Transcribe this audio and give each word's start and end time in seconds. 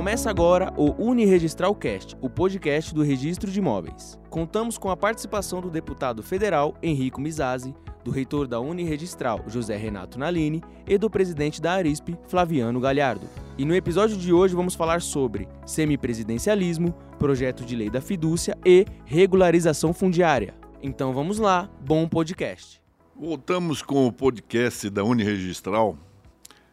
Começa 0.00 0.30
agora 0.30 0.72
o 0.78 0.94
Uniregistral 1.10 1.74
Cast, 1.74 2.16
o 2.22 2.30
podcast 2.30 2.94
do 2.94 3.02
Registro 3.02 3.50
de 3.50 3.58
Imóveis. 3.58 4.18
Contamos 4.30 4.78
com 4.78 4.88
a 4.88 4.96
participação 4.96 5.60
do 5.60 5.68
deputado 5.68 6.22
federal 6.22 6.74
Henrico 6.82 7.20
Mizazzi, 7.20 7.74
do 8.02 8.10
reitor 8.10 8.48
da 8.48 8.58
Uniregistral, 8.58 9.44
José 9.46 9.76
Renato 9.76 10.18
Nalini, 10.18 10.62
e 10.88 10.96
do 10.96 11.10
presidente 11.10 11.60
da 11.60 11.72
Arisp, 11.72 12.16
Flaviano 12.28 12.80
Galhardo. 12.80 13.28
E 13.58 13.64
no 13.66 13.74
episódio 13.74 14.16
de 14.16 14.32
hoje 14.32 14.54
vamos 14.54 14.74
falar 14.74 15.02
sobre 15.02 15.46
semipresidencialismo, 15.66 16.94
projeto 17.18 17.62
de 17.62 17.76
lei 17.76 17.90
da 17.90 18.00
fidúcia 18.00 18.56
e 18.64 18.86
regularização 19.04 19.92
fundiária. 19.92 20.54
Então 20.82 21.12
vamos 21.12 21.38
lá, 21.38 21.68
bom 21.78 22.08
podcast. 22.08 22.80
Voltamos 23.14 23.82
com 23.82 24.06
o 24.06 24.12
podcast 24.12 24.88
da 24.88 25.04
Uniregistral 25.04 25.94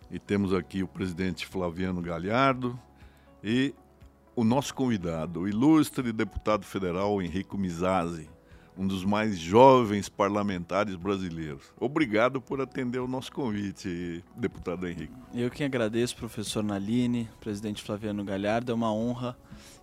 e 0.09 0.17
temos 0.17 0.53
aqui 0.53 0.81
o 0.81 0.87
presidente 0.87 1.45
Flaviano 1.45 2.01
Galhardo 2.01 2.79
e 3.43 3.73
o 4.36 4.43
nosso 4.43 4.73
convidado, 4.73 5.41
o 5.41 5.47
ilustre 5.47 6.11
deputado 6.11 6.64
federal 6.64 7.21
Henrico 7.21 7.57
Mizazzi, 7.57 8.29
um 8.77 8.86
dos 8.86 9.04
mais 9.04 9.39
jovens 9.39 10.07
parlamentares 10.07 10.96
brasileiros. 10.96 11.73
Obrigado 11.79 12.39
por 12.39 12.61
atender 12.61 13.00
o 13.00 13.07
nosso 13.07 13.32
convite, 13.32 14.23
deputado 14.36 14.87
Henrico. 14.87 15.18
Eu 15.33 15.50
que 15.50 15.63
agradeço, 15.63 16.15
professor 16.15 16.63
Naline, 16.63 17.27
presidente 17.39 17.82
Flaviano 17.82 18.23
Galhardo. 18.23 18.71
É 18.71 18.75
uma 18.75 18.93
honra 18.93 19.36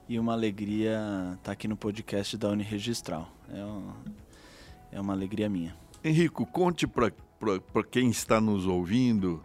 e 0.08 0.18
uma 0.18 0.32
alegria 0.32 1.00
estar 1.36 1.52
aqui 1.52 1.66
no 1.66 1.76
podcast 1.76 2.36
da 2.36 2.48
Uniregistral. 2.50 3.28
É 3.52 3.64
uma, 3.64 3.96
é 4.92 5.00
uma 5.00 5.12
alegria 5.12 5.48
minha. 5.48 5.76
Henrico, 6.04 6.46
conte 6.46 6.86
para 6.86 7.10
quem 7.90 8.10
está 8.10 8.40
nos 8.40 8.66
ouvindo 8.66 9.44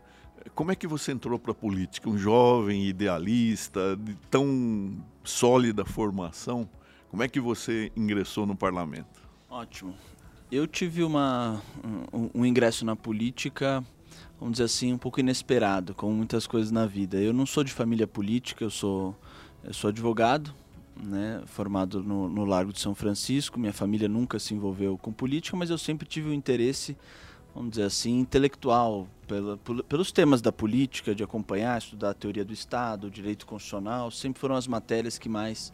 como 0.55 0.71
é 0.71 0.75
que 0.75 0.87
você 0.87 1.11
entrou 1.11 1.39
para 1.39 1.51
a 1.51 1.55
política? 1.55 2.09
Um 2.09 2.17
jovem 2.17 2.85
idealista, 2.87 3.95
de 3.97 4.15
tão 4.29 4.97
sólida 5.23 5.85
formação, 5.85 6.69
como 7.09 7.23
é 7.23 7.27
que 7.27 7.39
você 7.39 7.91
ingressou 7.95 8.45
no 8.45 8.55
parlamento? 8.55 9.21
Ótimo. 9.49 9.95
Eu 10.51 10.67
tive 10.67 11.03
uma, 11.03 11.61
um, 12.13 12.41
um 12.41 12.45
ingresso 12.45 12.85
na 12.85 12.95
política, 12.95 13.83
vamos 14.39 14.53
dizer 14.53 14.65
assim, 14.65 14.93
um 14.93 14.97
pouco 14.97 15.19
inesperado, 15.19 15.93
como 15.93 16.13
muitas 16.13 16.47
coisas 16.47 16.71
na 16.71 16.85
vida. 16.85 17.17
Eu 17.17 17.33
não 17.33 17.45
sou 17.45 17.63
de 17.63 17.71
família 17.71 18.07
política, 18.07 18.63
eu 18.63 18.69
sou, 18.69 19.15
eu 19.63 19.73
sou 19.73 19.89
advogado, 19.89 20.53
né, 21.01 21.41
formado 21.45 22.03
no, 22.03 22.29
no 22.29 22.45
Largo 22.45 22.73
de 22.73 22.79
São 22.79 22.93
Francisco. 22.93 23.59
Minha 23.59 23.73
família 23.73 24.07
nunca 24.07 24.39
se 24.39 24.53
envolveu 24.53 24.97
com 24.97 25.11
política, 25.11 25.55
mas 25.55 25.69
eu 25.69 25.77
sempre 25.77 26.07
tive 26.07 26.29
o 26.29 26.31
um 26.31 26.33
interesse 26.33 26.97
vamos 27.53 27.71
dizer 27.71 27.83
assim, 27.83 28.19
intelectual, 28.19 29.07
pela, 29.27 29.57
pelos 29.57 30.11
temas 30.11 30.41
da 30.41 30.51
política, 30.51 31.13
de 31.13 31.23
acompanhar, 31.23 31.77
estudar 31.77 32.11
a 32.11 32.13
teoria 32.13 32.45
do 32.45 32.53
Estado, 32.53 33.09
direito 33.09 33.45
constitucional, 33.45 34.11
sempre 34.11 34.39
foram 34.39 34.55
as 34.55 34.67
matérias 34.67 35.17
que 35.17 35.29
mais 35.29 35.71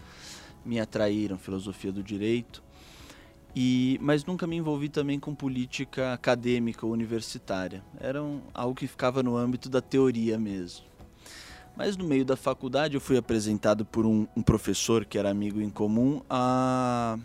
me 0.65 0.79
atraíram, 0.79 1.37
filosofia 1.37 1.91
do 1.91 2.03
direito. 2.03 2.63
E, 3.55 3.97
mas 4.01 4.25
nunca 4.25 4.45
me 4.45 4.57
envolvi 4.57 4.89
também 4.89 5.17
com 5.17 5.33
política 5.33 6.13
acadêmica 6.13 6.85
ou 6.85 6.91
universitária. 6.91 7.81
Era 7.97 8.21
um, 8.21 8.41
algo 8.53 8.75
que 8.75 8.85
ficava 8.85 9.23
no 9.23 9.37
âmbito 9.37 9.69
da 9.69 9.79
teoria 9.79 10.37
mesmo. 10.37 10.85
Mas 11.77 11.95
no 11.95 12.05
meio 12.05 12.25
da 12.25 12.35
faculdade 12.35 12.95
eu 12.95 13.01
fui 13.01 13.17
apresentado 13.17 13.85
por 13.85 14.05
um, 14.05 14.27
um 14.35 14.41
professor 14.41 15.05
que 15.05 15.17
era 15.17 15.29
amigo 15.29 15.61
em 15.61 15.69
comum 15.69 16.21
a, 16.29 17.17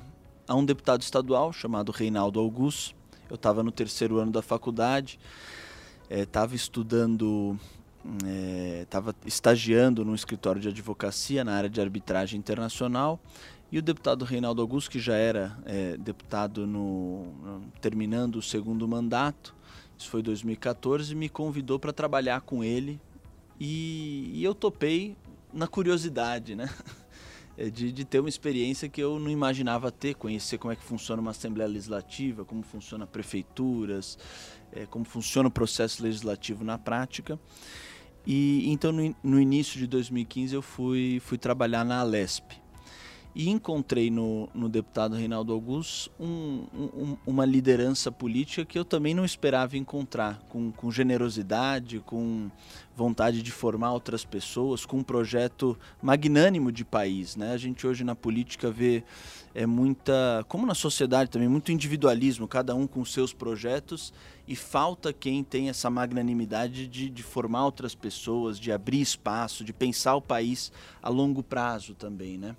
a 0.46 0.54
um 0.54 0.64
deputado 0.64 1.02
estadual 1.02 1.52
chamado 1.52 1.90
Reinaldo 1.90 2.38
Augusto, 2.38 2.94
eu 3.30 3.36
estava 3.36 3.62
no 3.62 3.70
terceiro 3.70 4.18
ano 4.18 4.32
da 4.32 4.42
faculdade, 4.42 5.18
estava 6.10 6.52
é, 6.52 6.56
estudando, 6.56 7.58
estava 8.82 9.12
é, 9.12 9.28
estagiando 9.28 10.04
num 10.04 10.14
escritório 10.14 10.60
de 10.60 10.68
advocacia 10.68 11.44
na 11.44 11.54
área 11.54 11.70
de 11.70 11.80
arbitragem 11.80 12.38
internacional. 12.38 13.20
E 13.72 13.78
o 13.78 13.82
deputado 13.82 14.24
Reinaldo 14.24 14.60
Augusto, 14.60 14.90
que 14.90 14.98
já 14.98 15.14
era 15.14 15.56
é, 15.64 15.96
deputado 15.96 16.66
no, 16.66 17.62
terminando 17.80 18.36
o 18.36 18.42
segundo 18.42 18.86
mandato, 18.88 19.54
isso 19.96 20.08
foi 20.08 20.22
2014, 20.22 21.14
me 21.14 21.28
convidou 21.28 21.78
para 21.78 21.92
trabalhar 21.92 22.40
com 22.40 22.64
ele 22.64 23.00
e, 23.60 24.30
e 24.34 24.42
eu 24.42 24.54
topei 24.54 25.16
na 25.52 25.68
curiosidade, 25.68 26.56
né? 26.56 26.68
É, 27.60 27.68
de, 27.68 27.92
de, 27.92 28.06
ter 28.06 28.20
uma 28.20 28.28
experiência 28.30 28.88
que 28.88 29.02
eu 29.02 29.18
não 29.18 29.30
imaginava 29.30 29.92
ter, 29.92 30.14
conhecer 30.14 30.56
como 30.56 30.72
é 30.72 30.76
que 30.76 30.82
funciona 30.82 31.20
uma 31.20 31.32
Assembleia 31.32 31.68
Legislativa, 31.68 32.42
como 32.42 32.62
funciona 32.62 33.06
prefeituras, 33.06 34.18
é, 34.72 34.86
como 34.86 35.04
funciona 35.04 35.46
o 35.46 35.52
processo 35.52 36.02
legislativo 36.02 36.64
na 36.64 36.78
prática. 36.78 37.38
E 38.26 38.70
então 38.70 38.90
no, 38.92 39.14
no 39.22 39.38
início 39.38 39.78
de 39.78 39.86
2015 39.86 40.54
eu 40.54 40.62
fui, 40.62 41.20
fui 41.22 41.36
trabalhar 41.36 41.84
na 41.84 42.00
Alesp 42.00 42.59
e 43.34 43.48
encontrei 43.48 44.10
no, 44.10 44.48
no 44.54 44.68
deputado 44.68 45.14
Reinaldo 45.14 45.52
Augusto 45.52 46.10
um, 46.18 46.66
um, 46.74 47.16
uma 47.26 47.44
liderança 47.44 48.10
política 48.10 48.64
que 48.64 48.78
eu 48.78 48.84
também 48.84 49.14
não 49.14 49.24
esperava 49.24 49.76
encontrar, 49.76 50.40
com, 50.48 50.72
com 50.72 50.90
generosidade, 50.90 52.00
com 52.00 52.50
vontade 52.96 53.42
de 53.42 53.50
formar 53.50 53.92
outras 53.92 54.24
pessoas, 54.24 54.84
com 54.84 54.98
um 54.98 55.02
projeto 55.02 55.78
magnânimo 56.02 56.72
de 56.72 56.84
país. 56.84 57.36
Né? 57.36 57.52
A 57.52 57.56
gente 57.56 57.86
hoje 57.86 58.04
na 58.04 58.14
política 58.14 58.70
vê 58.70 59.04
é 59.54 59.66
muita, 59.66 60.44
como 60.48 60.64
na 60.64 60.74
sociedade 60.74 61.30
também, 61.30 61.48
muito 61.48 61.72
individualismo, 61.72 62.46
cada 62.46 62.74
um 62.74 62.86
com 62.86 63.04
seus 63.04 63.32
projetos 63.32 64.12
e 64.46 64.54
falta 64.54 65.12
quem 65.12 65.42
tem 65.42 65.68
essa 65.68 65.90
magnanimidade 65.90 66.86
de, 66.86 67.08
de 67.08 67.22
formar 67.22 67.64
outras 67.64 67.94
pessoas, 67.94 68.58
de 68.60 68.70
abrir 68.70 69.00
espaço, 69.00 69.64
de 69.64 69.72
pensar 69.72 70.14
o 70.14 70.22
país 70.22 70.72
a 71.02 71.08
longo 71.08 71.42
prazo 71.42 71.94
também, 71.94 72.38
né? 72.38 72.54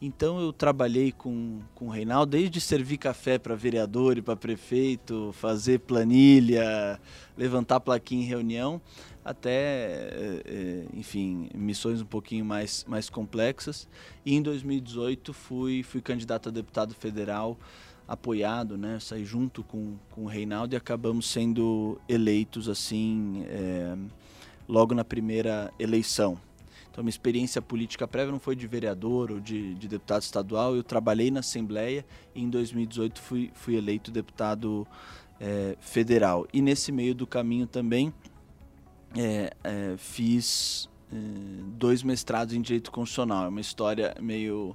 Então 0.00 0.38
eu 0.38 0.52
trabalhei 0.52 1.10
com, 1.10 1.60
com 1.74 1.86
o 1.86 1.90
Reinaldo 1.90 2.32
desde 2.32 2.60
servir 2.60 2.98
café 2.98 3.38
para 3.38 3.54
vereador 3.54 4.18
e 4.18 4.22
para 4.22 4.36
prefeito, 4.36 5.32
fazer 5.32 5.80
planilha, 5.80 7.00
levantar 7.36 7.80
plaquinha 7.80 8.22
em 8.22 8.26
reunião, 8.26 8.80
até, 9.24 9.50
é, 9.50 10.42
é, 10.44 10.84
enfim, 10.92 11.48
missões 11.54 12.02
um 12.02 12.06
pouquinho 12.06 12.44
mais, 12.44 12.84
mais 12.86 13.08
complexas. 13.08 13.88
E 14.24 14.34
em 14.34 14.42
2018 14.42 15.32
fui, 15.32 15.82
fui 15.82 16.02
candidato 16.02 16.50
a 16.50 16.52
deputado 16.52 16.94
federal, 16.94 17.58
apoiado, 18.06 18.76
né, 18.76 18.98
saí 19.00 19.24
junto 19.24 19.64
com, 19.64 19.96
com 20.10 20.24
o 20.24 20.26
Reinaldo 20.26 20.74
e 20.74 20.76
acabamos 20.76 21.28
sendo 21.28 21.98
eleitos 22.06 22.68
assim 22.68 23.44
é, 23.48 23.96
logo 24.68 24.94
na 24.94 25.04
primeira 25.04 25.72
eleição. 25.78 26.38
Então, 26.96 27.04
minha 27.04 27.10
experiência 27.10 27.60
política 27.60 28.08
prévia 28.08 28.32
não 28.32 28.40
foi 28.40 28.56
de 28.56 28.66
vereador 28.66 29.30
ou 29.30 29.38
de, 29.38 29.74
de 29.74 29.86
deputado 29.86 30.22
estadual. 30.22 30.74
Eu 30.74 30.82
trabalhei 30.82 31.30
na 31.30 31.40
Assembleia 31.40 32.06
e 32.34 32.42
em 32.42 32.48
2018 32.48 33.20
fui, 33.20 33.50
fui 33.52 33.76
eleito 33.76 34.10
deputado 34.10 34.88
é, 35.38 35.76
federal. 35.78 36.48
E 36.54 36.62
nesse 36.62 36.90
meio 36.90 37.14
do 37.14 37.26
caminho 37.26 37.66
também 37.66 38.14
é, 39.14 39.52
é, 39.62 39.94
fiz 39.98 40.88
dois 41.76 42.02
mestrados 42.02 42.54
em 42.54 42.62
direito 42.62 42.90
constitucional. 42.90 43.44
É 43.44 43.48
uma 43.48 43.60
história 43.60 44.14
meio 44.18 44.74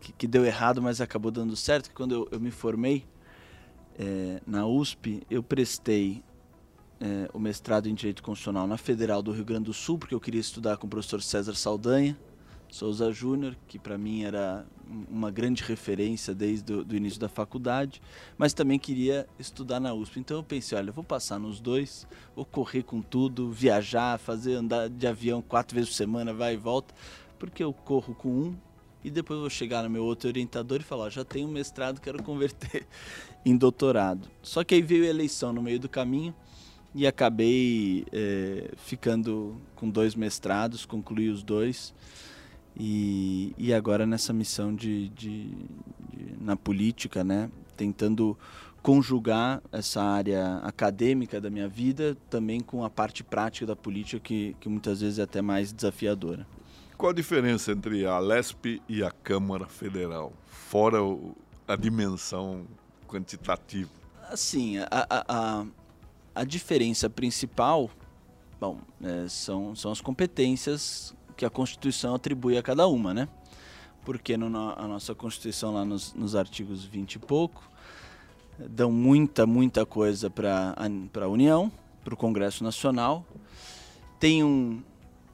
que, 0.00 0.12
que, 0.14 0.26
deu 0.26 0.44
errado, 0.44 0.82
mas 0.82 1.00
acabou 1.00 1.30
dando 1.30 1.54
certo. 1.54 1.90
Que 1.90 1.94
quando 1.94 2.16
eu, 2.16 2.28
eu 2.32 2.40
me 2.40 2.50
formei 2.50 3.06
na 4.44 4.66
USP, 4.66 5.22
eu 5.30 5.40
prestei 5.40 6.20
é, 7.00 7.30
o 7.32 7.38
mestrado 7.38 7.88
em 7.88 7.94
direito 7.94 8.22
constitucional 8.22 8.66
na 8.66 8.76
Federal 8.76 9.22
do 9.22 9.32
Rio 9.32 9.44
Grande 9.44 9.64
do 9.64 9.74
Sul, 9.74 9.98
porque 9.98 10.14
eu 10.14 10.20
queria 10.20 10.40
estudar 10.40 10.76
com 10.76 10.86
o 10.86 10.90
professor 10.90 11.22
César 11.22 11.54
Saldanha. 11.54 12.16
Souza 12.70 13.10
Júnior, 13.10 13.56
que 13.66 13.78
para 13.78 13.96
mim 13.96 14.24
era 14.24 14.66
uma 15.10 15.30
grande 15.30 15.62
referência 15.62 16.34
desde 16.34 16.72
o 16.72 16.94
início 16.94 17.18
da 17.18 17.28
faculdade, 17.28 18.00
mas 18.36 18.52
também 18.52 18.78
queria 18.78 19.26
estudar 19.38 19.80
na 19.80 19.94
USP. 19.94 20.20
Então 20.20 20.36
eu 20.38 20.42
pensei, 20.42 20.76
olha, 20.76 20.90
eu 20.90 20.92
vou 20.92 21.04
passar 21.04 21.38
nos 21.38 21.60
dois, 21.60 22.06
vou 22.36 22.44
correr 22.44 22.82
com 22.82 23.00
tudo, 23.00 23.50
viajar, 23.50 24.18
fazer 24.18 24.54
andar 24.54 24.88
de 24.88 25.06
avião 25.06 25.40
quatro 25.40 25.74
vezes 25.74 25.90
por 25.90 25.96
semana, 25.96 26.34
vai 26.34 26.54
e 26.54 26.56
volta, 26.56 26.94
porque 27.38 27.64
eu 27.64 27.72
corro 27.72 28.14
com 28.14 28.28
um 28.28 28.56
e 29.02 29.10
depois 29.10 29.40
vou 29.40 29.50
chegar 29.50 29.82
no 29.82 29.90
meu 29.90 30.04
outro 30.04 30.28
orientador 30.28 30.80
e 30.80 30.84
falar, 30.84 31.08
já 31.08 31.24
tenho 31.24 31.48
mestrado, 31.48 32.00
quero 32.00 32.22
converter 32.22 32.86
em 33.46 33.56
doutorado. 33.56 34.28
Só 34.42 34.62
que 34.62 34.74
aí 34.74 34.82
veio 34.82 35.04
a 35.04 35.08
eleição 35.08 35.52
no 35.52 35.62
meio 35.62 35.80
do 35.80 35.88
caminho 35.88 36.34
e 36.94 37.06
acabei 37.06 38.06
é, 38.12 38.70
ficando 38.76 39.56
com 39.76 39.88
dois 39.88 40.14
mestrados, 40.14 40.84
concluí 40.84 41.28
os 41.28 41.42
dois. 41.42 41.94
E, 42.76 43.54
e 43.58 43.74
agora 43.74 44.06
nessa 44.06 44.32
missão 44.32 44.74
de, 44.74 45.08
de, 45.08 45.48
de, 45.48 46.34
na 46.40 46.56
política, 46.56 47.24
né, 47.24 47.50
tentando 47.76 48.38
conjugar 48.82 49.60
essa 49.72 50.02
área 50.02 50.58
acadêmica 50.58 51.40
da 51.40 51.50
minha 51.50 51.68
vida 51.68 52.16
também 52.30 52.60
com 52.60 52.84
a 52.84 52.90
parte 52.90 53.24
prática 53.24 53.66
da 53.66 53.76
política 53.76 54.20
que, 54.20 54.56
que 54.60 54.68
muitas 54.68 55.00
vezes 55.00 55.18
é 55.18 55.22
até 55.22 55.42
mais 55.42 55.72
desafiadora. 55.72 56.46
Qual 56.96 57.10
a 57.10 57.14
diferença 57.14 57.72
entre 57.72 58.06
a 58.06 58.18
LESP 58.18 58.82
e 58.88 59.02
a 59.02 59.10
Câmara 59.10 59.66
Federal, 59.66 60.32
fora 60.46 61.02
o, 61.02 61.36
a 61.66 61.76
dimensão 61.76 62.64
quantitativa? 63.06 63.90
Assim, 64.30 64.78
a, 64.78 64.88
a, 64.90 65.24
a, 65.28 65.66
a 66.38 66.44
diferença 66.44 67.10
principal 67.10 67.90
bom, 68.60 68.78
é, 69.02 69.28
são, 69.28 69.74
são 69.74 69.90
as 69.90 70.00
competências 70.00 71.14
que 71.36 71.44
a 71.44 71.50
Constituição 71.50 72.14
atribui 72.14 72.56
a 72.56 72.62
cada 72.62 72.86
uma, 72.86 73.14
né? 73.14 73.28
Porque 74.04 74.36
no, 74.36 74.46
a 74.46 74.88
nossa 74.88 75.14
Constituição, 75.14 75.74
lá 75.74 75.84
nos, 75.84 76.14
nos 76.14 76.34
artigos 76.34 76.84
20 76.84 77.14
e 77.14 77.18
pouco, 77.18 77.68
dão 78.58 78.90
muita, 78.90 79.46
muita 79.46 79.84
coisa 79.84 80.30
para 80.30 80.74
a 80.76 81.28
União, 81.28 81.70
para 82.04 82.14
o 82.14 82.16
Congresso 82.16 82.64
Nacional. 82.64 83.24
Tem 84.18 84.42
um 84.42 84.82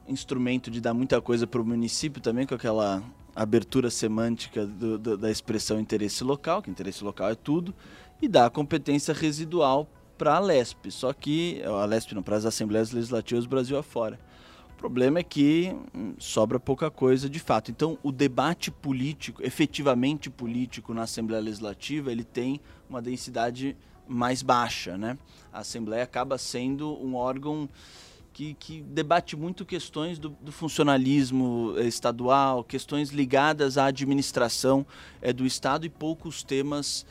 instrumento 0.07 0.69
de 0.69 0.81
dar 0.81 0.93
muita 0.93 1.21
coisa 1.21 1.47
para 1.47 1.61
o 1.61 1.65
município 1.65 2.21
também, 2.21 2.45
com 2.45 2.53
aquela 2.53 3.03
abertura 3.35 3.89
semântica 3.89 4.65
do, 4.65 4.97
do, 4.97 5.17
da 5.17 5.31
expressão 5.31 5.79
interesse 5.79 6.23
local, 6.23 6.61
que 6.61 6.69
interesse 6.69 7.03
local 7.03 7.29
é 7.29 7.35
tudo, 7.35 7.73
e 8.21 8.27
dá 8.27 8.45
a 8.45 8.49
competência 8.49 9.13
residual 9.13 9.87
para 10.17 10.35
a 10.35 10.39
LESP, 10.39 10.91
só 10.91 11.13
que 11.13 11.61
a 11.63 11.85
LESP 11.85 12.15
não, 12.15 12.23
para 12.23 12.35
as 12.35 12.45
Assembleias 12.45 12.91
Legislativas 12.91 13.45
Brasil 13.45 13.77
afora. 13.77 14.19
O 14.71 14.77
problema 14.77 15.19
é 15.19 15.23
que 15.23 15.73
hum, 15.95 16.13
sobra 16.19 16.59
pouca 16.59 16.91
coisa 16.91 17.29
de 17.29 17.39
fato. 17.39 17.71
Então, 17.71 17.97
o 18.03 18.11
debate 18.11 18.69
político, 18.69 19.41
efetivamente 19.43 20.29
político 20.29 20.93
na 20.93 21.03
Assembleia 21.03 21.41
Legislativa, 21.41 22.11
ele 22.11 22.23
tem 22.23 22.59
uma 22.89 23.01
densidade 23.01 23.75
mais 24.07 24.43
baixa, 24.43 24.97
né? 24.97 25.17
A 25.51 25.59
Assembleia 25.59 26.03
acaba 26.03 26.37
sendo 26.37 26.93
um 27.01 27.15
órgão 27.15 27.69
que, 28.35 28.53
que 28.55 28.81
debate 28.81 29.37
muito 29.37 29.65
questões 29.65 30.19
do, 30.19 30.29
do, 30.41 30.51
funcionalismo 30.51 31.73
eh, 31.77 31.87
estadual, 31.87 32.65
questões 32.65 33.09
ligadas 33.09 33.77
à 33.77 33.85
administração 33.85 34.85
é, 35.21 35.31
do 35.31 35.45
Estado 35.45 35.85
e 35.85 35.89
poucos 35.89 36.43
temas 36.43 37.05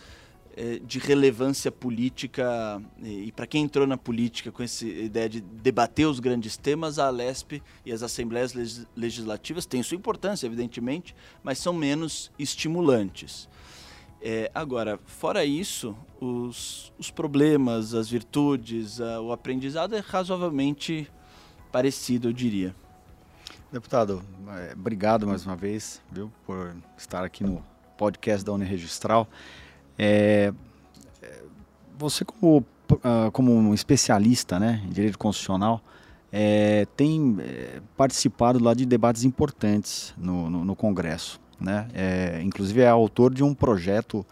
de 0.86 0.98
relevância 0.98 1.70
política. 1.70 2.80
E, 3.02 3.26
e 3.26 3.32
para 3.32 3.46
quem 3.46 3.64
entrou 3.64 3.86
na 3.86 3.96
política 3.96 4.52
com 4.52 4.62
essa 4.62 4.86
ideia 4.86 5.28
de 5.28 5.40
debater 5.40 6.06
os 6.06 6.20
grandes 6.20 6.56
temas, 6.56 6.98
a 6.98 7.06
Alesp 7.06 7.62
e 7.84 7.92
as 7.92 8.02
assembleias 8.02 8.54
legislativas 8.96 9.66
têm 9.66 9.82
sua 9.82 9.96
importância, 9.96 10.46
evidentemente, 10.46 11.14
mas 11.42 11.58
são 11.58 11.72
menos 11.72 12.30
estimulantes. 12.38 13.48
É, 14.22 14.50
agora, 14.54 14.98
fora 15.04 15.44
isso, 15.44 15.94
os, 16.18 16.92
os 16.98 17.10
problemas, 17.10 17.92
as 17.92 18.08
virtudes, 18.08 19.00
a, 19.00 19.20
o 19.20 19.32
aprendizado 19.32 19.94
é 19.94 20.00
razoavelmente 20.00 21.10
parecido, 21.70 22.28
eu 22.28 22.32
diria. 22.32 22.74
Deputado, 23.70 24.22
obrigado 24.72 25.26
mais 25.26 25.44
uma 25.44 25.56
vez, 25.56 26.00
viu, 26.10 26.32
por 26.46 26.74
estar 26.96 27.24
aqui 27.24 27.42
no 27.42 27.62
podcast 27.98 28.44
da 28.44 28.52
Uniregistral. 28.52 29.28
É, 29.28 29.63
é, 29.98 30.52
você 31.98 32.24
como, 32.24 32.64
ah, 33.02 33.30
como 33.32 33.52
um 33.52 33.74
especialista 33.74 34.58
né, 34.58 34.82
em 34.86 34.90
direito 34.90 35.18
constitucional, 35.18 35.82
é, 36.32 36.86
tem 36.96 37.36
é, 37.40 37.80
participado 37.96 38.62
lá 38.62 38.74
de 38.74 38.84
debates 38.84 39.24
importantes 39.24 40.12
no, 40.16 40.50
no, 40.50 40.64
no 40.64 40.76
Congresso 40.76 41.40
né? 41.60 41.88
É, 41.94 42.40
inclusive 42.42 42.80
é 42.80 42.88
autor 42.88 43.32
de 43.32 43.42
um 43.42 43.54
projeto 43.54 44.24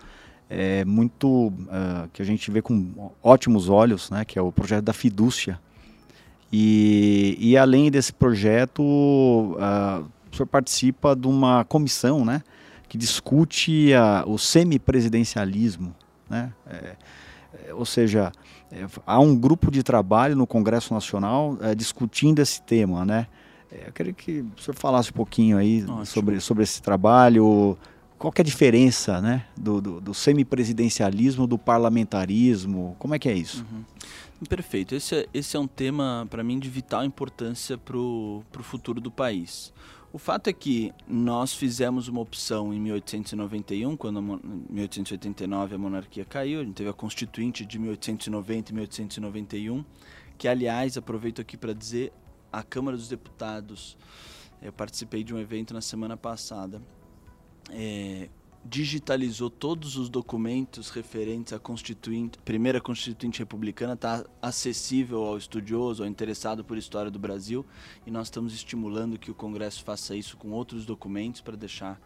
é, 0.49 0.85
muito 0.85 1.49
uh, 1.49 2.09
que 2.13 2.21
a 2.21 2.25
gente 2.25 2.51
vê 2.51 2.61
com 2.61 3.11
ótimos 3.23 3.69
olhos, 3.69 4.11
né? 4.11 4.25
Que 4.25 4.39
é 4.39 4.43
o 4.43 4.53
projeto 4.53 4.85
da 4.85 4.93
fidúcia. 4.93 5.59
E, 6.53 7.37
e 7.41 7.57
além 7.57 7.91
desse 7.91 8.13
projeto, 8.13 8.83
uh, 8.83 10.07
o 10.31 10.37
senhor 10.37 10.47
participa 10.47 11.17
de 11.17 11.27
uma 11.27 11.65
comissão, 11.65 12.25
né? 12.25 12.43
Que 12.93 12.99
discute 12.99 13.89
uh, 13.95 14.31
o 14.31 14.37
semipresidencialismo, 14.37 15.97
né? 16.29 16.53
É, 16.67 16.97
é 17.69 17.73
ou 17.73 17.87
seja, 17.87 18.31
é, 18.71 18.85
há 19.07 19.19
um 19.19 19.35
grupo 19.35 19.71
de 19.71 19.83
trabalho 19.83 20.37
no 20.37 20.47
Congresso 20.47 20.93
Nacional 20.93 21.57
é, 21.63 21.75
discutindo 21.75 22.41
esse 22.41 22.61
tema, 22.61 23.03
né? 23.03 23.29
É, 23.71 23.89
eu 23.89 23.93
queria 23.95 24.13
que 24.13 24.45
o 24.55 24.61
senhor 24.61 24.75
falasse 24.75 25.09
um 25.09 25.15
pouquinho 25.15 25.57
aí 25.57 25.83
sobre, 26.05 26.39
sobre 26.39 26.65
esse 26.65 26.83
trabalho, 26.83 27.79
qual 28.19 28.31
é 28.37 28.43
a 28.43 28.45
diferença 28.45 29.23
né, 29.23 29.47
do, 29.57 29.81
do, 29.81 29.99
do 29.99 30.13
semipresidencialismo, 30.13 31.47
do 31.47 31.57
parlamentarismo, 31.57 32.95
como 32.99 33.15
é 33.15 33.19
que 33.19 33.27
é 33.27 33.33
isso? 33.33 33.65
Uhum. 33.73 33.85
Perfeito, 34.47 34.95
esse 34.95 35.15
é, 35.15 35.27
esse 35.33 35.57
é 35.57 35.59
um 35.59 35.67
tema 35.67 36.27
para 36.29 36.45
mim 36.45 36.59
de 36.59 36.69
vital 36.69 37.07
importância 37.07 37.79
para 37.79 37.97
o 37.97 38.45
futuro 38.61 39.01
do 39.01 39.11
país. 39.11 39.73
O 40.13 40.19
fato 40.19 40.49
é 40.49 40.53
que 40.53 40.93
nós 41.09 41.55
fizemos 41.55 42.07
uma 42.07 42.21
opção 42.21 42.75
em 42.75 42.79
1891, 42.79 43.97
quando 43.97 44.21
em 44.21 44.75
1889 44.75 45.75
a 45.75 45.79
monarquia 45.79 46.23
caiu, 46.23 46.61
a 46.61 46.65
gente 46.65 46.75
teve 46.75 46.91
a 46.91 46.93
Constituinte 46.93 47.65
de 47.65 47.79
1890 47.79 48.71
e 48.71 48.75
1891, 48.75 49.83
que 50.37 50.47
aliás, 50.47 50.99
aproveito 50.99 51.41
aqui 51.41 51.57
para 51.57 51.73
dizer, 51.73 52.13
a 52.53 52.63
Câmara 52.63 52.95
dos 52.95 53.09
Deputados, 53.09 53.97
eu 54.61 54.71
participei 54.71 55.25
de 55.25 55.33
um 55.33 55.39
evento 55.39 55.73
na 55.73 55.81
semana 55.81 56.15
passada, 56.15 56.83
é, 57.71 58.29
digitalizou 58.65 59.51
todos 59.51 59.97
os 59.97 60.09
documentos 60.09 60.89
referentes 60.89 61.53
à 61.53 61.59
constituinte, 61.59 62.39
primeira 62.45 62.81
constituinte 62.81 63.41
republicana, 63.41 63.95
está 63.95 64.25
acessível 64.41 65.25
ao 65.25 65.37
estudioso, 65.37 66.03
ao 66.03 66.09
interessado 66.09 66.65
por 66.65 66.79
história 66.79 67.11
do 67.11 67.19
Brasil, 67.19 67.67
e 68.07 68.11
nós 68.11 68.29
estamos 68.29 68.55
estimulando 68.55 69.19
que 69.19 69.31
o 69.31 69.35
Congresso 69.35 69.83
faça 69.83 70.15
isso 70.15 70.37
com 70.37 70.51
outros 70.51 70.87
documentos 70.87 71.41
para 71.41 71.57
deixar 71.57 72.01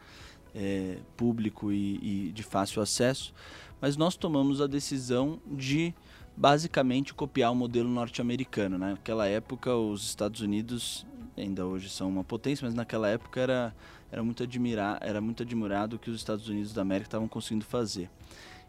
é, 0.54 0.98
público 1.16 1.70
e, 1.70 2.28
e 2.28 2.32
de 2.32 2.42
fácil 2.42 2.80
acesso. 2.80 3.34
Mas 3.80 3.96
nós 3.96 4.16
tomamos 4.16 4.60
a 4.60 4.66
decisão 4.66 5.38
de 5.46 5.94
basicamente 6.34 7.14
copiar 7.14 7.52
o 7.52 7.54
modelo 7.54 7.88
norte-americano. 7.88 8.78
Né? 8.78 8.90
Naquela 8.90 9.26
época, 9.26 9.74
os 9.74 10.04
Estados 10.04 10.40
Unidos 10.40 11.06
ainda 11.36 11.66
hoje 11.66 11.88
são 11.88 12.08
uma 12.08 12.24
potência, 12.24 12.64
mas 12.64 12.74
naquela 12.74 13.08
época 13.08 13.40
era, 13.40 13.74
era, 14.10 14.22
muito, 14.22 14.42
admirar, 14.42 14.98
era 15.00 15.20
muito 15.20 15.42
admirado 15.42 15.96
o 15.96 15.98
que 15.98 16.10
os 16.10 16.16
Estados 16.16 16.48
Unidos 16.48 16.72
da 16.72 16.82
América 16.82 17.08
estavam 17.08 17.28
conseguindo 17.28 17.64
fazer. 17.64 18.10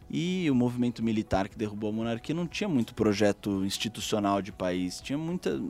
E 0.10 0.50
o 0.50 0.56
movimento 0.56 1.04
militar 1.04 1.50
que 1.50 1.58
derrubou 1.58 1.90
a 1.90 1.94
monarquia 1.94 2.34
não 2.34 2.48
tinha 2.48 2.70
muito 2.70 2.94
projeto 2.94 3.66
institucional 3.66 4.42
de 4.42 4.54
país. 4.54 5.02
Tinha 5.02 5.18
muita. 5.18 5.62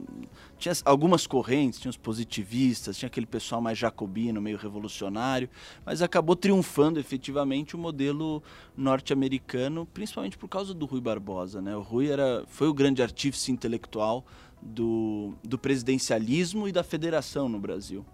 Tinha 0.60 0.76
algumas 0.86 1.26
correntes, 1.26 1.80
tinha 1.80 1.90
os 1.90 1.98
positivistas, 1.98 2.98
tinha 2.98 3.08
aquele 3.08 3.26
pessoal 3.26 3.62
mais 3.62 3.80
jacobino, 3.80 4.40
meio 4.40 4.58
revolucionário, 4.58 5.50
mas 5.84 6.04
acabou 6.04 6.36
triunfando 6.36 7.00
efetivamente 7.00 7.76
o 7.76 7.80
modelo 7.80 8.44
norte-americano, 8.76 9.88
principalmente 9.88 10.38
por 10.38 10.48
causa 10.48 10.72
do 10.72 10.86
Rui 10.86 11.02
Barbosa. 11.02 11.60
Né? 11.60 11.76
O 11.76 11.82
Rui 11.82 12.08
era, 12.08 12.44
foi 12.48 12.68
o 12.68 12.74
grande 12.74 13.02
artífice 13.02 13.52
intelectual 13.52 14.24
do, 14.62 15.34
do 15.44 15.58
presidencialismo 15.58 16.68
e 16.68 16.72
da 16.72 16.84
federação 16.84 17.50
no 17.50 17.60
Brasil. 17.60 18.06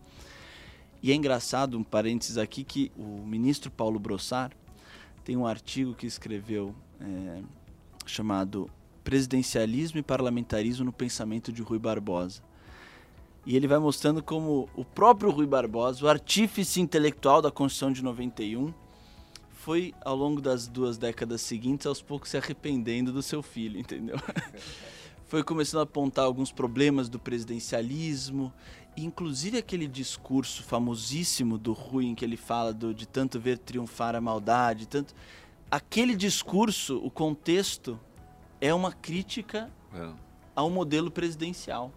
E 1.03 1.11
é 1.11 1.15
engraçado, 1.15 1.77
um 1.77 1.83
parênteses 1.83 2.37
aqui, 2.37 2.63
que 2.63 2.89
o 2.97 3.27
ministro 3.27 3.69
Paulo 3.69 3.99
Brossard 3.99 4.55
tem 5.25 5.35
um 5.35 5.45
artigo 5.45 5.93
que 5.93 6.07
escreveu 6.07 6.73
é, 7.01 7.41
chamado 8.05 8.69
Presidencialismo 9.03 9.99
e 9.99 10.01
Parlamentarismo 10.01 10.85
no 10.85 10.93
Pensamento 10.93 11.51
de 11.51 11.61
Rui 11.61 11.77
Barbosa. 11.77 12.41
E 13.45 13.57
ele 13.57 13.67
vai 13.67 13.79
mostrando 13.79 14.23
como 14.23 14.69
o 14.77 14.85
próprio 14.85 15.29
Rui 15.29 15.45
Barbosa, 15.45 16.05
o 16.05 16.07
artífice 16.07 16.79
intelectual 16.79 17.41
da 17.41 17.51
Constituição 17.51 17.91
de 17.91 18.01
91, 18.01 18.73
foi 19.51 19.93
ao 20.05 20.15
longo 20.15 20.39
das 20.39 20.67
duas 20.67 20.97
décadas 20.97 21.41
seguintes 21.41 21.85
aos 21.85 22.01
poucos 22.01 22.29
se 22.29 22.37
arrependendo 22.37 23.11
do 23.11 23.21
seu 23.21 23.43
filho, 23.43 23.77
entendeu? 23.77 24.15
foi 25.27 25.43
começando 25.43 25.81
a 25.81 25.83
apontar 25.83 26.25
alguns 26.25 26.51
problemas 26.51 27.09
do 27.09 27.19
presidencialismo 27.19 28.53
Inclusive 28.95 29.57
aquele 29.57 29.87
discurso 29.87 30.63
famosíssimo 30.63 31.57
do 31.57 31.73
Rui 31.73 32.05
em 32.05 32.15
que 32.15 32.23
ele 32.23 32.37
fala 32.37 32.71
do, 32.71 32.93
de 32.93 33.07
tanto 33.07 33.39
ver 33.39 33.57
triunfar 33.57 34.15
a 34.15 34.21
maldade, 34.21 34.87
tanto 34.87 35.15
aquele 35.71 36.15
discurso, 36.15 36.97
o 37.03 37.09
contexto 37.09 37.99
é 38.61 38.71
uma 38.73 38.91
crítica 38.91 39.71
é. 39.93 40.09
ao 40.55 40.69
modelo 40.69 41.09
presidencial. 41.09 41.91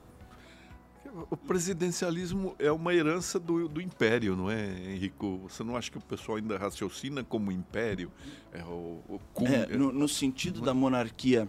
O 1.31 1.37
presidencialismo 1.37 2.55
é 2.59 2.71
uma 2.73 2.93
herança 2.95 3.39
do, 3.39 3.69
do, 3.69 3.81
império, 3.81 4.37
não 4.37 4.51
é, 4.51 4.93
Henrico? 4.93 5.39
Você 5.49 5.63
não 5.63 5.77
acha 5.77 5.91
que 5.91 5.97
o 5.97 6.01
pessoal 6.01 6.37
ainda 6.37 6.59
raciocina 6.59 7.23
como 7.23 7.53
império? 7.53 8.11
É, 8.53 8.63
o, 8.65 9.01
o, 9.09 9.21
é, 9.47 9.77
no, 9.77 9.93
no, 9.93 10.09
sentido 10.09 10.61
da 10.61 10.75
monarquia 10.75 11.49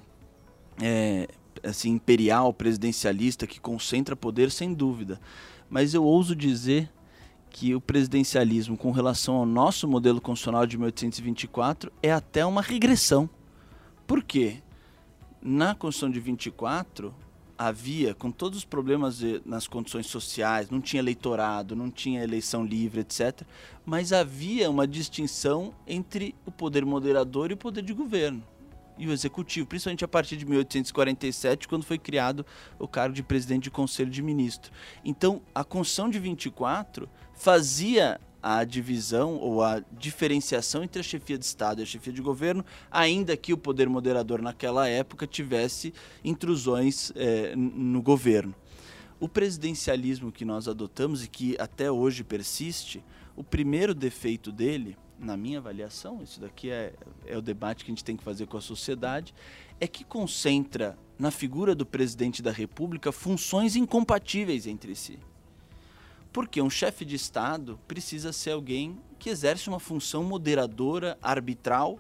é, 0.82 1.28
assim 1.70 1.92
imperial, 1.92 2.54
presidencialista 2.54 3.48
que 3.48 3.60
concentra 3.60 4.16
poder 4.16 4.52
sem 4.52 4.74
dúvida. 4.74 5.20
Mas 5.70 5.94
eu 5.94 6.04
ouso 6.04 6.36
dizer 6.36 6.90
que 7.50 7.74
o 7.74 7.82
presidencialismo 7.82 8.78
com 8.78 8.92
relação 8.92 9.36
ao 9.36 9.46
nosso 9.46 9.88
modelo 9.88 10.22
constitucional 10.22 10.66
de 10.66 10.78
1824 10.78 11.92
é 12.02 12.12
até 12.12 12.46
uma 12.46 12.62
regressão. 12.62 13.30
Por 14.06 14.24
quê? 14.24 14.62
Na 15.42 15.74
Constituição 15.74 16.12
de 16.12 16.20
24 16.20 17.14
havia, 17.58 18.14
com 18.14 18.32
todos 18.32 18.60
os 18.60 18.66
problemas 18.66 19.18
de, 19.18 19.42
nas 19.46 19.68
condições 19.68 20.06
sociais, 20.06 20.70
não 20.70 20.80
tinha 20.80 21.02
eleitorado, 21.02 21.76
não 21.76 21.90
tinha 21.90 22.24
eleição 22.24 22.64
livre, 22.64 23.02
etc. 23.02 23.42
Mas 23.86 24.14
havia 24.14 24.70
uma 24.70 24.88
distinção 24.88 25.74
entre 25.88 26.36
o 26.46 26.52
poder 26.52 26.86
moderador 26.86 27.50
e 27.50 27.56
o 27.56 27.58
poder 27.58 27.82
de 27.82 27.94
governo. 27.94 28.44
E 28.98 29.08
o 29.08 29.12
executivo, 29.12 29.68
principalmente 29.68 30.04
a 30.04 30.08
partir 30.08 30.38
de 30.38 30.46
1847, 30.46 31.68
quando 31.68 31.84
foi 31.84 31.98
criado 31.98 32.46
o 32.80 32.88
cargo 32.88 33.14
de 33.14 33.24
presidente 33.24 33.64
de 33.64 33.72
conselho 33.72 34.10
de 34.10 34.22
ministro. 34.22 34.72
Então, 35.04 35.42
a 35.54 35.64
Constituição 35.64 36.10
de 36.10 36.20
24 36.20 37.10
fazia 37.34 38.20
a 38.42 38.64
divisão 38.64 39.36
ou 39.36 39.64
a 39.64 39.82
diferenciação 39.92 40.84
entre 40.84 41.00
a 41.00 41.04
chefia 41.04 41.38
de 41.38 41.46
Estado 41.46 41.82
e 41.82 41.84
a 41.84 41.86
chefia 41.86 42.14
de 42.14 42.22
governo, 42.22 42.64
ainda 42.90 43.36
que 43.36 43.52
o 43.52 43.58
poder 43.58 43.90
moderador 43.90 44.42
naquela 44.42 44.88
época 44.88 45.28
tivesse 45.28 45.94
intrusões 46.24 47.12
eh, 47.16 47.54
no 47.56 48.02
governo. 48.02 48.56
O 49.20 49.28
presidencialismo 49.28 50.32
que 50.32 50.46
nós 50.46 50.68
adotamos 50.68 51.24
e 51.24 51.28
que 51.28 51.58
até 51.60 51.92
hoje 51.92 52.24
persiste, 52.24 53.04
o 53.36 53.44
primeiro 53.44 53.94
defeito 53.94 54.52
dele, 54.52 54.96
na 55.20 55.36
minha 55.36 55.58
avaliação, 55.58 56.22
isso 56.22 56.40
daqui 56.40 56.70
é, 56.70 56.94
é 57.26 57.38
o 57.38 57.42
debate 57.42 57.84
que 57.84 57.92
a 57.92 57.94
gente 57.94 58.04
tem 58.04 58.16
que 58.16 58.24
fazer 58.24 58.46
com 58.46 58.58
a 58.58 58.62
sociedade, 58.62 59.34
é 59.80 59.88
que 59.88 60.04
concentra 60.04 60.98
na 61.18 61.32
figura 61.32 61.74
do 61.74 61.86
presidente 61.86 62.42
da 62.42 62.52
República 62.52 63.12
funções 63.12 63.76
incompatíveis 63.76 64.68
entre 64.68 64.96
si. 64.96 65.20
Porque 66.32 66.62
um 66.62 66.70
chefe 66.70 67.04
de 67.04 67.16
Estado 67.16 67.80
precisa 67.88 68.32
ser 68.32 68.52
alguém 68.52 69.00
que 69.18 69.30
exerce 69.30 69.68
uma 69.68 69.80
função 69.80 70.24
moderadora, 70.24 71.18
arbitral 71.22 72.00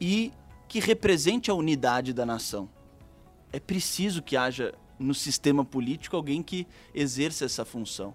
e 0.00 0.32
que 0.68 0.78
represente 0.78 1.50
a 1.50 1.54
unidade 1.54 2.12
da 2.12 2.24
nação. 2.24 2.68
É 3.52 3.58
preciso 3.58 4.22
que 4.22 4.36
haja 4.36 4.74
no 4.98 5.14
sistema 5.14 5.64
político 5.64 6.16
alguém 6.16 6.42
que 6.42 6.66
exerça 6.94 7.44
essa 7.44 7.64
função. 7.64 8.14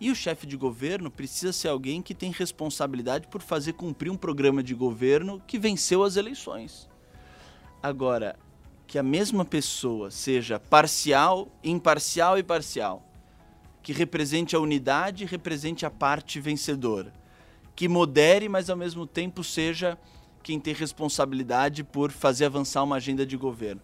E 0.00 0.10
o 0.10 0.14
chefe 0.14 0.46
de 0.46 0.56
governo 0.56 1.10
precisa 1.10 1.52
ser 1.52 1.68
alguém 1.68 2.00
que 2.00 2.14
tem 2.14 2.32
responsabilidade 2.32 3.28
por 3.28 3.42
fazer 3.42 3.74
cumprir 3.74 4.10
um 4.10 4.16
programa 4.16 4.62
de 4.62 4.74
governo 4.74 5.42
que 5.46 5.58
venceu 5.58 6.02
as 6.02 6.16
eleições. 6.16 6.88
Agora, 7.82 8.34
que 8.86 8.98
a 8.98 9.02
mesma 9.02 9.44
pessoa 9.44 10.10
seja 10.10 10.58
parcial, 10.58 11.48
imparcial 11.62 12.38
e 12.38 12.42
parcial, 12.42 13.06
que 13.82 13.92
represente 13.92 14.56
a 14.56 14.58
unidade 14.58 15.26
represente 15.26 15.84
a 15.84 15.90
parte 15.90 16.40
vencedora, 16.40 17.12
que 17.76 17.86
modere, 17.86 18.48
mas 18.48 18.70
ao 18.70 18.76
mesmo 18.76 19.06
tempo 19.06 19.44
seja 19.44 19.98
quem 20.42 20.58
tem 20.58 20.72
responsabilidade 20.72 21.84
por 21.84 22.10
fazer 22.10 22.46
avançar 22.46 22.82
uma 22.82 22.96
agenda 22.96 23.26
de 23.26 23.36
governo. 23.36 23.82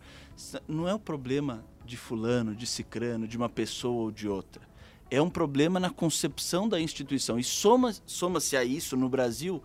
Não 0.66 0.88
é 0.88 0.94
o 0.94 0.98
problema 0.98 1.62
de 1.84 1.96
fulano, 1.96 2.54
de 2.54 2.66
cicrano, 2.66 3.28
de 3.28 3.36
uma 3.36 3.48
pessoa 3.48 4.04
ou 4.04 4.10
de 4.10 4.26
outra. 4.26 4.62
É 5.10 5.22
um 5.22 5.30
problema 5.30 5.78
na 5.78 5.90
concepção 5.90 6.68
da 6.68 6.80
instituição. 6.80 7.38
E 7.38 7.44
soma-se 7.44 8.02
soma 8.06 8.38
a 8.58 8.64
isso, 8.64 8.96
no 8.96 9.08
Brasil, 9.08 9.62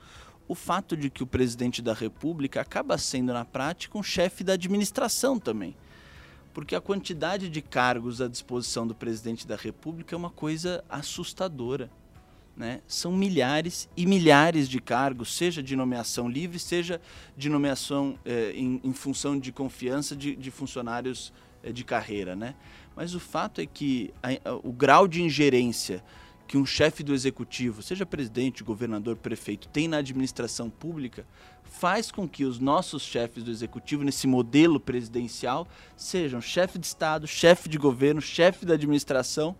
o 0.47 0.53
fato 0.55 0.97
de 0.97 1.09
que 1.09 1.23
o 1.23 1.27
presidente 1.27 1.81
da 1.81 1.93
República 1.93 2.61
acaba 2.61 2.97
sendo, 2.97 3.33
na 3.33 3.45
prática, 3.45 3.97
um 3.97 4.03
chefe 4.03 4.43
da 4.43 4.53
administração 4.53 5.39
também. 5.39 5.75
Porque 6.53 6.75
a 6.75 6.81
quantidade 6.81 7.49
de 7.49 7.61
cargos 7.61 8.21
à 8.21 8.27
disposição 8.27 8.85
do 8.85 8.93
presidente 8.93 9.47
da 9.47 9.55
República 9.55 10.13
é 10.13 10.17
uma 10.17 10.29
coisa 10.29 10.83
assustadora. 10.89 11.89
Né? 12.55 12.81
São 12.85 13.13
milhares 13.13 13.89
e 13.95 14.05
milhares 14.05 14.67
de 14.67 14.81
cargos, 14.81 15.33
seja 15.33 15.63
de 15.63 15.75
nomeação 15.75 16.29
livre, 16.29 16.59
seja 16.59 16.99
de 17.35 17.49
nomeação 17.49 18.19
eh, 18.25 18.51
em, 18.53 18.81
em, 18.83 18.93
função 18.93 19.39
de 19.39 19.53
confiança 19.53 20.15
de, 20.15 20.35
de 20.35 20.51
funcionários 20.51 21.31
eh, 21.63 21.71
de 21.71 21.85
carreira, 21.85 22.35
né? 22.35 22.55
Mas 22.95 23.15
o 23.15 23.19
fato 23.19 23.61
é 23.61 23.65
que 23.65 24.13
a, 24.21 24.49
a, 24.49 24.55
o 24.55 24.71
grau 24.71 25.07
de 25.07 25.21
ingerência 25.21 26.03
que 26.51 26.57
um 26.57 26.65
chefe 26.65 27.01
do 27.01 27.13
executivo, 27.13 27.81
seja 27.81 28.05
presidente, 28.05 28.61
governador, 28.61 29.15
prefeito, 29.15 29.69
tem 29.69 29.87
na 29.87 29.99
administração 29.99 30.69
pública, 30.69 31.25
faz 31.63 32.11
com 32.11 32.27
que 32.27 32.43
os 32.43 32.59
nossos 32.59 33.03
chefes 33.03 33.41
do 33.41 33.49
executivo, 33.49 34.03
nesse 34.03 34.27
modelo 34.27 34.77
presidencial, 34.77 35.65
sejam 35.95 36.41
chefe 36.41 36.77
de 36.77 36.85
Estado, 36.85 37.25
chefe 37.25 37.69
de 37.69 37.77
governo, 37.77 38.19
chefe 38.19 38.65
da 38.65 38.73
administração. 38.73 39.55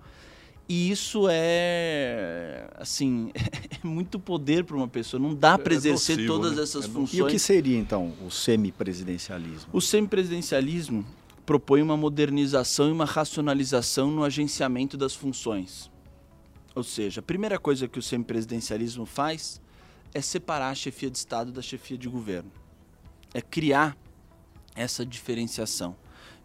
E 0.68 0.92
isso 0.92 1.28
é, 1.30 2.68
assim, 2.76 3.32
é 3.82 3.88
muito 3.88 4.20
poder 4.20 4.66
para 4.66 4.76
uma 4.76 4.88
pessoa. 4.88 5.22
Não 5.22 5.34
dá 5.34 5.58
para 5.58 5.74
é 5.74 5.78
exercer 5.78 6.18
nocivo, 6.18 6.34
todas 6.34 6.58
né? 6.58 6.64
essas 6.64 6.84
é 6.84 6.88
funções. 6.90 7.14
E 7.14 7.22
o 7.22 7.28
que 7.28 7.40
seria, 7.40 7.78
então, 7.78 8.14
o 8.26 8.30
semipresidencialismo? 8.30 9.70
O 9.72 9.80
semipresidencialismo 9.80 11.06
propõe 11.52 11.82
uma 11.82 11.98
modernização 11.98 12.88
e 12.88 12.94
uma 12.94 13.04
racionalização 13.04 14.10
no 14.10 14.24
agenciamento 14.24 14.96
das 14.96 15.14
funções. 15.14 15.92
Ou 16.74 16.82
seja, 16.82 17.20
a 17.20 17.22
primeira 17.22 17.60
coisa 17.60 17.90
que 17.90 18.00
o 18.00 18.02
semipresidencialismo 18.02 19.06
faz 19.06 19.62
é 20.14 20.22
separar 20.22 20.70
a 20.70 20.76
chefia 20.76 21.12
de 21.12 21.18
Estado 21.18 21.52
da 21.52 21.62
chefia 21.62 21.98
de 21.98 22.08
governo. 22.08 22.50
É 23.34 23.42
criar 23.42 23.98
essa 24.74 25.06
diferenciação, 25.06 25.94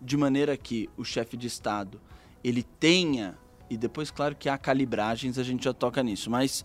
de 0.03 0.17
maneira 0.17 0.57
que 0.57 0.91
o 0.97 1.05
chefe 1.05 1.37
de 1.37 1.47
Estado 1.47 2.01
ele 2.43 2.65
tenha 2.65 3.39
e 3.71 3.77
depois 3.77 4.11
claro 4.11 4.35
que 4.35 4.49
há 4.49 4.59
calibragens, 4.59 5.39
a 5.39 5.45
gente 5.45 5.67
já 5.67 5.73
toca 5.73 6.03
nisso, 6.03 6.29
mas 6.29 6.65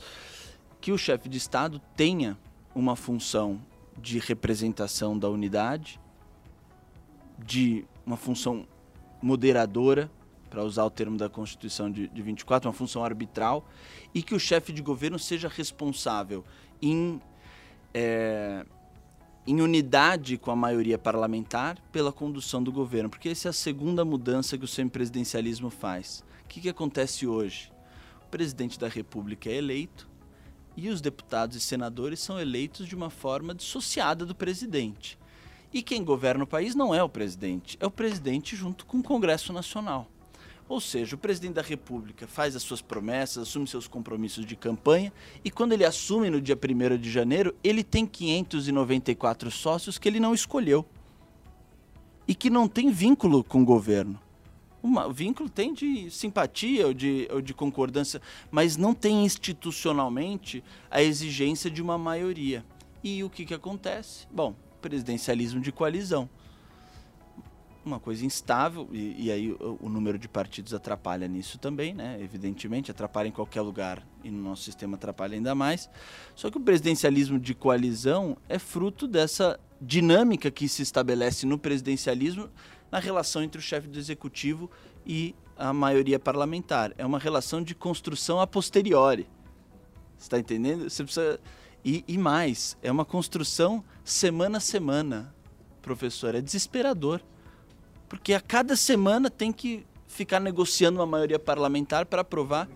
que 0.81 0.91
o 0.91 0.97
chefe 0.97 1.29
de 1.29 1.37
Estado 1.37 1.79
tenha 1.95 2.35
uma 2.73 2.95
função 2.95 3.61
de 3.95 4.17
representação 4.17 5.15
da 5.15 5.29
unidade, 5.29 6.01
de 7.37 7.85
uma 8.05 8.17
função 8.17 8.67
moderadora, 9.21 10.09
para 10.49 10.63
usar 10.63 10.83
o 10.83 10.89
termo 10.89 11.17
da 11.17 11.29
Constituição 11.29 11.89
de, 11.89 12.09
de 12.09 12.21
24, 12.21 12.67
uma 12.67 12.73
função 12.73 13.03
arbitral, 13.03 13.65
e 14.13 14.21
que 14.21 14.35
o 14.35 14.39
chefe 14.39 14.73
de 14.73 14.81
governo 14.81 15.17
seja 15.17 15.47
responsável 15.47 16.43
em, 16.81 17.21
é, 17.93 18.65
em 19.47 19.61
unidade 19.61 20.37
com 20.37 20.51
a 20.51 20.55
maioria 20.55 20.97
parlamentar 20.97 21.77
pela 21.91 22.11
condução 22.11 22.61
do 22.61 22.71
governo. 22.71 23.09
Porque 23.09 23.29
essa 23.29 23.47
é 23.47 23.51
a 23.51 23.53
segunda 23.53 24.03
mudança 24.03 24.57
que 24.57 24.65
o 24.65 24.67
semipresidencialismo 24.67 25.69
faz. 25.69 26.23
O 26.43 26.47
que, 26.49 26.59
que 26.59 26.69
acontece 26.69 27.25
hoje? 27.25 27.71
O 28.25 28.29
presidente 28.29 28.77
da 28.77 28.89
República 28.89 29.49
é 29.49 29.55
eleito 29.55 30.09
e 30.75 30.89
os 30.89 30.99
deputados 30.99 31.55
e 31.55 31.61
senadores 31.61 32.19
são 32.19 32.39
eleitos 32.39 32.87
de 32.87 32.95
uma 32.95 33.09
forma 33.09 33.53
dissociada 33.55 34.25
do 34.25 34.35
presidente. 34.35 35.17
E 35.73 35.81
quem 35.81 36.03
governa 36.03 36.43
o 36.43 36.47
país 36.47 36.75
não 36.75 36.93
é 36.93 37.01
o 37.01 37.07
presidente, 37.07 37.77
é 37.79 37.85
o 37.85 37.91
presidente 37.91 38.55
junto 38.55 38.85
com 38.85 38.97
o 38.97 39.03
Congresso 39.03 39.53
Nacional. 39.53 40.07
Ou 40.67 40.79
seja, 40.79 41.15
o 41.15 41.19
presidente 41.19 41.55
da 41.55 41.61
República 41.61 42.25
faz 42.27 42.55
as 42.55 42.63
suas 42.63 42.81
promessas, 42.81 43.43
assume 43.43 43.67
seus 43.67 43.87
compromissos 43.87 44.45
de 44.45 44.55
campanha 44.55 45.11
e 45.43 45.51
quando 45.51 45.73
ele 45.73 45.83
assume 45.83 46.29
no 46.29 46.39
dia 46.39 46.57
1 46.57 46.97
de 46.97 47.11
janeiro, 47.11 47.53
ele 47.63 47.83
tem 47.83 48.05
594 48.05 49.51
sócios 49.51 49.97
que 49.97 50.07
ele 50.07 50.19
não 50.19 50.33
escolheu 50.33 50.85
e 52.27 52.33
que 52.33 52.49
não 52.49 52.67
tem 52.67 52.89
vínculo 52.89 53.43
com 53.43 53.61
o 53.61 53.65
governo. 53.65 54.17
o 54.81 55.11
vínculo 55.11 55.49
tem 55.49 55.73
de 55.73 56.09
simpatia 56.09 56.87
ou 56.87 56.93
de, 56.93 57.27
ou 57.31 57.41
de 57.41 57.53
concordância, 57.53 58.21
mas 58.49 58.77
não 58.77 58.93
tem 58.93 59.25
institucionalmente 59.25 60.63
a 60.89 61.01
exigência 61.01 61.69
de 61.69 61.81
uma 61.81 61.97
maioria. 61.97 62.65
E 63.03 63.23
o 63.25 63.29
que, 63.29 63.45
que 63.45 63.53
acontece? 63.53 64.25
Bom, 64.31 64.55
presidencialismo 64.81 65.61
de 65.61 65.71
coalizão. 65.71 66.29
Uma 67.83 67.99
coisa 67.99 68.25
instável, 68.25 68.87
e, 68.91 69.25
e 69.25 69.31
aí 69.31 69.51
o, 69.53 69.77
o, 69.81 69.89
número 69.89 70.19
de 70.19 70.27
partidos 70.27 70.73
atrapalha 70.73 71.27
nisso 71.27 71.57
também, 71.57 71.93
né? 71.93 72.17
Evidentemente, 72.21 72.91
atrapalha 72.91 73.27
em 73.27 73.31
qualquer 73.31 73.61
lugar 73.61 74.05
e 74.23 74.29
no 74.29 74.41
nosso 74.41 74.63
sistema 74.63 74.95
atrapalha 74.95 75.35
ainda 75.35 75.55
mais. 75.55 75.89
Só 76.35 76.51
que 76.51 76.57
o 76.57 76.61
presidencialismo 76.61 77.39
de 77.39 77.55
coalizão 77.55 78.37
é 78.47 78.59
fruto 78.59 79.07
dessa 79.07 79.59
dinâmica 79.81 80.51
que 80.51 80.67
se 80.67 80.83
estabelece 80.83 81.47
no 81.47 81.57
presidencialismo 81.57 82.49
na 82.91 82.99
relação 82.99 83.41
entre 83.41 83.57
o 83.57 83.61
chefe 83.61 83.87
do 83.87 83.97
executivo 83.97 84.69
e 85.05 85.33
a 85.57 85.73
maioria 85.73 86.19
parlamentar. 86.19 86.93
É 86.97 87.05
uma 87.05 87.17
relação 87.17 87.63
de 87.63 87.73
construção 87.73 88.39
a 88.39 88.45
posteriori. 88.45 89.27
Você 90.17 90.25
está 90.25 90.37
entendendo? 90.37 90.87
Você 90.87 91.03
precisa 91.03 91.39
e, 91.83 92.03
e 92.07 92.17
mais, 92.17 92.77
é 92.81 92.91
uma 92.91 93.05
construção 93.05 93.83
semana 94.03 94.57
a 94.57 94.61
semana, 94.61 95.33
professor. 95.81 96.35
É 96.35 96.41
desesperador. 96.41 97.21
Porque 98.07 98.33
a 98.33 98.41
cada 98.41 98.75
semana 98.75 99.29
tem 99.29 99.51
que 99.51 99.85
ficar 100.05 100.39
negociando 100.39 100.99
uma 100.99 101.05
maioria 101.05 101.39
parlamentar 101.39 102.05
para 102.05 102.21
aprovar. 102.21 102.67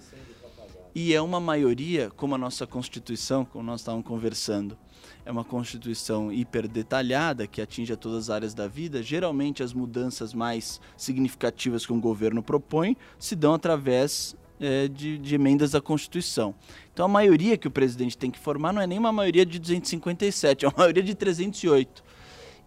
E 0.93 1.13
é 1.13 1.21
uma 1.21 1.41
maioria, 1.41 2.09
como 2.15 2.35
a 2.35 2.37
nossa 2.37 2.65
Constituição, 2.65 3.43
como 3.43 3.65
nós 3.65 3.81
estávamos 3.81 4.07
conversando, 4.07 4.77
é 5.25 5.31
uma 5.31 5.43
Constituição 5.43 6.31
hiper 6.31 6.69
detalhada 6.69 7.45
que 7.45 7.61
atinge 7.61 7.91
a 7.91 7.97
todas 7.97 8.25
as 8.25 8.29
áreas 8.29 8.53
da 8.53 8.67
vida. 8.67 9.03
Geralmente, 9.03 9.61
as 9.61 9.73
mudanças 9.73 10.33
mais 10.33 10.79
significativas 10.95 11.85
que 11.85 11.91
um 11.91 11.99
governo 11.99 12.41
propõe 12.41 12.95
se 13.19 13.35
dão 13.35 13.53
através 13.53 14.37
é, 14.59 14.87
de, 14.87 15.17
de, 15.17 15.35
emendas 15.35 15.75
à 15.75 15.81
Constituição. 15.81 16.55
Então 16.93 17.05
a 17.05 17.09
maioria 17.09 17.57
que 17.57 17.67
o 17.67 17.71
presidente 17.71 18.17
tem 18.17 18.31
que 18.31 18.39
formar 18.39 18.73
não 18.73 18.81
é 18.81 18.87
nem 18.87 18.97
uma 18.97 19.11
maioria 19.11 19.45
de 19.45 19.59
257, 19.59 20.65
é 20.65 20.67
uma 20.67 20.77
maioria 20.77 21.03
de 21.03 21.13
308. 21.15 22.03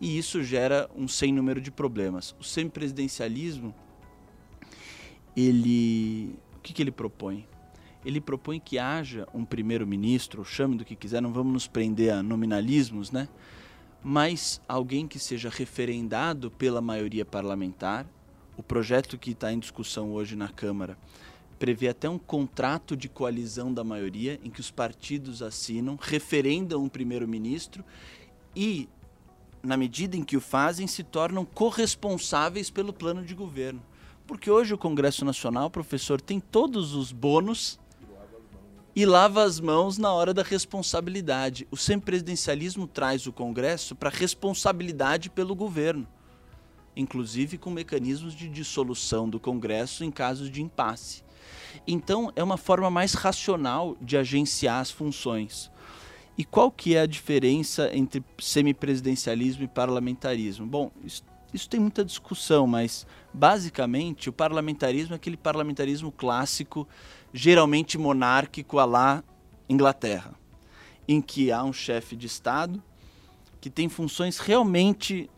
E 0.01 0.17
isso 0.17 0.43
gera 0.43 0.89
um 0.95 1.09
sem 1.09 1.33
número 1.33 1.61
de 1.61 1.71
problemas. 1.71 2.35
O 2.39 2.45
semipresidencialismo, 2.45 3.75
ele. 5.37 6.37
O 6.57 6.61
que, 6.61 6.73
que 6.73 6.83
ele 6.83 6.93
propõe? 6.93 7.47
Ele 8.05 8.21
propõe 8.21 8.61
que 8.61 8.79
haja 8.79 9.27
um 9.35 9.45
primeiro-ministro, 9.45 10.45
chame 10.45 10.77
do 10.77 10.85
que 10.85 10.95
quiser, 10.95 11.21
não 11.21 11.33
vamos 11.33 11.53
nos 11.53 11.67
prender 11.67 12.13
a 12.13 12.23
nominalismos, 12.23 13.11
né? 13.11 13.29
mas 14.03 14.61
alguém 14.69 15.07
que 15.07 15.19
seja 15.19 15.49
referendado 15.49 16.51
pela 16.51 16.81
maioria 16.81 17.25
parlamentar. 17.25 18.07
O 18.57 18.63
projeto 18.63 19.17
que 19.17 19.33
está 19.33 19.53
em 19.53 19.59
discussão 19.59 20.13
hoje 20.13 20.35
na 20.35 20.49
Câmara 20.49 20.97
prevê 21.59 21.89
até 21.89 22.09
um 22.09 22.19
contrato 22.19 22.97
de 22.97 23.09
coalizão 23.09 23.73
da 23.73 23.83
maioria, 23.83 24.39
em 24.45 24.51
que 24.51 24.61
os 24.61 24.71
partidos 24.71 25.43
assinam, 25.43 25.99
referendam 26.01 26.85
um 26.85 26.89
primeiro-ministro 26.89 27.85
e, 28.55 28.89
na 29.63 29.77
medida 29.77 30.17
em 30.17 30.23
que 30.23 30.37
o 30.37 30.41
fazem, 30.41 30.87
se 30.87 31.03
tornam 31.03 31.45
corresponsáveis 31.45 32.71
pelo 32.71 32.93
plano 32.93 33.25
de 33.25 33.35
governo. 33.35 33.83
Porque 34.27 34.51
hoje 34.51 34.75
o 34.75 34.79
Congresso 34.79 35.25
Nacional, 35.25 35.71
professor, 35.71 36.21
tem 36.21 36.39
todos 36.39 36.95
os 36.95 37.13
bônus 37.13 37.79
e 38.95 39.07
lava 39.07 39.43
as 39.43 39.59
mãos 39.59 39.97
na 39.97 40.13
hora 40.13 40.35
da 40.35 40.43
responsabilidade. 40.43 41.67
O 41.71 41.77
semipresidencialismo 41.77 42.87
traz 42.87 43.27
o 43.27 43.33
Congresso 43.33 43.95
para 43.95 44.11
responsabilidade 44.11 45.31
pelo 45.31 45.55
governo, 45.55 46.07
inclusive 46.97 47.59
com 47.59 47.71
mecanismos 47.71 48.35
de 48.35 48.49
dissolução 48.49 49.29
do 49.29 49.41
Congresso 49.41 50.05
em 50.05 50.11
casos 50.11 50.51
de 50.51 50.63
impasse. 50.63 51.28
Então, 51.87 52.33
é 52.37 52.43
uma 52.43 52.57
forma 52.57 52.91
mais 52.91 53.15
racional 53.15 53.97
de 54.01 54.17
agenciar 54.17 54.81
as 54.81 54.91
funções. 54.91 55.71
E 56.37 56.45
qual 56.45 56.71
que 56.71 56.95
é 56.95 57.01
a 57.01 57.07
diferença 57.07 57.91
entre 57.93 58.25
semipresidencialismo 58.39 59.65
e 59.65 59.69
parlamentarismo? 59.69 60.67
Bom, 60.67 60.91
isso, 61.05 61.25
isso 61.53 61.69
tem 61.69 61.81
muita 61.81 62.05
discussão, 62.05 62.67
mas 62.67 63.07
basicamente 63.35 64.29
o 64.29 64.33
parlamentarismo 64.33 65.15
é 65.15 65.17
aquele 65.17 65.37
parlamentarismo 65.37 66.13
clássico, 66.13 66.87
geralmente 67.33 67.99
monárquico 67.99 68.79
a 68.79 68.85
lá 68.85 69.25
Inglaterra, 69.69 70.33
em 71.09 71.21
que 71.21 71.51
há 71.51 71.65
um 71.65 71.73
chefe 71.73 72.15
de 72.15 72.27
Estado 72.27 72.83
que 73.61 73.69
tem 73.69 73.89
funções 73.89 74.39
realmente 74.39 75.29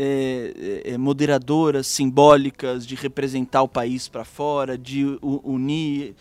é, 0.00 0.92
é, 0.92 0.98
moderadoras, 0.98 1.88
simbólicas, 1.88 2.86
de 2.86 2.94
representar 2.94 3.62
o 3.62 3.68
país 3.68 4.06
para 4.08 4.24
fora, 4.24 4.78
de 4.78 5.18
unir. 5.20 6.14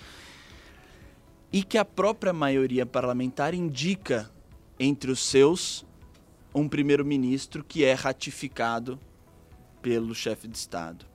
E 1.53 1.63
que 1.63 1.77
a 1.77 1.85
própria 1.85 2.33
maioria 2.33 2.85
parlamentar 2.85 3.53
indica 3.53 4.29
entre 4.79 5.11
os 5.11 5.19
seus 5.19 5.85
um 6.53 6.67
primeiro-ministro 6.67 7.63
que 7.63 7.83
é 7.83 7.93
ratificado 7.93 8.99
pelo 9.79 10.15
chefe 10.15 10.47
de 10.47 10.57
Estado. 10.57 11.05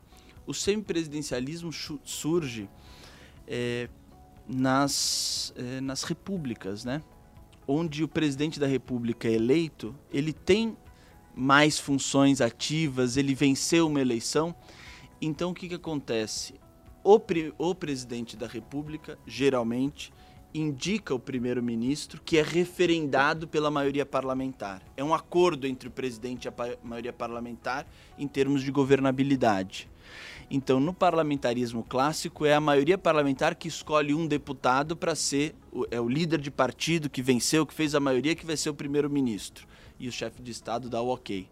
O 0.47 0.55
semipresidencialismo 0.55 1.73
surge 2.05 2.69
é, 3.47 3.89
nas, 4.49 5.53
é, 5.57 5.81
nas 5.81 6.05
repúblicas, 6.05 6.85
né? 6.85 7.03
onde 7.67 8.03
o 8.03 8.09
presidente 8.09 8.59
da 8.59 8.67
república 8.67 9.29
é 9.29 9.33
eleito, 9.33 9.95
ele 10.13 10.33
tem 10.33 10.77
mais 11.35 11.79
funções 11.79 12.41
ativas, 12.41 13.17
ele 13.17 13.35
venceu 13.35 13.87
uma 13.87 14.01
eleição. 14.01 14.55
Então 15.21 15.51
o 15.51 15.55
que, 15.55 15.69
que 15.69 15.75
acontece? 15.75 16.55
O, 17.03 17.19
pre 17.19 17.53
o 17.59 17.75
presidente 17.75 18.37
da 18.37 18.47
República, 18.47 19.19
geralmente, 19.27 20.13
indica 20.55 21.15
o 21.15 21.19
primeiro-ministro, 21.19 22.21
que 22.23 22.39
é 22.39 22.43
referendado 22.43 23.49
pela 23.49 23.71
maioria 23.71 24.05
parlamentar. 24.05 24.83
É 24.97 25.03
um 25.03 25.15
acordo 25.15 25.67
entre 25.67 25.89
o 25.89 25.91
presidente 25.91 26.45
e 26.45 26.49
a 26.49 26.55
maioria 26.85 27.13
parlamentar 27.13 27.87
em 28.19 28.29
termos 28.29 28.63
de 28.63 28.71
governabilidade. 28.71 29.89
Então, 30.51 30.79
no 30.79 30.93
parlamentarismo 30.93 31.83
clássico, 31.83 32.45
é 32.45 32.55
a 32.55 32.61
maioria 32.61 32.99
parlamentar 32.99 33.55
que 33.55 33.67
escolhe 33.67 34.13
um 34.13 34.27
deputado 34.27 34.95
para 34.95 35.15
ser 35.15 35.55
é 35.91 35.99
o 35.99 36.09
líder 36.09 36.39
de 36.39 36.51
partido 36.51 37.09
que 37.09 37.23
venceu, 37.23 37.65
que 37.65 37.73
fez 37.73 37.95
a 37.95 38.01
maioria, 38.01 38.35
que 38.35 38.45
vai 38.45 38.57
ser 38.57 38.69
o 38.69 38.75
primeiro-ministro 38.75 39.67
e 40.03 40.09
o 40.09 40.13
chefe 40.13 40.43
de 40.43 40.51
Estado 40.51 40.91
dá 40.91 41.01
o 41.01 41.09
ok, 41.09 41.49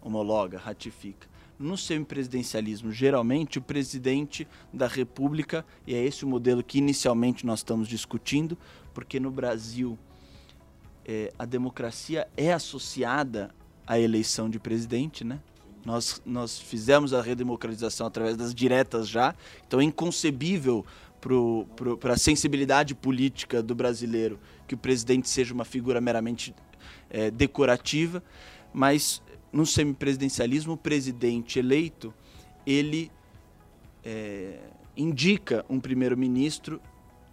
homologa, 0.00 0.58
ratifica. 0.58 1.28
No 1.58 1.76
semipresidencialismo, 1.76 2.90
geralmente 2.90 3.58
o 3.58 3.62
presidente 3.62 4.48
da 4.72 4.86
República, 4.86 5.66
e 5.86 5.94
é 5.94 6.02
esse 6.02 6.24
o 6.24 6.28
modelo 6.28 6.64
que 6.64 6.78
inicialmente 6.78 7.44
nós 7.44 7.58
estamos 7.58 7.86
discutindo, 7.86 8.56
porque 8.94 9.20
no 9.20 9.30
Brasil 9.30 9.98
é, 11.04 11.30
a 11.38 11.44
democracia 11.44 12.26
é 12.34 12.54
associada 12.54 13.54
à 13.86 13.98
eleição 13.98 14.48
de 14.48 14.58
presidente, 14.58 15.22
né? 15.22 15.38
Nós, 15.84 16.22
nós 16.24 16.58
fizemos 16.58 17.12
a 17.12 17.20
redemocratização 17.20 18.06
através 18.06 18.36
das 18.36 18.54
diretas 18.54 19.08
já, 19.08 19.34
então 19.66 19.80
é 19.80 19.84
inconcebível 19.84 20.86
para 22.00 22.14
a 22.14 22.18
sensibilidade 22.18 22.94
política 22.94 23.62
do 23.62 23.74
brasileiro 23.74 24.38
que 24.66 24.74
o 24.74 24.78
presidente 24.78 25.28
seja 25.28 25.52
uma 25.52 25.64
figura 25.64 26.00
meramente 26.00 26.54
é, 27.10 27.30
decorativa, 27.30 28.22
mas 28.72 29.22
no 29.52 29.66
semipresidencialismo, 29.66 30.74
o 30.74 30.76
presidente 30.76 31.58
eleito 31.58 32.14
ele 32.66 33.10
é, 34.04 34.60
indica 34.96 35.64
um 35.68 35.80
primeiro-ministro 35.80 36.80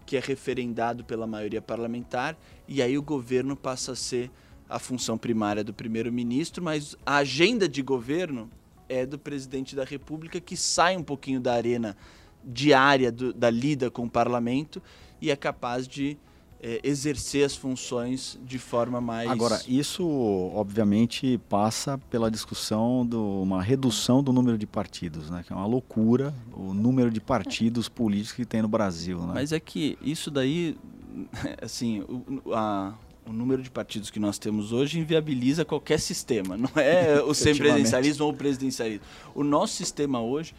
que 0.06 0.16
é 0.18 0.20
referendado 0.20 1.04
pela 1.04 1.28
maioria 1.28 1.62
parlamentar 1.62 2.38
e 2.68 2.82
aí 2.82 2.98
o 2.98 3.04
governo 3.04 3.56
passa 3.56 3.92
a 3.92 3.96
ser 3.96 4.32
a 4.70 4.80
função 4.80 5.18
primária 5.18 5.64
do 5.64 5.74
primeiro-ministro, 5.74 6.64
mas 6.64 6.96
a 7.06 7.18
agenda 7.18 7.68
de 7.68 7.82
governo 7.82 8.50
é 8.90 9.06
do 9.06 9.20
presidente 9.20 9.76
da 9.76 9.84
República 9.84 10.40
que 10.40 10.58
sai 10.58 10.96
um 10.98 11.04
pouquinho 11.04 11.40
da 11.40 11.54
arena 11.54 11.96
diária 12.44 13.12
do, 13.12 13.34
da 13.34 13.50
lida 13.50 13.92
com 13.92 14.06
o 14.06 14.10
parlamento 14.10 14.82
e 15.22 15.30
é 15.30 15.36
capaz 15.36 15.88
de 15.88 16.18
é, 16.62 16.80
exercer 16.84 17.46
as 17.46 17.56
funções 17.56 18.38
de 18.44 18.58
forma 18.58 19.00
mais. 19.00 19.30
Agora, 19.30 19.62
isso 19.68 20.08
obviamente 20.54 21.40
passa 21.50 21.98
pela 22.10 22.32
discussão 22.32 23.06
de 23.06 23.16
uma 23.16 23.62
redução 23.62 24.24
do 24.24 24.34
número 24.34 24.58
de 24.58 24.66
partidos, 24.66 25.30
né? 25.30 25.44
Que 25.46 25.54
é 25.54 25.56
uma 25.56 25.68
loucura 25.68 26.34
o 26.54 26.74
número 26.74 27.12
de 27.12 27.22
partidos 27.22 27.88
políticos 27.88 28.34
que 28.34 28.46
tem 28.46 28.62
no 28.62 28.68
Brasil. 28.68 29.20
Né? 29.20 29.34
Mas 29.36 29.52
é 29.52 29.60
que 29.60 29.98
isso 30.02 30.32
daí, 30.32 30.76
assim, 31.62 32.02
o, 32.02 32.54
a, 32.54 32.96
o 33.26 33.32
número 33.34 33.62
de 33.62 33.70
partidos 33.70 34.10
que 34.10 34.20
nós 34.20 34.40
temos 34.40 34.72
hoje 34.72 35.00
inviabiliza 35.00 35.64
qualquer 35.64 36.00
sistema. 36.00 36.58
Não 36.58 36.72
é 36.76 37.22
o 37.22 37.34
semipresidencialismo 37.36 38.26
ou 38.26 38.32
o 38.32 38.36
presidencialismo. 38.36 39.06
O 39.36 39.44
nosso 39.44 39.76
sistema 39.76 40.22
hoje, 40.22 40.56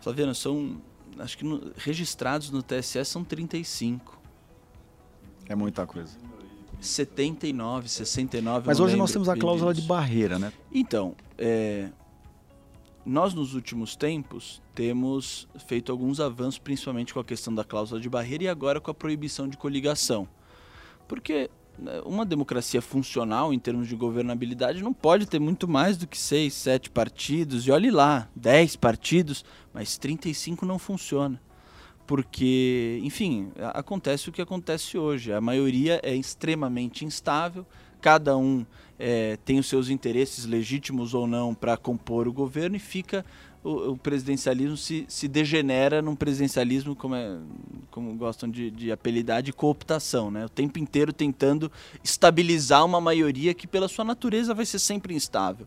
Flaviano, 0.00 0.34
são, 0.34 0.80
acho 1.18 1.38
que 1.38 1.44
no, 1.44 1.72
registrados 1.76 2.50
no 2.50 2.62
TSE 2.62 3.04
são 3.04 3.22
35. 3.22 4.19
É 5.50 5.54
muita 5.56 5.84
coisa. 5.84 6.16
79, 6.80 7.88
69. 7.88 8.68
Mas 8.68 8.78
hoje 8.78 8.94
nós 8.94 9.10
temos 9.10 9.28
a 9.28 9.36
cláusula 9.36 9.74
de 9.74 9.82
barreira, 9.82 10.38
né? 10.38 10.52
Então, 10.72 11.16
é, 11.36 11.88
nós 13.04 13.34
nos 13.34 13.52
últimos 13.52 13.96
tempos 13.96 14.62
temos 14.76 15.48
feito 15.66 15.90
alguns 15.90 16.20
avanços, 16.20 16.60
principalmente 16.60 17.12
com 17.12 17.18
a 17.18 17.24
questão 17.24 17.52
da 17.52 17.64
cláusula 17.64 18.00
de 18.00 18.08
barreira 18.08 18.44
e 18.44 18.48
agora 18.48 18.80
com 18.80 18.92
a 18.92 18.94
proibição 18.94 19.48
de 19.48 19.56
coligação. 19.56 20.28
Porque 21.08 21.50
né, 21.76 22.00
uma 22.06 22.24
democracia 22.24 22.80
funcional 22.80 23.52
em 23.52 23.58
termos 23.58 23.88
de 23.88 23.96
governabilidade 23.96 24.84
não 24.84 24.92
pode 24.92 25.26
ter 25.26 25.40
muito 25.40 25.66
mais 25.66 25.96
do 25.96 26.06
que 26.06 26.16
seis, 26.16 26.54
sete 26.54 26.88
partidos, 26.88 27.66
e 27.66 27.72
olhe 27.72 27.90
lá, 27.90 28.28
dez 28.36 28.76
partidos, 28.76 29.44
mas 29.74 29.98
35 29.98 30.64
não 30.64 30.78
funciona 30.78 31.40
porque, 32.10 32.98
enfim, 33.04 33.52
acontece 33.72 34.28
o 34.28 34.32
que 34.32 34.42
acontece 34.42 34.98
hoje. 34.98 35.32
A 35.32 35.40
maioria 35.40 36.00
é 36.02 36.12
extremamente 36.12 37.04
instável, 37.04 37.64
cada 38.00 38.36
um 38.36 38.66
é, 38.98 39.38
tem 39.44 39.60
os 39.60 39.68
seus 39.68 39.88
interesses 39.88 40.44
legítimos 40.44 41.14
ou 41.14 41.24
não 41.24 41.54
para 41.54 41.76
compor 41.76 42.26
o 42.26 42.32
governo 42.32 42.74
e 42.74 42.80
fica 42.80 43.24
o, 43.62 43.92
o, 43.92 43.96
presidencialismo 43.96 44.76
se, 44.76 45.04
se 45.08 45.28
degenera 45.28 46.02
num 46.02 46.16
presidencialismo 46.16 46.96
como, 46.96 47.14
é, 47.14 47.38
como 47.92 48.12
gostam 48.16 48.50
de, 48.50 48.72
de 48.72 48.90
apelidar 48.90 49.40
de 49.40 49.52
cooptação, 49.52 50.32
né? 50.32 50.44
O 50.44 50.48
tempo 50.48 50.80
inteiro 50.80 51.12
tentando 51.12 51.70
estabilizar 52.02 52.84
uma 52.84 53.00
maioria 53.00 53.54
que 53.54 53.68
pela 53.68 53.86
sua 53.86 54.04
natureza 54.04 54.52
vai 54.52 54.66
ser 54.66 54.80
sempre 54.80 55.14
instável. 55.14 55.64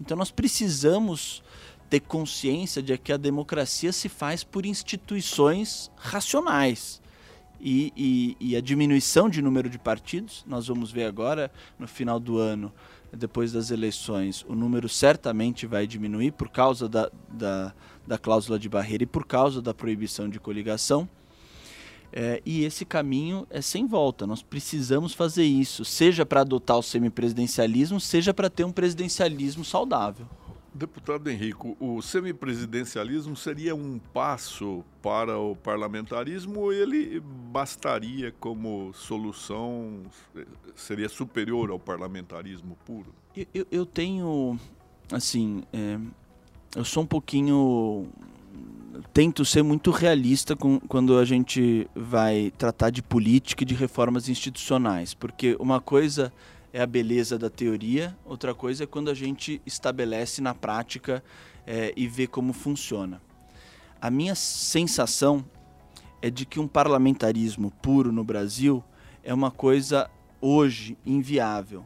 Então 0.00 0.16
nós 0.16 0.30
precisamos 0.30 1.42
ter 1.90 2.00
consciência 2.00 2.80
de 2.80 2.96
que 2.96 3.12
a 3.12 3.16
democracia 3.16 3.92
se 3.92 4.08
faz 4.08 4.44
por 4.44 4.64
instituições 4.64 5.90
racionais. 5.96 7.02
E, 7.60 7.92
e, 7.94 8.36
e, 8.40 8.56
a 8.56 8.60
diminuição 8.60 9.28
de 9.28 9.42
número 9.42 9.68
de 9.68 9.78
partidos, 9.78 10.42
nós 10.46 10.68
vamos 10.68 10.90
ver 10.90 11.04
agora, 11.04 11.52
no 11.78 11.86
final 11.86 12.18
do 12.18 12.38
ano, 12.38 12.72
depois 13.12 13.52
das 13.52 13.70
eleições, 13.70 14.46
o 14.48 14.54
número 14.54 14.88
certamente 14.88 15.66
vai 15.66 15.86
diminuir 15.86 16.30
por 16.30 16.48
causa 16.48 16.88
da, 16.88 17.10
da, 17.28 17.74
da 18.06 18.16
cláusula 18.16 18.58
de 18.58 18.68
barreira 18.68 19.02
e 19.02 19.06
por 19.06 19.26
causa 19.26 19.60
da 19.60 19.74
proibição 19.74 20.26
de 20.26 20.40
coligação. 20.40 21.06
É, 22.12 22.40
e 22.46 22.64
esse 22.64 22.84
caminho 22.84 23.46
é 23.50 23.60
sem 23.60 23.86
volta. 23.86 24.26
Nós 24.26 24.42
precisamos 24.42 25.12
fazer 25.12 25.44
isso, 25.44 25.84
seja 25.84 26.24
para 26.24 26.40
adotar 26.40 26.78
o 26.78 26.82
semipresidencialismo, 26.82 28.00
seja 28.00 28.32
para 28.32 28.48
ter 28.48 28.64
um 28.64 28.72
presidencialismo 28.72 29.64
saudável. 29.64 30.26
Deputado 30.72 31.28
Henrico, 31.28 31.76
o 31.80 32.00
semipresidencialismo 32.00 33.34
seria 33.34 33.74
um 33.74 33.98
passo 33.98 34.84
para 35.02 35.36
o 35.38 35.56
parlamentarismo 35.56 36.60
ou 36.60 36.72
ele 36.72 37.20
bastaria 37.20 38.32
como 38.38 38.92
solução, 38.94 40.02
seria 40.76 41.08
superior 41.08 41.70
ao 41.70 41.78
parlamentarismo 41.78 42.78
puro? 42.86 43.12
Eu, 43.36 43.46
eu, 43.52 43.66
eu 43.70 43.86
tenho, 43.86 44.58
assim, 45.12 45.64
é, 45.72 45.98
eu 46.76 46.84
sou 46.84 47.02
um 47.02 47.06
pouquinho 47.06 48.08
tento 49.12 49.44
ser 49.44 49.62
muito 49.62 49.90
realista 49.90 50.54
com, 50.54 50.78
quando 50.80 51.18
a 51.18 51.24
gente 51.24 51.88
vai 51.94 52.52
tratar 52.56 52.90
de 52.90 53.02
política 53.02 53.62
e 53.62 53.66
de 53.66 53.74
reformas 53.74 54.28
institucionais, 54.28 55.14
porque 55.14 55.56
uma 55.58 55.80
coisa 55.80 56.32
é 56.72 56.80
a 56.80 56.86
beleza 56.86 57.38
da 57.38 57.50
teoria, 57.50 58.16
outra 58.24 58.54
coisa 58.54 58.84
é 58.84 58.86
quando 58.86 59.10
a 59.10 59.14
gente 59.14 59.60
estabelece 59.66 60.40
na 60.40 60.54
prática 60.54 61.22
é, 61.66 61.92
e 61.96 62.06
vê 62.06 62.26
como 62.26 62.52
funciona. 62.52 63.20
A 64.00 64.10
minha 64.10 64.34
sensação 64.34 65.44
é 66.22 66.30
de 66.30 66.46
que 66.46 66.60
um 66.60 66.68
parlamentarismo 66.68 67.70
puro 67.82 68.12
no 68.12 68.24
Brasil 68.24 68.82
é 69.22 69.32
uma 69.34 69.50
coisa 69.50 70.10
hoje 70.40 70.96
inviável. 71.04 71.84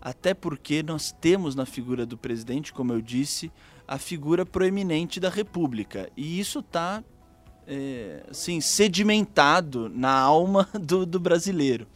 Até 0.00 0.34
porque 0.34 0.82
nós 0.82 1.12
temos 1.12 1.54
na 1.54 1.64
figura 1.64 2.04
do 2.04 2.18
presidente, 2.18 2.72
como 2.72 2.92
eu 2.92 3.00
disse, 3.00 3.52
a 3.86 3.98
figura 3.98 4.44
proeminente 4.44 5.20
da 5.20 5.28
República. 5.28 6.10
E 6.16 6.38
isso 6.40 6.58
está 6.58 7.02
é, 7.66 8.24
assim, 8.30 8.60
sedimentado 8.60 9.88
na 9.88 10.12
alma 10.12 10.68
do, 10.80 11.06
do 11.06 11.20
brasileiro. 11.20 11.86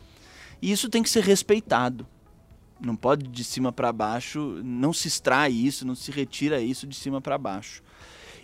E 0.61 0.71
isso 0.73 0.88
tem 0.88 1.03
que 1.03 1.11
ser 1.11 1.23
respeitado. 1.23 2.07
Não 2.81 2.95
pode 2.95 3.27
de 3.29 3.42
cima 3.42 3.73
para 3.73 3.92
baixo, 3.92 4.61
não 4.62 4.92
se 4.92 5.09
extrai 5.09 5.51
isso, 5.51 5.87
não 5.87 5.95
se 5.95 6.11
retira 6.11 6.61
isso 6.61 6.87
de 6.87 6.95
cima 6.95 7.21
para 7.21 7.38
baixo. 7.38 7.83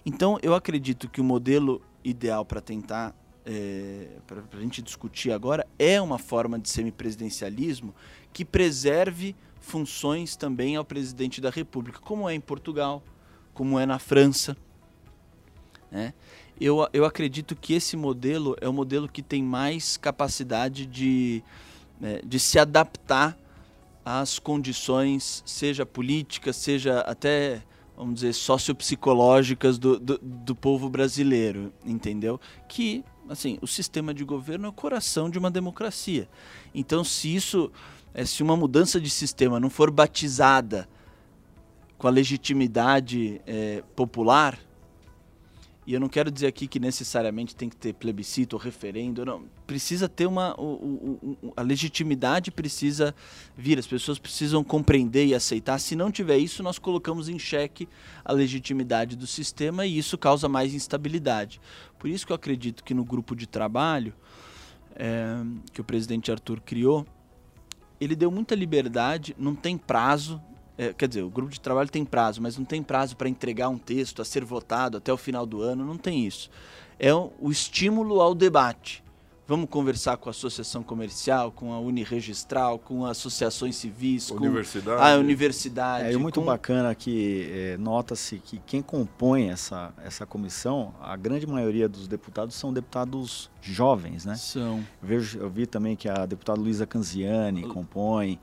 Então, 0.05 0.39
eu 0.43 0.55
acredito 0.55 1.09
que 1.09 1.21
o 1.21 1.25
modelo 1.25 1.83
ideal 2.03 2.45
para 2.45 2.61
tentar, 2.61 3.15
é, 3.45 4.09
para 4.27 4.43
a 4.59 4.61
gente 4.61 4.83
discutir 4.83 5.31
agora, 5.31 5.67
é 5.79 6.01
uma 6.01 6.19
forma 6.19 6.59
de 6.59 6.69
semipresidencialismo 6.69 7.95
que 8.33 8.45
preserve 8.45 9.37
funções 9.61 10.35
também 10.35 10.77
ao 10.77 10.85
presidente 10.85 11.41
da 11.41 11.51
República, 11.51 12.01
como 12.01 12.29
é 12.29 12.35
em 12.35 12.41
Portugal, 12.41 13.03
como 13.55 13.79
é 13.79 13.87
na 13.87 13.99
França. 13.99 14.57
Né? 15.91 16.15
Eu, 16.61 16.89
eu 16.93 17.05
acredito 17.05 17.55
que 17.55 17.75
esse 17.75 17.97
modelo 17.97 18.57
é 18.61 18.69
o 18.69 18.73
modelo 18.73 19.09
que 19.09 19.23
tem 19.23 19.43
mais 19.43 19.97
capacidade 19.97 20.87
de, 20.87 21.45
de 22.25 22.39
se 22.41 22.59
adaptar 22.59 23.39
às 24.05 24.39
condições, 24.39 25.43
seja 25.47 25.87
políticas, 25.87 26.57
seja 26.57 27.01
até, 27.01 27.63
vamos 27.97 28.17
dizer, 28.17 28.33
sociopsicológicas 28.33 29.79
do, 29.79 29.99
do, 29.99 30.19
do 30.19 30.55
povo 30.55 30.89
brasileiro, 30.89 31.73
entendeu? 31.85 32.41
Que, 32.69 33.05
assim, 33.29 33.59
o 33.63 33.67
sistema 33.67 34.13
de 34.13 34.25
governo 34.25 34.67
é 34.67 34.69
o 34.69 34.73
coração 34.73 35.31
de 35.31 35.39
uma 35.39 35.51
democracia. 35.51 36.29
Então, 36.75 37.05
se 37.05 37.33
isso, 37.35 37.71
é, 38.13 38.25
se 38.25 38.43
uma 38.43 38.57
mudança 38.57 39.01
de 39.01 39.09
sistema 39.09 39.61
não 39.61 39.71
for 39.71 39.91
batizada 39.91 40.89
com 41.97 42.09
a 42.09 42.11
legitimidade 42.11 43.41
é, 43.47 43.85
popular, 43.95 44.59
e 45.85 45.95
eu 45.95 46.01
não 46.01 46.09
quero 46.09 46.31
dizer 46.31 46.47
aqui 46.47 46.69
que 46.69 46.79
necessariamente 46.79 47.57
tem 47.57 47.69
que 47.69 47.77
ter 47.77 47.93
plebiscito 47.93 48.55
ou 48.55 48.63
referendo, 48.63 49.25
não. 49.25 49.45
Precisa 49.67 50.09
ter 50.09 50.27
uma. 50.27 50.55
O, 50.61 51.37
o, 51.43 51.53
a 51.57 51.63
legitimidade 51.63 52.53
precisa 52.53 53.13
vir, 53.57 53.81
as 53.81 53.87
pessoas 53.87 54.17
precisam 54.17 54.63
compreender 54.63 55.27
e 55.27 55.35
aceitar. 55.35 55.81
Se 55.81 55.97
não 55.97 56.13
tiver 56.13 56.39
isso, 56.39 56.63
nós 56.63 56.79
colocamos 56.79 57.29
em 57.29 57.37
xeque 57.37 57.89
a 58.25 58.33
legitimidade 58.33 59.17
do 59.17 59.27
sistema 59.27 59.85
e 59.85 59.99
isso 59.99 60.17
causa 60.17 60.49
mais 60.49 60.73
instabilidade. 60.73 61.61
Por 61.99 62.09
isso 62.09 62.25
que 62.25 62.33
eu 62.33 62.37
acredito 62.37 62.85
que 62.85 62.95
no 62.95 63.05
grupo 63.05 63.35
de 63.35 63.49
trabalho 63.49 64.15
é, 64.95 65.43
que 65.73 65.81
o 65.81 65.85
presidente 65.85 66.31
Arthur 66.31 66.61
criou, 66.61 67.05
ele 68.01 68.15
deu 68.15 68.31
muita 68.31 68.55
liberdade, 68.55 69.35
não 69.37 69.55
tem 69.55 69.77
prazo, 69.77 70.41
é, 70.77 70.93
quer 70.93 71.09
dizer, 71.09 71.23
o 71.23 71.31
grupo 71.31 71.53
de 71.53 71.61
trabalho 71.61 71.89
tem 71.89 72.05
prazo, 72.05 72.41
mas 72.41 72.57
não 72.57 72.65
tem 72.65 72.83
prazo 72.83 73.17
para 73.17 73.29
entregar 73.29 73.69
um 73.69 73.79
texto 73.79 74.23
a 74.23 74.25
ser 74.25 74.45
votado 74.45 74.99
até 74.99 75.13
o 75.13 75.17
final 75.17 75.45
do 75.45 75.63
ano, 75.63 75.85
não 75.85 75.99
tem 75.99 76.27
isso. 76.27 76.51
É 76.99 77.13
o, 77.13 77.33
o 77.39 77.51
estímulo 77.51 78.21
ao 78.21 78.35
debate. 78.35 79.03
Vamos 79.47 79.69
conversar 79.69 80.17
com 80.17 80.29
a 80.29 80.31
associação 80.31 80.85
comercial, 80.85 81.51
com 81.51 81.73
a 81.73 81.81
Uniregistral, 81.81 82.79
com 82.79 83.05
associações 83.05 83.75
civis, 83.75 84.31
universidade. 84.31 84.99
com 84.99 85.05
a 85.05 85.17
universidade. 85.17 86.15
É, 86.15 86.17
muito 86.17 86.41
com... 86.41 86.47
bacana 86.47 86.95
que 86.95 87.51
é, 87.53 87.77
nota-se 87.77 88.39
que 88.39 88.59
quem 88.65 88.81
compõe 88.81 89.51
essa, 89.51 89.93
essa 90.03 90.25
comissão, 90.25 90.95
a 91.03 91.17
grande 91.17 91.47
maioria 91.47 91.89
dos 91.89 92.07
deputados 92.07 92.55
são 92.55 92.73
deputados 92.73 93.51
jovens, 93.61 94.25
né? 94.25 94.37
São. 94.37 94.79
Eu, 95.03 95.09
vejo, 95.09 95.39
eu 95.39 95.51
vi 95.51 95.67
também 95.67 95.97
que 95.97 96.09
a 96.09 96.25
deputada 96.25 96.61
Luísa 96.61 96.87
Canziani 96.87 97.63
compõe 97.67 98.39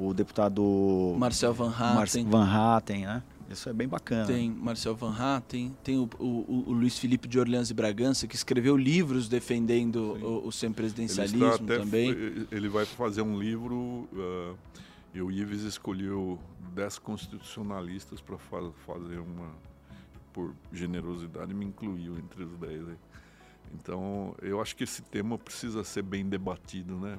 o 0.00 0.14
deputado 0.14 1.14
Marcel 1.18 1.52
Van 1.52 1.70
Hatten. 1.70 2.28
Van 2.28 2.44
Hatten, 2.44 3.06
né? 3.06 3.22
Isso 3.50 3.68
é 3.68 3.72
bem 3.72 3.88
bacana. 3.88 4.26
Tem 4.26 4.48
Marcel 4.48 4.94
Van 4.94 5.12
Hatten, 5.12 5.74
tem 5.82 5.98
o, 5.98 6.08
o, 6.20 6.64
o, 6.68 6.72
Luiz 6.72 6.96
Felipe 6.96 7.26
de 7.26 7.38
Orleans 7.38 7.68
e 7.68 7.74
Bragança, 7.74 8.28
que 8.28 8.36
escreveu 8.36 8.76
livros 8.76 9.28
defendendo 9.28 10.16
o, 10.22 10.46
o 10.46 10.52
semipresidencialismo 10.52 11.46
ele 11.46 11.78
também. 11.78 12.10
Ele 12.50 12.68
vai 12.68 12.86
fazer 12.86 13.22
um 13.22 13.36
livro, 13.36 14.08
uh, 14.12 14.56
e 15.12 15.20
o 15.20 15.32
Ives 15.32 15.62
escolheu 15.62 16.38
10 16.74 17.00
constitucionalistas 17.00 18.20
para 18.20 18.38
fazer 18.38 19.18
uma, 19.18 19.50
por 20.32 20.54
generosidade, 20.72 21.52
me 21.52 21.64
incluiu 21.64 22.16
entre 22.18 22.44
os 22.44 22.56
10 22.56 22.88
aí. 22.88 22.96
Então, 23.74 24.34
eu 24.42 24.60
acho 24.60 24.74
que 24.74 24.84
esse 24.84 25.02
tema 25.02 25.38
precisa 25.38 25.84
ser 25.84 26.02
bem 26.02 26.28
debatido, 26.28 26.98
né? 26.98 27.18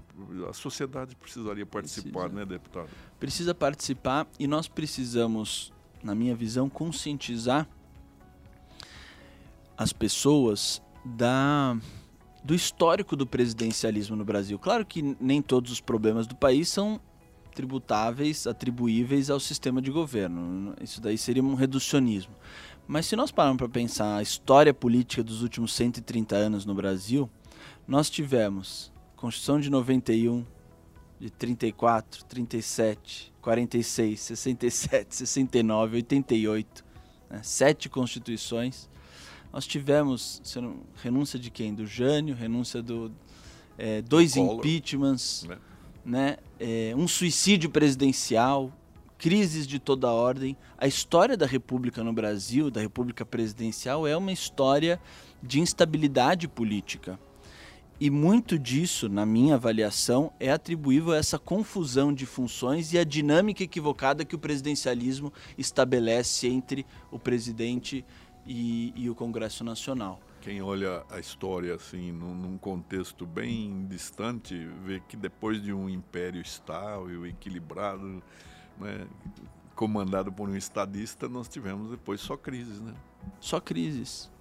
A 0.49 0.53
sociedade 0.53 1.15
precisaria 1.15 1.65
participar, 1.65 2.21
precisa. 2.21 2.39
né, 2.39 2.45
deputado? 2.45 2.89
Precisa 3.19 3.55
participar 3.55 4.27
e 4.39 4.47
nós 4.47 4.67
precisamos, 4.67 5.73
na 6.03 6.13
minha 6.13 6.35
visão, 6.35 6.69
conscientizar 6.69 7.67
as 9.77 9.93
pessoas 9.93 10.81
da 11.03 11.77
do 12.43 12.55
histórico 12.55 13.15
do 13.15 13.25
presidencialismo 13.27 14.15
no 14.15 14.25
Brasil. 14.25 14.57
Claro 14.57 14.83
que 14.83 15.15
nem 15.19 15.43
todos 15.43 15.71
os 15.71 15.79
problemas 15.79 16.25
do 16.25 16.35
país 16.35 16.69
são 16.69 16.99
tributáveis, 17.51 18.47
atribuíveis 18.47 19.29
ao 19.29 19.39
sistema 19.39 19.81
de 19.81 19.91
governo. 19.91 20.73
Isso 20.81 21.01
daí 21.01 21.17
seria 21.17 21.43
um 21.43 21.53
reducionismo. 21.53 22.33
Mas 22.87 23.05
se 23.05 23.15
nós 23.15 23.31
pararmos 23.31 23.57
para 23.59 23.69
pensar 23.69 24.17
a 24.17 24.21
história 24.21 24.73
política 24.73 25.23
dos 25.23 25.41
últimos 25.41 25.73
130 25.73 26.35
anos 26.35 26.65
no 26.65 26.73
Brasil, 26.73 27.29
nós 27.87 28.09
tivemos 28.09 28.91
Constituição 29.15 29.59
de 29.59 29.69
91, 29.69 30.43
de 31.19 31.29
34, 31.29 32.25
37, 32.25 33.31
46, 33.39 34.19
67, 34.19 35.15
69, 35.15 35.97
88, 35.97 36.83
né? 37.29 37.39
sete 37.43 37.87
constituições. 37.87 38.89
Nós 39.53 39.67
tivemos 39.67 40.41
não, 40.55 40.79
renúncia 40.95 41.37
de 41.37 41.51
quem? 41.51 41.71
Do 41.71 41.85
Jânio, 41.85 42.33
renúncia 42.33 42.81
do. 42.81 43.11
É, 43.77 44.01
dois 44.01 44.35
impeachments, 44.35 45.45
né? 45.47 45.57
Né? 46.03 46.37
É, 46.59 46.93
um 46.95 47.07
suicídio 47.07 47.69
presidencial, 47.69 48.71
crises 49.17 49.67
de 49.67 49.79
toda 49.79 50.11
ordem. 50.11 50.57
A 50.77 50.87
história 50.87 51.37
da 51.37 51.45
República 51.45 52.03
no 52.03 52.11
Brasil, 52.11 52.71
da 52.71 52.81
República 52.81 53.25
Presidencial, 53.25 54.07
é 54.07 54.17
uma 54.17 54.31
história 54.31 54.99
de 55.41 55.59
instabilidade 55.59 56.47
política. 56.47 57.19
E 57.99 58.09
muito 58.09 58.57
disso, 58.57 59.07
na 59.07 59.27
minha 59.27 59.53
avaliação, 59.53 60.33
é 60.39 60.51
atribuível 60.51 61.13
a 61.13 61.17
essa 61.17 61.37
confusão 61.37 62.11
de 62.11 62.25
funções 62.25 62.91
e 62.93 62.97
a 62.97 63.03
dinâmica 63.03 63.63
equivocada 63.63 64.25
que 64.25 64.33
o 64.33 64.39
presidencialismo 64.39 65.31
estabelece 65.55 66.47
entre 66.47 66.83
o 67.11 67.19
presidente 67.19 68.03
e, 68.43 68.91
e 68.95 69.07
o 69.07 69.13
Congresso 69.13 69.63
Nacional. 69.63 70.19
Quem 70.41 70.59
olha 70.59 71.05
a 71.11 71.19
história 71.19 71.75
assim 71.75 72.11
num, 72.11 72.33
num, 72.33 72.57
contexto 72.57 73.27
bem 73.27 73.85
distante 73.87 74.67
vê 74.83 74.99
que 74.99 75.15
depois 75.15 75.61
de 75.61 75.71
um 75.71 75.87
império 75.87 76.41
estável, 76.41 77.27
equilibrado, 77.27 78.23
né, 78.79 79.07
comandado 79.75 80.31
por 80.31 80.49
um 80.49 80.55
estadista, 80.55 81.29
nós 81.29 81.47
tivemos 81.47 81.91
depois 81.91 82.19
só 82.21 82.35
crises, 82.35 82.81
né? 82.81 82.93
Só 83.39 83.59
crises. 83.59 84.31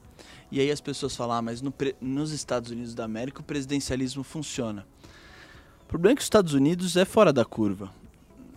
E 0.51 0.59
aí 0.59 0.71
as 0.71 0.81
pessoas 0.81 1.15
falam, 1.15 1.37
ah, 1.37 1.43
mas 1.43 1.61
no, 1.61 1.73
nos 2.01 2.33
Estados 2.33 2.71
Unidos 2.71 2.95
da 2.95 3.05
América 3.05 3.41
o 3.41 3.45
presidencialismo 3.45 4.25
funciona. 4.25 4.87
O 5.83 5.87
problema 5.87 6.15
é 6.15 6.17
que 6.17 6.21
os 6.21 6.27
Estados 6.27 6.55
Unidos 6.55 6.97
é 6.97 7.05
fora 7.05 7.31
da 7.31 7.45
curva. 7.45 7.93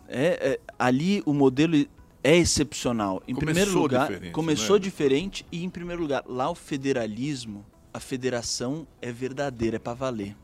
É, 0.08 0.54
é 0.54 0.60
ali 0.80 1.22
o 1.26 1.34
modelo 1.34 1.76
é 2.24 2.38
excepcional. 2.38 3.22
Em 3.28 3.36
começou 3.36 3.54
primeiro 3.54 3.80
lugar, 3.80 4.08
diferente, 4.08 4.32
começou 4.32 4.76
né? 4.78 4.80
diferente 4.80 5.46
e 5.52 5.64
em 5.64 5.70
primeiro 5.70 6.02
lugar, 6.02 6.24
lá 6.26 6.50
o 6.50 6.56
federalismo, 6.56 7.66
a 7.94 8.00
federação 8.00 8.88
é 9.02 9.12
verdadeira, 9.12 9.76
é 9.76 9.80
para 9.80 9.94
valer. 9.94 10.36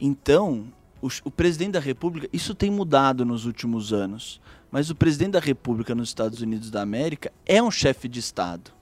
Então, 0.00 0.72
o, 1.00 1.08
o 1.24 1.30
presidente 1.30 1.72
da 1.72 1.80
República, 1.80 2.28
isso 2.32 2.54
tem 2.54 2.70
mudado 2.70 3.24
nos 3.24 3.46
últimos 3.46 3.92
anos, 3.92 4.40
mas 4.70 4.90
o 4.90 4.94
presidente 4.94 5.32
da 5.32 5.40
República 5.40 5.94
nos 5.94 6.08
Estados 6.08 6.40
Unidos 6.40 6.70
da 6.70 6.82
América 6.82 7.32
é 7.44 7.62
um 7.62 7.70
chefe 7.70 8.08
de 8.08 8.20
Estado. 8.20 8.72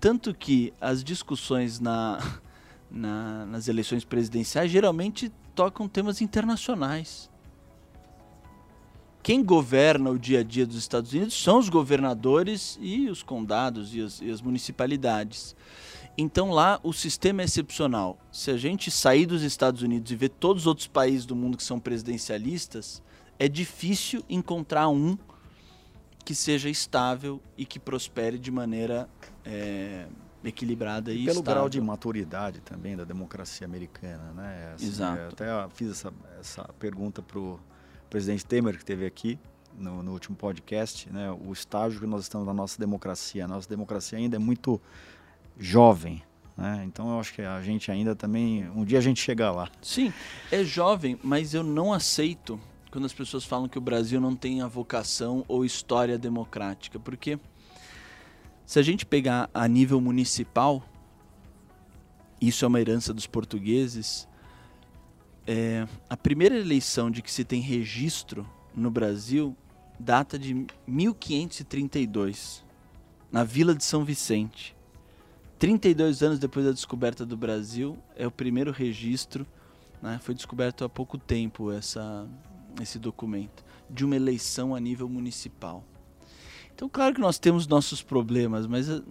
Tanto 0.00 0.34
que 0.34 0.72
as 0.80 1.04
discussões 1.04 1.78
na, 1.78 2.18
na, 2.90 3.46
nas 3.46 3.68
eleições 3.68 4.04
presidenciais 4.04 4.70
geralmente 4.70 5.30
tocam 5.54 5.88
temas 5.88 6.20
internacionais. 6.20 7.29
Quem 9.22 9.44
governa 9.44 10.10
o 10.10 10.18
dia 10.18 10.40
a 10.40 10.42
dia 10.42 10.66
dos 10.66 10.76
Estados 10.76 11.12
Unidos 11.12 11.34
são 11.34 11.58
os 11.58 11.68
governadores 11.68 12.78
e 12.80 13.08
os 13.10 13.22
condados 13.22 13.94
e 13.94 14.00
as, 14.00 14.20
e 14.20 14.30
as 14.30 14.40
municipalidades. 14.40 15.54
Então 16.16 16.50
lá 16.50 16.80
o 16.82 16.92
sistema 16.92 17.42
é 17.42 17.44
excepcional. 17.44 18.18
Se 18.32 18.50
a 18.50 18.56
gente 18.56 18.90
sair 18.90 19.26
dos 19.26 19.42
Estados 19.42 19.82
Unidos 19.82 20.10
e 20.10 20.16
ver 20.16 20.30
todos 20.30 20.62
os 20.62 20.66
outros 20.66 20.86
países 20.86 21.26
do 21.26 21.36
mundo 21.36 21.56
que 21.56 21.62
são 21.62 21.78
presidencialistas, 21.78 23.02
é 23.38 23.48
difícil 23.48 24.24
encontrar 24.28 24.88
um 24.88 25.16
que 26.24 26.34
seja 26.34 26.68
estável 26.68 27.40
e 27.56 27.64
que 27.64 27.78
prospere 27.78 28.38
de 28.38 28.50
maneira 28.50 29.08
é, 29.44 30.06
equilibrada 30.44 31.12
e, 31.12 31.22
e 31.22 31.24
pelo 31.24 31.38
estável. 31.38 31.54
grau 31.54 31.68
de 31.68 31.80
maturidade 31.80 32.60
também 32.60 32.96
da 32.96 33.04
democracia 33.04 33.66
americana, 33.66 34.32
né? 34.32 34.72
Assim, 34.74 34.86
Exato. 34.86 35.22
Até 35.32 35.46
fiz 35.74 35.90
essa, 35.90 36.12
essa 36.38 36.64
pergunta 36.78 37.22
para 37.22 37.38
o 37.38 37.58
presidente 38.10 38.44
Temer 38.44 38.74
que 38.74 38.80
esteve 38.80 39.06
aqui 39.06 39.38
no, 39.78 40.02
no, 40.02 40.12
último 40.12 40.36
podcast, 40.36 41.08
né? 41.10 41.30
O 41.30 41.52
estágio 41.52 42.00
que 42.00 42.06
nós 42.06 42.22
estamos 42.22 42.46
na 42.46 42.52
nossa 42.52 42.78
democracia, 42.78 43.44
a 43.44 43.48
nossa 43.48 43.68
democracia 43.68 44.18
ainda 44.18 44.36
é 44.36 44.38
muito 44.38 44.80
jovem, 45.56 46.22
né? 46.56 46.82
Então 46.84 47.08
eu 47.10 47.20
acho 47.20 47.32
que 47.32 47.42
a 47.42 47.62
gente 47.62 47.90
ainda 47.90 48.14
também 48.14 48.68
um 48.74 48.84
dia 48.84 48.98
a 48.98 49.02
gente 49.02 49.22
chega 49.22 49.50
lá. 49.50 49.70
Sim, 49.80 50.12
é 50.50 50.64
jovem, 50.64 51.18
mas 51.22 51.54
eu 51.54 51.62
não 51.62 51.92
aceito 51.92 52.60
quando 52.90 53.04
as 53.04 53.12
pessoas 53.12 53.44
falam 53.44 53.68
que 53.68 53.78
o 53.78 53.80
Brasil 53.80 54.20
não 54.20 54.34
tem 54.34 54.60
a 54.60 54.66
vocação 54.66 55.44
ou 55.46 55.64
história 55.64 56.18
democrática, 56.18 56.98
porque 56.98 57.38
se 58.66 58.78
a 58.78 58.82
gente 58.82 59.06
pegar 59.06 59.48
a 59.54 59.66
nível 59.68 60.00
municipal, 60.00 60.82
isso 62.40 62.64
é 62.64 62.68
uma 62.68 62.80
herança 62.80 63.14
dos 63.14 63.26
portugueses. 63.26 64.28
É, 65.52 65.84
a 66.08 66.16
primeira 66.16 66.56
eleição 66.56 67.10
de 67.10 67.20
que 67.20 67.32
se 67.32 67.44
tem 67.44 67.60
registro 67.60 68.48
no 68.72 68.88
Brasil 68.88 69.56
data 69.98 70.38
de 70.38 70.64
1532, 70.86 72.64
na 73.32 73.42
Vila 73.42 73.74
de 73.74 73.82
São 73.82 74.04
Vicente. 74.04 74.76
32 75.58 76.22
anos 76.22 76.38
depois 76.38 76.64
da 76.64 76.70
descoberta 76.70 77.26
do 77.26 77.36
Brasil, 77.36 77.98
é 78.14 78.24
o 78.28 78.30
primeiro 78.30 78.70
registro. 78.70 79.44
Né, 80.00 80.20
foi 80.22 80.36
descoberto 80.36 80.84
há 80.84 80.88
pouco 80.88 81.18
tempo 81.18 81.72
essa, 81.72 82.28
esse 82.80 83.00
documento 83.00 83.64
de 83.90 84.04
uma 84.04 84.14
eleição 84.14 84.72
a 84.72 84.78
nível 84.78 85.08
municipal. 85.08 85.82
Então, 86.72 86.88
claro 86.88 87.12
que 87.12 87.20
nós 87.20 87.40
temos 87.40 87.66
nossos 87.66 88.00
problemas, 88.04 88.68
mas 88.68 88.88
eh, 88.88 89.02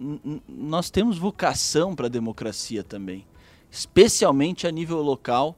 nós 0.48 0.88
temos 0.88 1.18
vocação 1.18 1.94
para 1.94 2.06
a 2.06 2.10
democracia 2.10 2.82
também, 2.82 3.26
especialmente 3.70 4.66
a 4.66 4.70
nível 4.70 5.02
local, 5.02 5.54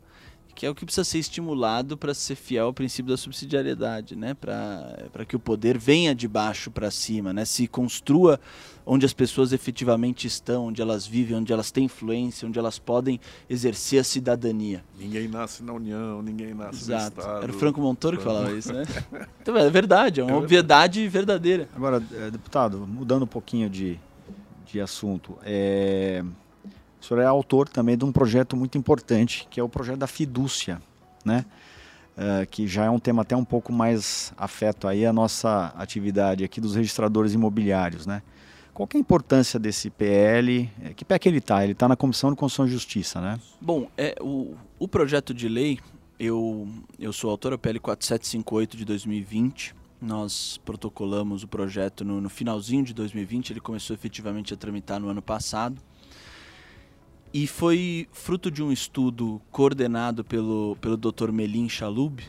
que 0.55 0.67
é 0.67 0.71
o 0.71 0.75
que 0.75 0.85
precisa 0.85 1.05
ser 1.05 1.19
estimulado 1.19 1.97
para 1.97 2.15
ser 2.15 2.35
fiel 2.35 2.67
ao 2.67 2.73
princípio 2.73 3.11
da 3.11 3.17
subsidiariedade, 3.17 4.15
né? 4.15 4.35
para 4.35 5.25
que 5.27 5.35
o 5.35 5.38
poder 5.38 5.79
venha 5.79 6.15
de 6.15 6.29
baixo 6.29 6.71
para 6.71 6.91
cima, 6.91 7.33
né? 7.33 7.45
se 7.45 7.67
construa 7.67 8.38
onde 8.85 9.07
as 9.07 9.12
pessoas 9.12 9.53
efetivamente 9.53 10.27
estão, 10.27 10.67
onde 10.67 10.83
elas 10.83 11.07
vivem, 11.07 11.37
onde 11.37 11.53
elas 11.53 11.71
têm 11.71 11.85
influência, 11.85 12.47
onde 12.47 12.59
elas 12.59 12.79
podem 12.79 13.21
exercer 13.49 14.01
a 14.01 14.05
cidadania. 14.05 14.85
Ninguém 14.99 15.29
nasce 15.29 15.62
na 15.62 15.73
União, 15.73 16.21
ninguém 16.21 16.53
nasce 16.53 16.85
Exato. 16.85 17.17
no 17.17 17.23
Estado. 17.23 17.43
Era 17.45 17.53
o 17.53 17.55
Franco 17.55 17.81
Montoro 17.81 18.19
que 18.19 18.25
falava 18.25 18.53
isso, 18.53 18.73
né? 18.73 18.85
Então 19.41 19.57
é 19.57 19.69
verdade, 19.71 20.21
é 20.21 20.25
uma 20.25 20.33
é 20.33 20.37
obviedade 20.37 21.07
verdadeira. 21.09 21.69
Agora, 21.75 22.03
é, 22.12 22.31
deputado, 22.31 22.87
mudando 22.87 23.23
um 23.23 23.27
pouquinho 23.27 23.69
de, 23.69 23.99
de 24.67 24.81
assunto, 24.81 25.37
é... 25.45 26.25
o 27.03 27.05
senhor 27.05 27.21
é 27.21 27.27
autor 27.27 27.69
também 27.69 27.99
de 27.99 28.05
um 28.05 28.12
projeto 28.12 28.57
muito 28.57 28.79
importante, 28.79 29.49
que 29.51 29.59
é 29.59 29.62
o 29.62 29.69
projeto 29.69 29.99
da 29.99 30.07
fidúcia, 30.07 30.81
né? 31.25 31.45
Uh, 32.12 32.47
que 32.49 32.69
já 32.69 32.85
é 32.85 32.91
um 32.91 32.99
tema 32.99 33.23
até 33.23 33.35
um 33.37 33.45
pouco 33.45 33.73
mais 33.73 34.33
afeto 34.37 34.87
aí 34.87 35.05
a 35.05 35.12
nossa 35.12 35.73
atividade 35.77 36.45
aqui 36.45 36.61
dos 36.61 36.77
registradores 36.77 37.35
imobiliários, 37.35 38.07
né? 38.07 38.23
Qual 38.73 38.88
é 38.95 38.97
a 38.97 39.01
importância 39.01 39.59
desse 39.59 39.91
PL? 39.91 40.71
É, 40.81 40.95
que 40.95 41.05
pé 41.05 41.19
que 41.19 41.29
ele 41.29 41.38
está? 41.38 41.65
Ele 41.65 41.73
está 41.73 41.88
na 41.88 41.97
Comissão 41.97 42.31
de 42.31 42.37
Constituição 42.37 42.67
e 42.67 42.71
Justiça, 42.71 43.21
né? 43.21 43.41
Bom, 43.61 43.88
é, 43.99 44.15
o, 44.21 44.55
o 44.79 44.87
projeto 44.87 45.35
de 45.35 45.49
lei, 45.49 45.81
eu, 46.21 46.69
eu 47.01 47.12
sou 47.12 47.31
autor, 47.31 47.53
é 47.53 47.55
o 47.57 47.59
PL 47.59 47.81
4758 47.81 48.77
de 48.77 48.85
2020. 48.85 49.75
Nós 50.01 50.61
protocolamos 50.65 51.43
o 51.43 51.49
projeto 51.49 52.05
no, 52.05 52.21
no 52.21 52.29
finalzinho 52.29 52.85
de 52.85 52.95
2020, 52.95 53.51
ele 53.51 53.61
começou 53.61 53.93
efetivamente 53.93 54.55
a 54.55 54.57
tramitar 54.57 55.01
no 55.01 55.09
ano 55.09 55.21
passado. 55.21 55.83
E 57.33 57.47
foi 57.47 58.07
fruto 58.12 58.51
de 58.51 58.62
um 58.62 58.71
estudo 58.71 59.40
coordenado 59.51 60.23
pelo, 60.23 60.77
pelo 60.81 60.97
Dr. 60.97 61.33
Melim 61.33 61.68
Chalub. 61.68 62.21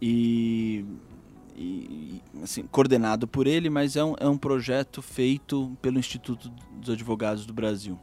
E 0.00 0.84
e, 1.58 2.20
assim, 2.42 2.64
coordenado 2.64 3.26
por 3.26 3.46
ele, 3.46 3.70
mas 3.70 3.96
é 3.96 4.04
um, 4.04 4.14
é 4.20 4.28
um 4.28 4.36
projeto 4.36 5.00
feito 5.00 5.74
pelo 5.80 5.98
Instituto 5.98 6.50
dos 6.72 6.90
Advogados 6.90 7.46
do 7.46 7.54
Brasil. 7.54 7.98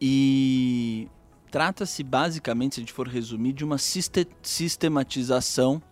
E 0.00 1.08
trata-se 1.50 2.02
basicamente, 2.02 2.76
se 2.76 2.80
a 2.80 2.82
gente 2.82 2.92
for 2.92 3.06
resumir, 3.06 3.52
de 3.52 3.64
uma 3.64 3.76
sistematização 3.76 5.82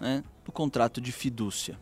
né, 0.00 0.24
do 0.42 0.50
contrato 0.50 1.02
de 1.02 1.12
fidúcia, 1.12 1.78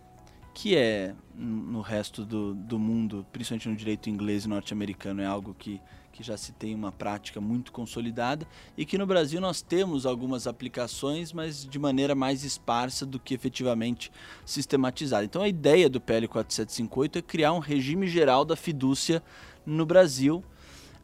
que 0.61 0.75
é, 0.75 1.15
no 1.37 1.81
resto 1.81 2.25
do, 2.25 2.53
do 2.53 2.81
mundo, 2.81 3.25
principalmente 3.33 3.69
no 3.69 3.77
direito 3.77 4.11
inglês 4.11 4.45
e 4.45 4.49
norte-americano, 4.49 5.23
é 5.23 5.27
algo 5.27 5.55
que 5.57 5.81
que 6.11 6.25
já 6.25 6.37
se 6.37 6.51
tem 6.51 6.75
uma 6.75 6.91
prática 6.91 7.41
muito 7.41 7.71
consolidada 7.71 8.45
e 8.77 8.85
que 8.85 8.99
no 8.99 9.07
Brasil 9.07 9.41
nós 9.41 9.63
temos 9.63 10.05
algumas 10.05 10.49
aplicações, 10.49 11.33
mas 11.33 11.65
de 11.65 11.79
maneira 11.79 12.13
mais 12.13 12.43
esparsa 12.43 13.07
do 13.07 13.21
que 13.21 13.35
efetivamente 13.35 14.11
sistematizada. 14.45 15.25
Então 15.25 15.43
a 15.43 15.49
ideia 15.49 15.89
do 15.89 16.01
PL 16.01 16.27
4758 16.27 17.19
é 17.19 17.23
criar 17.23 17.53
um 17.53 17.61
regime 17.61 18.09
geral 18.09 18.45
da 18.45 18.57
fidúcia 18.57 19.23
no 19.65 19.87
Brasil, 19.87 20.43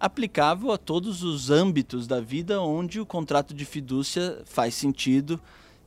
aplicável 0.00 0.72
a 0.72 0.78
todos 0.78 1.22
os 1.22 1.48
âmbitos 1.48 2.08
da 2.08 2.20
vida 2.20 2.60
onde 2.60 2.98
o 2.98 3.06
contrato 3.06 3.54
de 3.54 3.64
fidúcia 3.64 4.42
faz 4.44 4.74
sentido. 4.74 5.40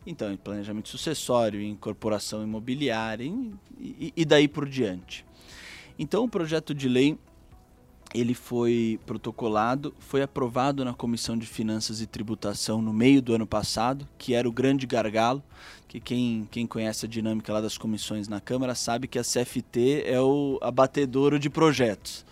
Então, 0.09 0.31
em 0.31 0.37
planejamento 0.37 0.87
sucessório, 0.87 1.59
em 1.59 1.71
incorporação 1.71 2.41
imobiliária 2.41 3.25
em, 3.25 3.53
e, 3.77 4.13
e 4.15 4.23
daí 4.23 4.47
por 4.47 4.67
diante. 4.67 5.25
Então, 5.99 6.23
o 6.23 6.29
projeto 6.29 6.73
de 6.73 6.87
lei 6.87 7.17
ele 8.15 8.33
foi 8.33 8.97
protocolado, 9.05 9.93
foi 9.99 10.21
aprovado 10.21 10.85
na 10.85 10.93
Comissão 10.93 11.37
de 11.37 11.45
Finanças 11.45 11.99
e 11.99 12.07
Tributação 12.07 12.81
no 12.81 12.93
meio 12.93 13.21
do 13.21 13.33
ano 13.33 13.45
passado, 13.45 14.07
que 14.17 14.33
era 14.33 14.47
o 14.47 14.51
grande 14.51 14.87
gargalo, 14.87 15.43
que 15.89 15.99
quem, 15.99 16.47
quem 16.49 16.65
conhece 16.65 17.05
a 17.05 17.09
dinâmica 17.09 17.51
lá 17.51 17.59
das 17.59 17.77
comissões 17.77 18.29
na 18.29 18.39
Câmara 18.39 18.75
sabe 18.75 19.09
que 19.09 19.19
a 19.19 19.23
CFT 19.23 20.03
é 20.05 20.21
o 20.21 20.57
abatedouro 20.61 21.37
de 21.37 21.49
projetos. 21.49 22.25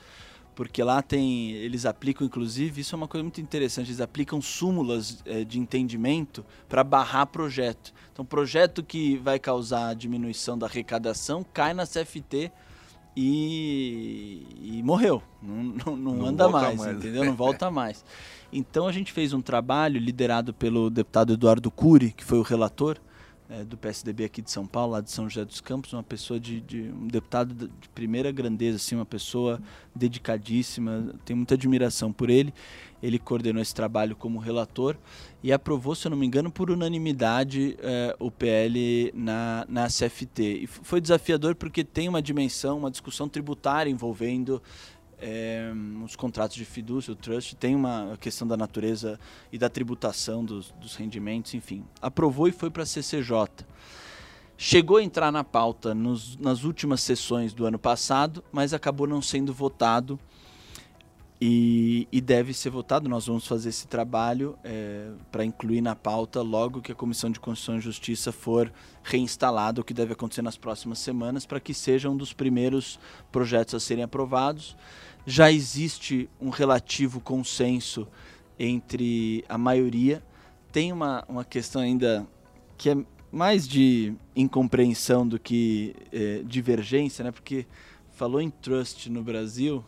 Porque 0.55 0.81
lá 0.81 1.01
tem, 1.01 1.51
eles 1.51 1.85
aplicam, 1.85 2.25
inclusive, 2.25 2.81
isso 2.81 2.95
é 2.95 2.97
uma 2.97 3.07
coisa 3.07 3.23
muito 3.23 3.41
interessante, 3.41 3.87
eles 3.87 3.99
aplicam 3.99 4.41
súmulas 4.41 5.21
é, 5.25 5.43
de 5.43 5.59
entendimento 5.59 6.45
para 6.69 6.83
barrar 6.83 7.25
projeto. 7.27 7.93
Então, 8.13 8.23
projeto 8.23 8.81
que 8.81 9.17
vai 9.17 9.37
causar 9.37 9.93
diminuição 9.95 10.57
da 10.57 10.65
arrecadação 10.65 11.45
cai 11.53 11.73
na 11.73 11.85
CFT 11.85 12.51
e, 13.15 14.45
e 14.61 14.83
morreu. 14.83 15.21
Não, 15.41 15.63
não, 15.63 15.97
não, 15.97 16.15
não 16.15 16.25
anda 16.25 16.49
mais, 16.49 16.77
mais, 16.77 16.97
entendeu? 16.97 17.25
Não 17.25 17.35
volta 17.35 17.69
mais. 17.69 18.03
Então 18.51 18.87
a 18.87 18.91
gente 18.91 19.11
fez 19.11 19.33
um 19.33 19.41
trabalho 19.41 19.99
liderado 19.99 20.53
pelo 20.53 20.89
deputado 20.89 21.33
Eduardo 21.33 21.69
Cury, 21.69 22.11
que 22.11 22.23
foi 22.23 22.39
o 22.39 22.41
relator 22.41 22.97
é, 23.49 23.63
do 23.63 23.77
PSDB 23.77 24.25
aqui 24.25 24.41
de 24.41 24.49
São 24.49 24.65
Paulo, 24.65 24.93
lá 24.93 25.01
de 25.01 25.11
São 25.11 25.29
José 25.29 25.45
dos 25.45 25.61
Campos, 25.61 25.93
uma 25.93 26.03
pessoa 26.03 26.39
de, 26.39 26.61
de 26.61 26.81
um 26.81 27.07
deputado 27.07 27.53
de 27.53 27.89
primeira 27.89 28.31
grandeza, 28.31 28.77
assim, 28.77 28.95
uma 28.95 29.05
pessoa 29.05 29.61
dedicadíssima, 29.93 31.13
tenho 31.23 31.37
muita 31.37 31.55
admiração 31.55 32.11
por 32.11 32.29
ele. 32.29 32.53
Ele 33.03 33.19
coordenou 33.19 33.61
esse 33.61 33.75
trabalho 33.75 34.15
como 34.15 34.39
relator 34.39 34.97
e 35.43 35.53
aprovou, 35.53 35.93
se 35.93 36.07
eu 36.07 36.09
não 36.09 36.17
me 36.17 36.25
engano, 36.25 36.49
por 36.49 36.71
unanimidade 36.71 37.77
é, 37.79 38.15
o 38.19 38.31
PL 38.31 39.11
na, 39.13 39.63
na 39.69 39.87
CFT. 39.87 40.41
E 40.63 40.67
foi 40.67 40.99
desafiador 40.99 41.53
porque 41.53 41.83
tem 41.83 42.09
uma 42.09 42.21
dimensão, 42.21 42.79
uma 42.79 42.89
discussão 42.89 43.29
tributária 43.29 43.91
envolvendo 43.91 44.59
é, 45.27 45.73
os 46.03 46.15
contratos 46.15 46.55
de 46.55 46.63
fidúcia, 46.63 47.11
o 47.11 47.15
trust, 47.15 47.55
tem 47.55 47.75
uma 47.75 48.15
questão 48.21 48.47
da 48.47 48.55
natureza 48.55 49.19
e 49.51 49.57
da 49.57 49.67
tributação 49.67 50.45
dos, 50.45 50.71
dos 50.79 50.95
rendimentos, 50.95 51.55
enfim. 51.55 51.83
Aprovou 51.99 52.47
e 52.47 52.51
foi 52.51 52.69
para 52.69 52.83
a 52.83 52.85
CCJ. 52.85 53.65
Chegou 54.55 54.97
a 54.97 55.03
entrar 55.03 55.31
na 55.31 55.43
pauta 55.43 55.95
nos, 55.95 56.37
nas 56.37 56.63
últimas 56.63 57.01
sessões 57.01 57.55
do 57.55 57.65
ano 57.65 57.79
passado, 57.79 58.43
mas 58.51 58.71
acabou 58.71 59.07
não 59.07 59.19
sendo 59.19 59.51
votado 59.51 60.19
e, 61.39 62.07
e, 62.11 62.21
deve 62.21 62.53
ser 62.53 62.69
votado. 62.69 63.09
Nós 63.09 63.27
vamos 63.27 63.45
fazer 63.45 63.69
esse 63.69 63.87
trabalho 63.87 64.57
é, 64.63 65.09
para 65.31 65.43
incluir 65.43 65.81
na 65.81 65.95
pauta 65.95 66.41
logo 66.41 66.81
que 66.81 66.91
a 66.91 66.95
Comissão 66.95 67.29
de 67.29 67.39
Constituição 67.39 67.77
e 67.77 67.81
Justiça 67.81 68.31
for 68.31 68.71
reinstalada, 69.03 69.81
o 69.81 69.83
que 69.83 69.93
deve 69.93 70.13
acontecer 70.13 70.41
nas 70.41 70.57
próximas 70.57 70.99
semanas, 70.99 71.45
para 71.45 71.59
que 71.59 71.73
seja 71.73 72.09
um 72.09 72.15
dos 72.15 72.31
primeiros 72.31 72.99
projetos 73.31 73.75
a 73.75 73.79
serem 73.79 74.03
aprovados. 74.03 74.77
Já 75.25 75.51
existe 75.51 76.29
um 76.39 76.49
relativo 76.49 77.19
consenso 77.19 78.07
entre 78.57 79.43
a 79.49 79.57
maioria. 79.57 80.23
Tem 80.71 80.93
uma, 80.93 81.25
uma 81.27 81.43
questão 81.43 81.81
ainda 81.81 82.25
que 82.77 82.89
é 82.89 82.97
mais 83.31 83.67
de 83.67 84.13
incompreensão 84.33 85.27
do 85.27 85.37
que 85.37 85.93
é, 86.13 86.41
divergência, 86.45 87.23
né? 87.23 87.31
porque 87.31 87.67
falou 88.11 88.39
em 88.39 88.49
trust 88.49 89.09
no 89.09 89.21
Brasil 89.21 89.83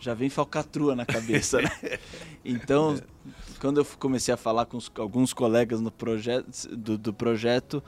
já 0.00 0.14
vem 0.14 0.28
falcatrua 0.28 0.94
na 0.94 1.06
cabeça, 1.06 1.60
né? 1.60 1.70
Então, 2.46 3.00
quando 3.58 3.80
eu 3.80 3.86
comecei 3.98 4.34
a 4.34 4.36
falar 4.36 4.66
com 4.66 4.76
os, 4.76 4.92
alguns 4.98 5.32
colegas 5.32 5.80
no 5.80 5.90
projeto, 5.90 6.68
do, 6.76 6.98
do, 6.98 7.14
projeto, 7.14 7.82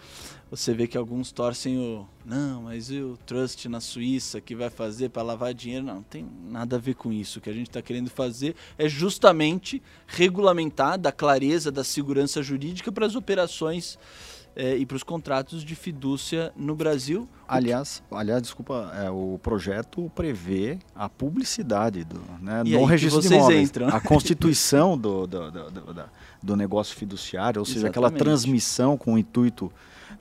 você 0.50 0.72
vê 0.72 0.86
que 0.86 0.96
alguns 0.96 1.30
torcem 1.30 1.76
o. 1.76 2.08
Não, 2.24 2.62
mas 2.62 2.90
e 2.90 3.02
o 3.02 3.18
trust 3.26 3.68
na 3.68 3.78
Suíça 3.78 4.40
que 4.40 4.56
vai 4.56 4.70
fazer 4.70 5.10
para 5.10 5.22
lavar 5.22 5.52
dinheiro? 5.52 5.84
Não, 5.84 5.96
não 5.96 6.02
tem 6.02 6.26
nada 6.48 6.76
a 6.76 6.78
ver 6.78 6.94
com 6.94 7.12
isso. 7.12 7.38
O 7.38 7.42
que 7.42 7.50
a 7.50 7.52
gente 7.52 7.68
está 7.68 7.82
querendo 7.82 8.08
fazer 8.08 8.56
é 8.78 8.88
justamente 8.88 9.82
regulamentar 10.06 10.98
da 10.98 11.12
clareza 11.12 11.70
da 11.70 11.84
segurança 11.84 12.42
jurídica 12.42 12.90
para 12.90 13.04
as 13.04 13.14
operações 13.14 13.98
é, 14.56 14.74
e 14.76 14.86
para 14.86 14.96
os 14.96 15.02
contratos 15.02 15.62
de 15.62 15.74
fidúcia 15.74 16.50
no 16.56 16.74
Brasil. 16.74 17.28
Aliás, 17.46 18.02
aliás, 18.10 18.42
desculpa, 18.42 18.90
é, 18.94 19.10
o 19.10 19.38
projeto 19.42 20.10
prevê 20.14 20.78
a 20.94 21.08
publicidade 21.08 22.04
do, 22.04 22.20
né, 22.40 22.64
no 22.64 22.84
registro 22.84 23.20
de 23.20 23.28
imóveis, 23.28 23.68
entram. 23.68 23.88
a 23.88 24.00
constituição 24.00 24.96
do, 24.98 25.26
do, 25.26 25.50
do, 25.50 26.04
do, 26.42 26.56
negócio 26.56 26.96
fiduciário, 26.96 27.60
ou 27.60 27.66
seja, 27.66 27.80
Exatamente. 27.80 28.06
aquela 28.06 28.10
transmissão 28.10 28.96
com 28.96 29.14
o 29.14 29.18
intuito 29.18 29.70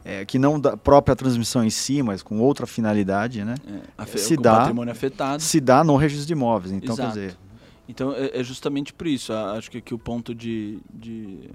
é, 0.03 0.23
que 0.23 0.37
não 0.37 0.59
da 0.59 0.77
própria 0.77 1.15
transmissão 1.15 1.63
em 1.63 1.69
si, 1.69 2.03
mas 2.03 2.21
com 2.21 2.39
outra 2.39 2.67
finalidade, 2.67 3.43
né? 3.43 3.55
É, 3.97 4.05
se 4.17 4.37
dá 4.37 4.57
patrimônio 4.57 4.91
afetado. 4.91 5.41
Se 5.41 5.59
dá 5.59 5.83
no 5.83 5.95
registro 5.95 6.27
de 6.27 6.33
imóveis. 6.33 6.71
Então, 6.71 6.93
Exato. 6.93 7.13
quer 7.13 7.19
dizer. 7.19 7.37
Então 7.87 8.13
é, 8.13 8.39
é 8.39 8.43
justamente 8.43 8.93
por 8.93 9.07
isso. 9.07 9.33
Acho 9.33 9.71
que 9.71 9.79
aqui 9.79 9.93
o 9.93 9.97
ponto 9.97 10.35
de, 10.35 10.79
de 10.93 11.49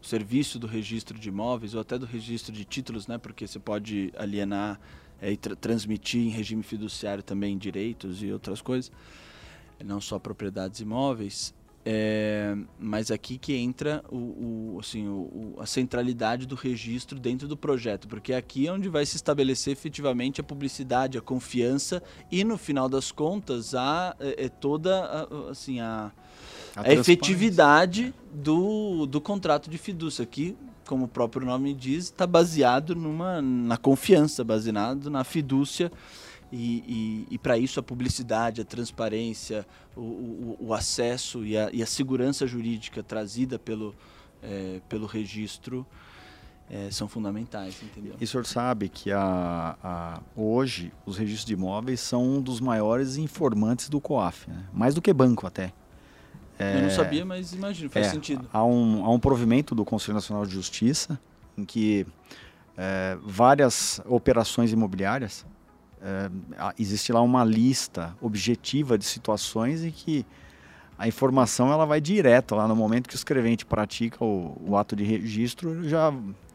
o 0.00 0.06
serviço 0.06 0.58
do 0.58 0.66
registro 0.66 1.18
de 1.18 1.28
imóveis 1.28 1.74
ou 1.74 1.80
até 1.80 1.98
do 1.98 2.06
registro 2.06 2.52
de 2.52 2.64
títulos, 2.64 3.06
né? 3.06 3.18
Porque 3.18 3.46
você 3.46 3.58
pode 3.58 4.12
alienar 4.16 4.80
é, 5.20 5.32
e 5.32 5.36
tra 5.36 5.56
transmitir 5.56 6.20
em 6.20 6.30
regime 6.30 6.62
fiduciário 6.62 7.22
também 7.22 7.58
direitos 7.58 8.22
e 8.22 8.32
outras 8.32 8.62
coisas, 8.62 8.92
não 9.84 10.00
só 10.00 10.18
propriedades 10.18 10.80
imóveis. 10.80 11.54
É, 11.90 12.54
mas 12.78 13.10
aqui 13.10 13.38
que 13.38 13.54
entra 13.54 14.04
o, 14.10 14.74
o 14.74 14.78
assim, 14.78 15.08
o, 15.08 15.54
a 15.58 15.64
centralidade 15.64 16.46
do 16.46 16.54
registro 16.54 17.18
dentro 17.18 17.48
do 17.48 17.56
projeto, 17.56 18.06
porque 18.06 18.34
aqui 18.34 18.66
é 18.66 18.72
onde 18.72 18.90
vai 18.90 19.06
se 19.06 19.16
estabelecer 19.16 19.72
efetivamente 19.72 20.38
a 20.38 20.44
publicidade, 20.44 21.16
a 21.16 21.22
confiança 21.22 22.02
e 22.30 22.44
no 22.44 22.58
final 22.58 22.90
das 22.90 23.10
contas 23.10 23.74
a, 23.74 24.14
é, 24.20 24.44
é 24.44 24.48
toda 24.50 25.02
a, 25.02 25.50
assim 25.50 25.80
a 25.80 26.12
a, 26.78 26.88
a 26.88 26.92
efetividade 26.92 28.14
do, 28.32 29.06
do 29.06 29.20
contrato 29.20 29.68
de 29.68 29.78
fidúcia, 29.78 30.24
que, 30.24 30.56
como 30.86 31.04
o 31.04 31.08
próprio 31.08 31.44
nome 31.44 31.74
diz, 31.74 32.04
está 32.04 32.26
baseado 32.26 32.94
numa, 32.94 33.42
na 33.42 33.76
confiança, 33.76 34.44
baseado 34.44 35.10
na 35.10 35.24
fidúcia. 35.24 35.90
E, 36.50 37.26
e, 37.28 37.34
e 37.34 37.38
para 37.38 37.58
isso 37.58 37.78
a 37.78 37.82
publicidade, 37.82 38.62
a 38.62 38.64
transparência, 38.64 39.66
o, 39.94 40.00
o, 40.00 40.56
o 40.60 40.74
acesso 40.74 41.44
e 41.44 41.58
a, 41.58 41.68
e 41.72 41.82
a, 41.82 41.86
segurança 41.86 42.46
jurídica 42.46 43.02
trazida 43.02 43.58
pelo, 43.58 43.94
é, 44.42 44.80
pelo 44.88 45.04
registro 45.04 45.86
é, 46.70 46.90
são 46.90 47.06
fundamentais, 47.06 47.76
entendeu? 47.82 48.14
E 48.18 48.24
o 48.24 48.26
senhor 48.26 48.46
sabe 48.46 48.88
que 48.88 49.12
a, 49.12 49.76
a, 49.82 50.20
hoje 50.34 50.90
os 51.04 51.18
registros 51.18 51.44
de 51.44 51.52
imóveis 51.52 52.00
são 52.00 52.24
um 52.24 52.40
dos 52.40 52.60
maiores 52.60 53.18
informantes 53.18 53.90
do 53.90 54.00
COAF, 54.00 54.48
né? 54.48 54.64
mais 54.72 54.94
do 54.94 55.02
que 55.02 55.12
banco 55.12 55.46
até. 55.46 55.74
É, 56.58 56.76
Eu 56.76 56.82
não 56.82 56.90
sabia, 56.90 57.24
mas 57.24 57.52
imagino, 57.52 57.88
faz 57.90 58.06
é, 58.06 58.10
sentido. 58.10 58.48
Há 58.52 58.64
um, 58.64 59.04
há 59.04 59.10
um 59.10 59.18
provimento 59.18 59.74
do 59.74 59.84
Conselho 59.84 60.14
Nacional 60.14 60.44
de 60.44 60.52
Justiça 60.52 61.18
em 61.56 61.64
que 61.64 62.06
é, 62.76 63.16
várias 63.22 64.00
operações 64.06 64.72
imobiliárias 64.72 65.46
é, 66.00 66.30
existe 66.78 67.12
lá 67.12 67.20
uma 67.20 67.44
lista 67.44 68.16
objetiva 68.20 68.96
de 68.96 69.04
situações 69.04 69.84
em 69.84 69.90
que 69.90 70.24
a 70.96 71.06
informação 71.06 71.72
ela 71.72 71.84
vai 71.84 72.00
direto 72.00 72.54
lá 72.54 72.66
no 72.66 72.74
momento 72.74 73.08
que 73.08 73.14
o 73.14 73.16
escrevente 73.16 73.64
pratica 73.64 74.24
o, 74.24 74.60
o 74.66 74.76
ato 74.76 74.96
de 74.96 75.04
registro, 75.04 75.88
já 75.88 76.12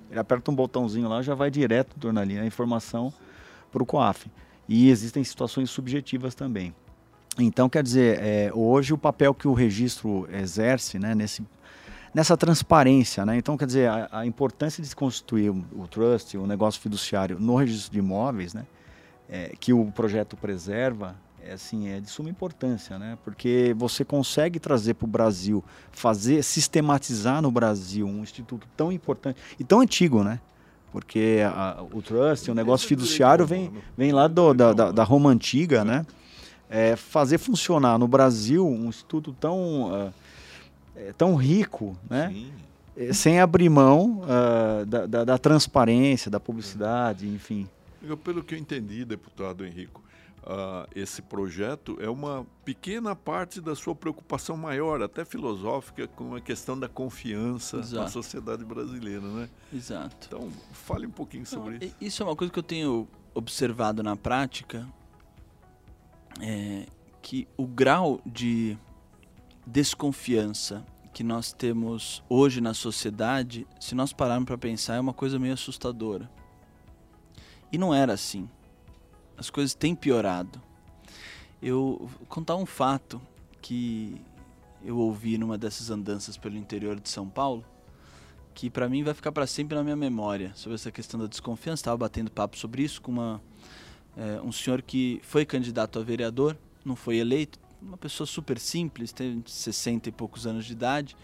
ele 0.10 0.20
aperta 0.20 0.52
um 0.52 0.56
botãozinho 0.56 1.08
lá, 1.08 1.22
já 1.22 1.34
vai 1.34 1.50
direto 1.50 1.98
do 1.98 2.08
a 2.20 2.46
informação 2.46 3.12
para 3.72 3.82
o 3.82 3.86
COAF. 3.86 4.30
E 4.70 4.90
existem 4.90 5.24
situações 5.24 5.70
subjetivas 5.70 6.36
também. 6.36 6.74
Então, 7.40 7.68
quer 7.68 7.82
dizer, 7.82 8.20
é, 8.22 8.52
hoje 8.54 8.94
o 8.94 8.98
papel 8.98 9.34
que 9.34 9.48
o 9.48 9.54
registro 9.54 10.28
exerce 10.32 11.00
né, 11.00 11.16
nesse, 11.16 11.44
nessa 12.14 12.38
transparência, 12.38 13.26
né? 13.26 13.38
então, 13.38 13.58
quer 13.58 13.66
dizer, 13.66 13.90
a, 13.90 14.10
a 14.12 14.26
importância 14.26 14.82
de 14.84 14.90
se 14.90 14.96
constituir 14.96 15.50
o, 15.50 15.66
o, 15.76 15.88
trust, 15.88 16.38
o 16.38 16.46
negócio 16.46 16.80
fiduciário 16.80 17.40
no 17.40 17.56
registro 17.56 17.92
de 17.92 18.00
imóveis, 18.00 18.54
né, 18.54 18.66
é, 19.28 19.54
que 19.60 19.74
o 19.74 19.92
projeto 19.92 20.38
preserva, 20.38 21.16
é, 21.44 21.54
assim, 21.54 21.90
é 21.90 22.00
de 22.00 22.10
suma 22.10 22.30
importância, 22.30 23.00
né? 23.00 23.18
porque 23.24 23.74
você 23.78 24.06
consegue 24.06 24.60
trazer 24.60 24.94
para 24.94 25.06
o 25.06 25.10
Brasil, 25.10 25.64
fazer, 25.92 26.44
sistematizar 26.44 27.42
no 27.42 27.52
Brasil 27.52 28.08
um 28.08 28.22
instituto 28.22 28.68
tão 28.78 28.92
importante 28.92 29.42
e 29.60 29.64
tão 29.64 29.82
antigo, 29.82 30.24
né? 30.24 30.40
porque 30.94 31.40
a, 31.44 31.84
o 31.92 32.04
trust, 32.04 32.50
o 32.52 32.54
negócio 32.54 32.88
fiduciário 32.88 33.48
vem, 33.48 33.74
vem 33.98 34.12
lá 34.12 34.28
do, 34.28 34.54
da, 34.54 34.72
da, 34.72 34.92
da 34.92 35.04
Roma 35.04 35.32
Antiga, 35.32 35.84
né? 35.84 36.06
É, 36.74 36.96
fazer 36.96 37.38
funcionar 37.38 38.00
no 38.00 38.08
Brasil 38.08 38.68
um 38.68 38.90
instituto 38.90 39.32
tão, 39.32 39.92
uh, 39.92 40.14
tão 41.16 41.36
rico, 41.36 41.96
né? 42.10 42.48
É, 42.98 43.14
sem 43.14 43.40
abrir 43.40 43.70
mão 43.70 44.22
uh, 44.24 44.84
da, 44.84 45.06
da, 45.06 45.24
da, 45.24 45.38
transparência, 45.38 46.32
da 46.32 46.40
publicidade, 46.40 47.28
enfim. 47.28 47.70
Eu, 48.02 48.18
pelo 48.18 48.44
que 48.44 48.56
eu 48.56 48.60
entendi, 48.60 49.06
deputado 49.06 49.64
Henrico, 49.64 50.02
uh, 50.42 50.88
esse 50.96 51.22
projeto 51.22 51.96
é 52.02 52.10
uma 52.10 52.44
pequena 52.66 53.16
parte 53.16 53.62
da 53.62 53.76
sua 53.76 53.94
preocupação 53.94 54.58
maior, 54.58 55.00
até 55.04 55.24
filosófica, 55.24 56.08
com 56.08 56.36
a 56.36 56.42
questão 56.42 56.78
da 56.80 56.90
confiança 56.90 57.78
Exato. 57.78 58.04
na 58.04 58.08
sociedade 58.08 58.66
brasileira, 58.66 59.22
né? 59.22 59.48
Exato. 59.72 60.28
Então, 60.28 60.50
fale 60.72 61.06
um 61.06 61.12
pouquinho 61.12 61.46
sobre 61.46 61.78
Não, 61.78 61.86
isso. 61.86 61.96
Isso 62.02 62.24
é 62.24 62.26
uma 62.26 62.36
coisa 62.36 62.52
que 62.52 62.58
eu 62.58 62.64
tenho 62.64 63.08
observado 63.36 64.02
na 64.02 64.16
prática, 64.16 64.88
é, 66.42 66.86
que 67.22 67.48
o 67.58 67.66
grau 67.66 68.20
de 68.26 68.78
desconfiança 69.66 70.86
que 71.14 71.24
nós 71.24 71.54
temos 71.54 72.24
hoje 72.28 72.60
na 72.60 72.74
sociedade, 72.74 73.68
se 73.80 73.94
nós 73.94 74.12
pararmos 74.12 74.48
para 74.48 74.58
pensar, 74.58 74.96
é 74.96 75.00
uma 75.00 75.14
coisa 75.14 75.38
meio 75.38 75.54
assustadora. 75.54 76.30
E 77.72 77.78
não 77.78 77.94
era 77.94 78.14
assim. 78.14 78.50
As 79.38 79.50
coisas 79.50 79.76
têm 79.76 79.96
piorado. 79.96 80.62
Eu 81.62 81.98
vou 82.02 82.28
contar 82.28 82.56
um 82.56 82.66
fato 82.66 83.22
que 83.62 84.20
eu 84.84 84.98
ouvi 84.98 85.38
numa 85.38 85.58
dessas 85.58 85.90
andanças 85.90 86.36
pelo 86.36 86.58
interior 86.58 87.00
de 87.00 87.08
São 87.08 87.30
Paulo, 87.30 87.64
que 88.54 88.70
para 88.70 88.90
mim 88.90 89.04
vai 89.04 89.14
ficar 89.14 89.32
para 89.32 89.48
sempre 89.48 89.76
na 89.76 89.84
minha 89.84 89.96
memória, 89.96 90.52
sobre 90.56 90.76
essa 90.76 90.92
questão 90.92 91.20
da 91.20 91.28
desconfiança. 91.28 91.82
Estava 91.82 91.98
batendo 91.98 92.32
papo 92.32 92.58
sobre 92.58 92.84
isso 92.84 93.02
com 93.02 93.12
uma 93.12 93.42
é, 94.18 94.42
um 94.42 94.52
senhor 94.52 94.82
que 94.82 95.20
foi 95.24 95.46
candidato 95.46 96.00
a 96.00 96.04
vereador, 96.04 96.58
não 96.84 96.96
foi 96.96 97.18
eleito, 97.18 97.60
uma 97.82 97.98
pessoa 97.98 98.26
super 98.26 98.60
simples, 98.60 99.12
tem 99.12 99.44
60 99.46 100.10
e 100.10 100.12
poucos 100.12 100.48
anos 100.48 100.66
de 100.66 100.74
idade, 100.74 101.16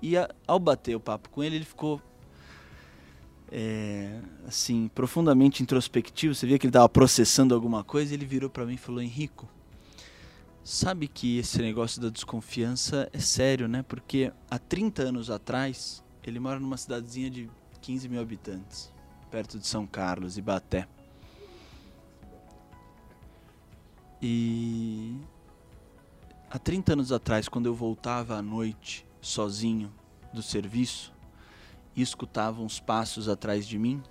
e 0.00 0.16
a, 0.16 0.28
ao 0.46 0.58
bater 0.58 0.94
o 0.96 1.00
papo 1.00 1.28
com 1.30 1.42
ele, 1.42 1.56
ele 1.56 1.64
ficou 1.64 2.00
é, 3.50 4.20
assim 4.46 4.88
profundamente 4.94 5.62
introspectivo. 5.62 6.34
Você 6.34 6.46
via 6.46 6.58
que 6.58 6.66
ele 6.66 6.70
estava 6.70 6.88
processando 6.88 7.54
alguma 7.54 7.82
coisa. 7.82 8.12
E 8.12 8.16
ele 8.16 8.26
virou 8.26 8.50
para 8.50 8.64
mim 8.64 8.74
e 8.74 8.78
falou: 8.78 9.00
Henrico, 9.00 9.48
sabe 10.62 11.08
que 11.08 11.38
esse 11.38 11.60
negócio 11.60 12.00
da 12.00 12.10
desconfiança 12.10 13.08
é 13.12 13.18
sério, 13.18 13.66
né? 13.68 13.82
Porque 13.82 14.32
há 14.50 14.58
30 14.58 15.02
anos 15.02 15.30
atrás 15.30 16.04
ele 16.24 16.38
mora 16.38 16.60
numa 16.60 16.76
cidadezinha 16.76 17.30
de 17.30 17.48
15 17.80 18.08
mil 18.08 18.20
habitantes, 18.20 18.92
perto 19.30 19.58
de 19.58 19.66
São 19.66 19.86
Carlos, 19.86 20.36
Ibaté. 20.36 20.86
E 24.20 25.16
há 26.50 26.58
30 26.58 26.94
anos 26.94 27.12
atrás, 27.12 27.48
quando 27.48 27.66
eu 27.66 27.74
voltava 27.74 28.36
à 28.36 28.42
noite 28.42 29.06
sozinho 29.20 29.92
do 30.32 30.42
serviço 30.42 31.12
e 31.94 32.02
escutava 32.02 32.60
uns 32.60 32.80
passos 32.80 33.28
atrás 33.28 33.66
de 33.66 33.78
mim, 33.78 34.02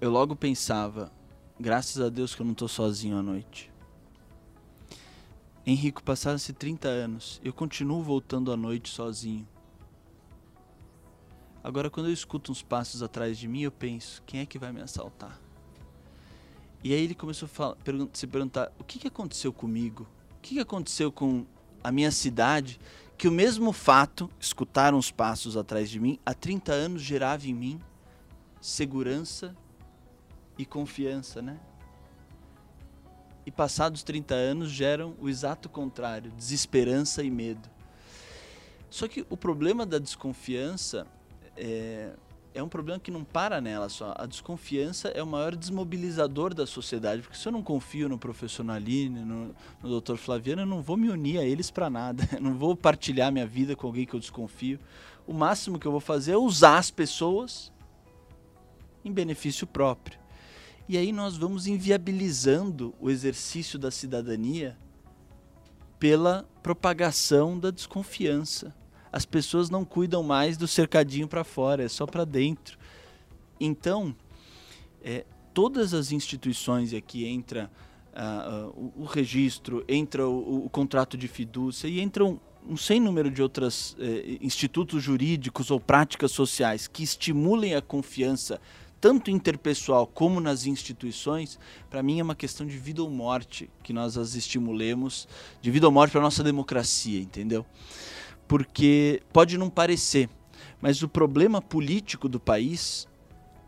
eu 0.00 0.10
logo 0.10 0.36
pensava: 0.36 1.12
graças 1.58 2.00
a 2.00 2.08
Deus 2.08 2.34
que 2.34 2.42
eu 2.42 2.46
não 2.46 2.52
estou 2.52 2.68
sozinho 2.68 3.16
à 3.16 3.22
noite. 3.22 3.72
Henrico, 5.66 6.04
passaram-se 6.04 6.52
30 6.52 6.86
anos. 6.86 7.40
Eu 7.42 7.52
continuo 7.52 8.00
voltando 8.00 8.52
à 8.52 8.56
noite 8.56 8.88
sozinho. 8.88 9.48
Agora, 11.64 11.90
quando 11.90 12.06
eu 12.06 12.12
escuto 12.12 12.52
uns 12.52 12.62
passos 12.62 13.02
atrás 13.02 13.36
de 13.36 13.48
mim, 13.48 13.62
eu 13.62 13.72
penso: 13.72 14.22
quem 14.24 14.38
é 14.38 14.46
que 14.46 14.56
vai 14.56 14.72
me 14.72 14.80
assaltar? 14.80 15.45
E 16.86 16.94
aí 16.94 17.02
ele 17.02 17.16
começou 17.16 17.46
a 17.46 17.48
falar, 17.48 17.76
se 18.12 18.28
perguntar: 18.28 18.70
o 18.78 18.84
que, 18.84 19.00
que 19.00 19.08
aconteceu 19.08 19.52
comigo? 19.52 20.06
O 20.38 20.40
que, 20.40 20.54
que 20.54 20.60
aconteceu 20.60 21.10
com 21.10 21.44
a 21.82 21.90
minha 21.90 22.12
cidade? 22.12 22.78
Que 23.18 23.26
o 23.26 23.32
mesmo 23.32 23.72
fato, 23.72 24.30
escutar 24.38 24.94
uns 24.94 25.10
passos 25.10 25.56
atrás 25.56 25.90
de 25.90 25.98
mim, 25.98 26.16
há 26.24 26.32
30 26.32 26.72
anos 26.72 27.02
gerava 27.02 27.44
em 27.48 27.52
mim 27.52 27.80
segurança 28.60 29.56
e 30.56 30.64
confiança, 30.64 31.42
né? 31.42 31.58
E 33.44 33.50
passados 33.50 34.04
30 34.04 34.36
anos 34.36 34.70
geram 34.70 35.16
o 35.18 35.28
exato 35.28 35.68
contrário, 35.68 36.30
desesperança 36.30 37.20
e 37.24 37.32
medo. 37.32 37.68
Só 38.88 39.08
que 39.08 39.26
o 39.28 39.36
problema 39.36 39.84
da 39.84 39.98
desconfiança 39.98 41.04
é, 41.56 42.12
é 42.56 42.62
um 42.62 42.68
problema 42.68 42.98
que 42.98 43.10
não 43.10 43.22
para 43.22 43.60
nela 43.60 43.88
só. 43.88 44.14
A 44.16 44.24
desconfiança 44.24 45.08
é 45.08 45.22
o 45.22 45.26
maior 45.26 45.54
desmobilizador 45.54 46.54
da 46.54 46.66
sociedade, 46.66 47.20
porque 47.22 47.36
se 47.36 47.46
eu 47.46 47.52
não 47.52 47.62
confio 47.62 48.08
no 48.08 48.18
professor 48.18 48.64
Naline, 48.64 49.20
no, 49.20 49.54
no 49.82 50.00
Dr. 50.00 50.16
Flaviano, 50.16 50.62
eu 50.62 50.66
não 50.66 50.80
vou 50.80 50.96
me 50.96 51.10
unir 51.10 51.38
a 51.38 51.44
eles 51.44 51.70
para 51.70 51.90
nada. 51.90 52.26
Eu 52.32 52.40
não 52.40 52.54
vou 52.54 52.74
partilhar 52.74 53.30
minha 53.30 53.46
vida 53.46 53.76
com 53.76 53.86
alguém 53.86 54.06
que 54.06 54.14
eu 54.14 54.20
desconfio. 54.20 54.78
O 55.26 55.32
máximo 55.32 55.78
que 55.78 55.86
eu 55.86 55.90
vou 55.92 56.00
fazer 56.00 56.32
é 56.32 56.36
usar 56.36 56.78
as 56.78 56.90
pessoas 56.90 57.72
em 59.04 59.12
benefício 59.12 59.66
próprio. 59.66 60.18
E 60.88 60.96
aí 60.96 61.12
nós 61.12 61.36
vamos 61.36 61.66
inviabilizando 61.66 62.94
o 63.00 63.10
exercício 63.10 63.78
da 63.78 63.90
cidadania 63.90 64.76
pela 65.98 66.48
propagação 66.62 67.58
da 67.58 67.70
desconfiança. 67.70 68.74
As 69.12 69.24
pessoas 69.24 69.70
não 69.70 69.84
cuidam 69.84 70.22
mais 70.22 70.56
do 70.56 70.66
cercadinho 70.66 71.28
para 71.28 71.44
fora, 71.44 71.84
é 71.84 71.88
só 71.88 72.06
para 72.06 72.24
dentro. 72.24 72.78
Então, 73.58 74.14
é, 75.02 75.24
todas 75.54 75.94
as 75.94 76.12
instituições, 76.12 76.92
aqui 76.92 77.26
entra 77.26 77.70
uh, 78.12 78.68
o, 78.70 79.02
o, 79.02 79.04
registro, 79.04 79.84
entra 79.88 80.26
o, 80.26 80.66
o, 80.66 80.70
contrato 80.70 81.16
de 81.16 81.28
fidúcia 81.28 81.88
e 81.88 82.00
entram 82.00 82.40
um 82.68 82.76
sem 82.76 82.98
número 82.98 83.30
de 83.30 83.40
outros 83.40 83.92
uh, 83.92 83.96
institutos 84.40 85.02
jurídicos 85.02 85.70
ou 85.70 85.78
práticas 85.78 86.32
sociais 86.32 86.88
que 86.88 87.02
estimulem 87.02 87.74
a 87.74 87.82
confiança 87.82 88.60
tanto 89.00 89.30
interpessoal 89.30 90.06
como 90.06 90.40
nas 90.40 90.66
instituições, 90.66 91.58
para 91.90 92.02
mim 92.02 92.18
é 92.18 92.22
uma 92.22 92.34
questão 92.34 92.66
de 92.66 92.76
vida 92.76 93.02
ou 93.02 93.10
morte 93.10 93.70
que 93.82 93.92
nós 93.92 94.16
as 94.16 94.34
estimulemos, 94.34 95.28
de 95.60 95.70
vida 95.70 95.86
ou 95.86 95.92
morte 95.92 96.12
para 96.12 96.20
a 96.20 96.24
nossa 96.24 96.42
democracia, 96.42 97.20
entendeu? 97.20 97.64
Porque 98.46 99.22
pode 99.32 99.58
não 99.58 99.68
parecer, 99.68 100.28
mas 100.80 101.02
o 101.02 101.08
problema 101.08 101.60
político 101.60 102.28
do 102.28 102.38
país 102.38 103.08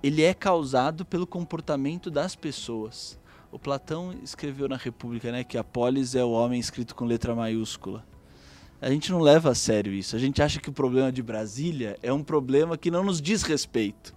ele 0.02 0.22
é 0.22 0.32
causado 0.32 1.04
pelo 1.04 1.26
comportamento 1.26 2.10
das 2.10 2.36
pessoas. 2.36 3.18
O 3.50 3.58
Platão 3.58 4.14
escreveu 4.22 4.68
na 4.68 4.76
República 4.76 5.32
né, 5.32 5.42
que 5.42 5.58
a 5.58 5.64
polis 5.64 6.14
é 6.14 6.22
o 6.22 6.30
homem 6.30 6.60
escrito 6.60 6.94
com 6.94 7.04
letra 7.04 7.34
maiúscula. 7.34 8.04
A 8.80 8.90
gente 8.90 9.10
não 9.10 9.20
leva 9.20 9.50
a 9.50 9.54
sério 9.54 9.92
isso. 9.92 10.14
A 10.14 10.18
gente 10.18 10.40
acha 10.40 10.60
que 10.60 10.68
o 10.68 10.72
problema 10.72 11.10
de 11.10 11.22
Brasília 11.22 11.98
é 12.02 12.12
um 12.12 12.22
problema 12.22 12.78
que 12.78 12.90
não 12.90 13.02
nos 13.02 13.20
diz 13.20 13.42
respeito. 13.42 14.14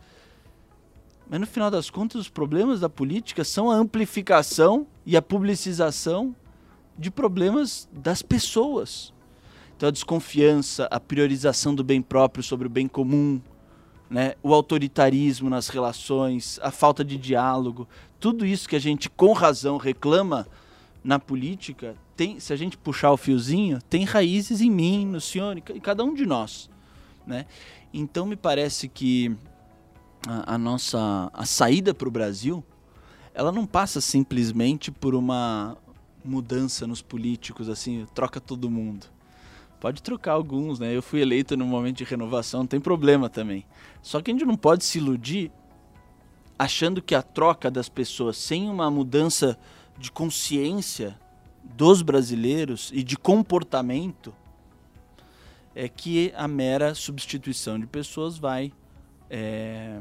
Mas 1.28 1.39
no 1.39 1.47
final 1.47 1.72
das 1.72 1.89
contas, 1.89 2.22
os 2.22 2.30
problemas 2.30 2.82
da 2.82 2.89
política 2.89 3.43
são 3.43 3.72
a 3.72 3.76
amplificação 3.76 4.86
e 5.05 5.18
a 5.18 5.22
publicização 5.22 6.36
de 6.97 7.09
problemas 7.09 7.89
das 7.91 8.22
pessoas. 8.22 9.14
Então 9.82 9.89
a 9.89 9.91
desconfiança, 9.91 10.88
a 10.91 10.99
priorização 10.99 11.73
do 11.73 11.84
bem 11.84 12.03
próprio 12.03 12.43
sobre 12.43 12.67
o 12.67 12.69
bem 12.69 12.88
comum, 12.88 13.41
né? 14.11 14.36
o 14.43 14.53
autoritarismo 14.53 15.49
nas 15.49 15.69
relações, 15.69 16.59
a 16.61 16.69
falta 16.69 17.03
de 17.03 17.17
diálogo, 17.17 17.88
tudo 18.19 18.45
isso 18.45 18.69
que 18.69 18.75
a 18.75 18.79
gente 18.79 19.09
com 19.09 19.34
razão 19.34 19.77
reclama 19.77 20.47
na 21.03 21.17
política, 21.17 21.95
tem, 22.15 22.39
se 22.39 22.53
a 22.53 22.55
gente 22.55 22.77
puxar 22.77 23.11
o 23.11 23.17
fiozinho, 23.17 23.82
tem 23.89 24.03
raízes 24.03 24.61
em 24.61 24.69
mim, 24.69 25.03
no 25.03 25.19
senhor, 25.19 25.57
em 25.57 25.79
cada 25.79 26.03
um 26.03 26.13
de 26.13 26.27
nós, 26.27 26.69
né? 27.25 27.47
Então 27.91 28.27
me 28.27 28.36
parece 28.36 28.88
que 28.88 29.36
a, 30.27 30.53
a 30.53 30.57
nossa 30.59 31.32
a 31.34 31.43
saída 31.43 31.91
para 31.91 32.07
o 32.07 32.11
Brasil, 32.11 32.63
ela 33.34 33.51
não 33.51 33.65
passa 33.65 33.99
simplesmente 33.99 34.91
por 34.91 35.15
uma 35.15 35.75
mudança 36.23 36.86
nos 36.86 37.01
políticos, 37.01 37.67
assim, 37.67 38.05
troca 38.13 38.39
todo 38.39 38.69
mundo. 38.69 39.11
Pode 39.82 40.03
trocar 40.03 40.34
alguns, 40.34 40.79
né? 40.79 40.95
Eu 40.95 41.01
fui 41.01 41.21
eleito 41.21 41.57
no 41.57 41.65
momento 41.65 41.97
de 41.97 42.03
renovação, 42.03 42.59
não 42.59 42.67
tem 42.67 42.79
problema 42.79 43.27
também. 43.27 43.65
Só 43.99 44.21
que 44.21 44.29
a 44.29 44.34
gente 44.34 44.45
não 44.45 44.55
pode 44.55 44.86
se 44.86 44.99
iludir 44.99 45.51
achando 46.57 47.01
que 47.01 47.15
a 47.15 47.23
troca 47.23 47.71
das 47.71 47.89
pessoas 47.89 48.38
sem 48.38 48.69
uma 48.69 48.91
mudança 48.91 49.57
de 49.97 50.11
consciência 50.11 51.19
dos 51.63 52.03
brasileiros 52.03 52.91
e 52.93 53.01
de 53.01 53.17
comportamento 53.17 54.32
é 55.73 55.89
que 55.89 56.32
a 56.36 56.47
mera 56.47 56.93
substituição 56.93 57.79
de 57.79 57.88
pessoas 57.88 58.38
vai 58.38 58.71
é, 59.32 59.99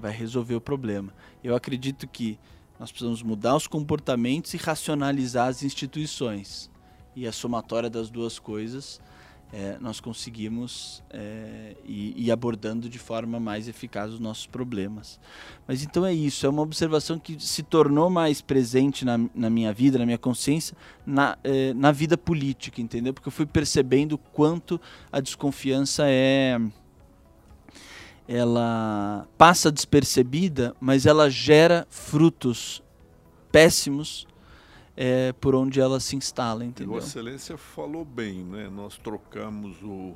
vai 0.00 0.10
resolver 0.10 0.56
o 0.56 0.60
problema. 0.60 1.14
Eu 1.44 1.54
acredito 1.54 2.08
que 2.08 2.40
nós 2.76 2.90
precisamos 2.90 3.22
mudar 3.22 3.54
os 3.54 3.68
comportamentos 3.68 4.52
e 4.52 4.56
racionalizar 4.56 5.46
as 5.46 5.62
instituições. 5.62 6.68
E 7.16 7.26
a 7.26 7.32
somatória 7.32 7.90
das 7.90 8.10
duas 8.10 8.38
coisas 8.38 9.00
é, 9.52 9.78
nós 9.80 10.00
conseguimos 10.00 11.02
é, 11.08 11.76
ir, 11.84 12.14
ir, 12.16 12.30
abordando 12.30 12.88
de 12.88 12.98
forma 12.98 13.38
mais 13.38 13.68
eficaz 13.68 14.12
os 14.12 14.20
nossos 14.20 14.46
problemas. 14.46 15.20
Mas 15.66 15.82
então 15.82 16.04
é 16.04 16.12
isso, 16.12 16.44
é 16.44 16.48
uma 16.48 16.62
observação 16.62 17.18
que 17.18 17.38
se 17.40 17.62
tornou 17.62 18.10
mais 18.10 18.40
presente 18.40 19.04
na, 19.04 19.18
na 19.34 19.48
minha 19.48 19.72
vida, 19.72 19.98
na 19.98 20.04
minha 20.04 20.18
consciência, 20.18 20.76
na, 21.06 21.38
é, 21.44 21.72
na 21.74 21.92
vida 21.92 22.18
política, 22.18 22.80
entendeu? 22.80 23.14
Porque 23.14 23.28
eu 23.28 23.32
fui 23.32 23.46
percebendo 23.46 24.18
quanto 24.18 24.80
a 25.10 25.20
desconfiança 25.20 26.04
é 26.06 26.58
ela 28.28 29.28
passa 29.38 29.70
despercebida, 29.70 30.74
mas 30.80 31.06
ela 31.06 31.30
gera 31.30 31.86
frutos 31.88 32.82
péssimos 33.52 34.26
é, 34.96 35.32
por 35.34 35.54
onde 35.54 35.78
ela 35.78 36.00
se 36.00 36.16
instala, 36.16 36.64
entendeu? 36.64 36.94
Vossa 36.94 37.08
Excelência 37.08 37.56
falou 37.58 38.04
bem, 38.04 38.42
né? 38.42 38.68
Nós 38.68 38.96
trocamos 38.96 39.76
o, 39.82 40.14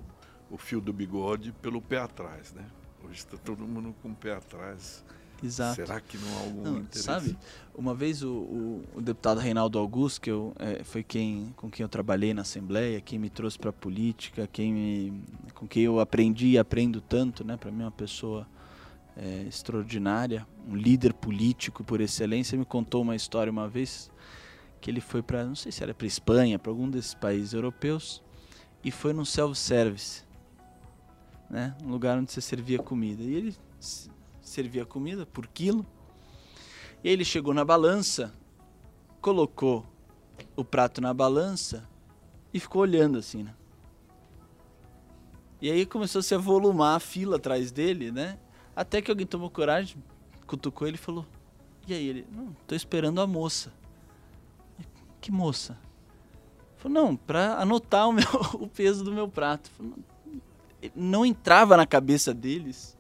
o 0.51 0.57
fio 0.57 0.81
do 0.81 0.93
bigode 0.93 1.53
pelo 1.61 1.83
pé 1.83 1.99
atrás, 1.99 2.53
né? 2.53 2.67
Hoje 3.05 3.19
está 3.19 3.37
todo 3.37 3.63
mundo 3.65 3.95
com 4.03 4.11
o 4.11 4.15
pé 4.15 4.35
atrás. 4.35 5.05
Exato. 5.43 5.77
Será 5.77 6.01
que 6.01 6.19
não 6.19 6.37
há 6.37 6.41
algum 6.41 6.63
não, 6.63 6.79
interesse? 6.79 7.03
Sabe, 7.03 7.39
uma 7.75 7.95
vez 7.95 8.23
o, 8.23 8.31
o, 8.31 8.85
o 8.97 9.01
deputado 9.01 9.41
Reinaldo 9.41 9.79
Augusto, 9.79 10.21
que 10.21 10.31
eu, 10.31 10.55
é, 10.59 10.85
foi 10.85 11.03
quem, 11.03 11.53
com 11.57 11.71
quem 11.71 11.83
eu 11.83 11.89
trabalhei 11.89 12.35
na 12.35 12.43
Assembleia, 12.43 13.01
quem 13.01 13.19
me 13.19 13.31
trouxe 13.31 13.59
para 13.59 13.71
a 13.71 13.73
política, 13.73 14.49
quem 14.51 14.73
me, 14.73 15.23
com 15.55 15.67
quem 15.67 15.85
eu 15.85 15.99
aprendi 15.99 16.49
e 16.49 16.59
aprendo 16.59 17.01
tanto, 17.01 17.43
né? 17.43 17.57
Para 17.57 17.71
mim 17.71 17.83
é 17.83 17.85
uma 17.85 17.91
pessoa 17.91 18.47
é, 19.17 19.45
extraordinária, 19.49 20.47
um 20.69 20.77
líder 20.77 21.15
político 21.15 21.83
por 21.83 22.01
excelência, 22.01 22.59
me 22.59 22.65
contou 22.65 23.01
uma 23.01 23.17
história 23.17 23.51
uma 23.51 23.69
vez 23.69 24.11
que 24.81 24.91
ele 24.91 25.01
foi 25.01 25.23
para, 25.23 25.45
não 25.45 25.55
sei 25.55 25.71
se 25.71 25.83
era 25.83 25.93
para 25.93 26.07
Espanha, 26.07 26.59
para 26.59 26.71
algum 26.71 26.89
desses 26.89 27.15
países 27.15 27.53
europeus, 27.53 28.23
e 28.83 28.91
foi 28.91 29.13
num 29.13 29.25
self-service, 29.25 30.25
né? 31.51 31.77
Um 31.85 31.91
lugar 31.91 32.19
onde 32.19 32.33
você 32.33 32.41
servia 32.41 32.79
comida. 32.79 33.23
E 33.23 33.35
ele 33.35 33.57
servia 34.41 34.87
comida 34.87 35.27
por 35.27 35.47
quilo. 35.47 35.85
E 37.05 37.09
ele 37.09 37.25
chegou 37.25 37.53
na 37.53 37.65
balança, 37.65 38.33
colocou 39.21 39.87
o 40.57 40.65
prato 40.65 41.01
na 41.01 41.13
balança 41.13 41.87
e 42.53 42.59
ficou 42.59 42.83
olhando 42.83 43.19
assim, 43.19 43.43
né? 43.43 43.55
E 45.61 45.71
aí 45.71 45.85
começou 45.85 46.21
a 46.21 46.23
se 46.23 46.35
avolumar 46.35 46.97
a 46.97 47.01
fila 47.01 47.37
atrás 47.37 47.71
dele, 47.71 48.11
né? 48.11 48.39
Até 48.75 49.03
que 49.03 49.11
alguém 49.11 49.27
tomou 49.27 49.51
coragem, 49.51 50.03
cutucou 50.47 50.89
ele 50.89 50.95
e 50.95 50.99
falou: 50.99 51.27
E 51.87 51.93
aí? 51.93 52.09
Ele: 52.09 52.27
Não, 52.33 52.57
tô 52.67 52.75
esperando 52.75 53.21
a 53.21 53.27
moça. 53.27 53.71
Que 55.21 55.31
moça? 55.31 55.77
Falou: 56.77 57.03
Não, 57.03 57.17
para 57.17 57.55
anotar 57.55 58.09
o, 58.09 58.13
meu, 58.13 58.25
o 58.55 58.67
peso 58.67 59.05
do 59.05 59.13
meu 59.13 59.29
prato. 59.29 59.71
Falou, 59.77 59.93
não, 59.97 60.91
não 60.95 61.27
entrava 61.27 61.77
na 61.77 61.87
cabeça 61.87 62.33
deles 62.33 62.97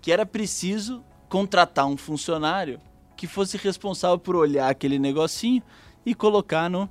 que 0.00 0.10
era 0.10 0.26
preciso 0.26 1.02
contratar 1.28 1.86
um 1.86 1.96
funcionário 1.96 2.80
que 3.16 3.26
fosse 3.26 3.56
responsável 3.56 4.18
por 4.18 4.34
olhar 4.34 4.68
aquele 4.68 4.98
negocinho 4.98 5.62
e 6.04 6.12
colocar 6.12 6.68
no, 6.68 6.90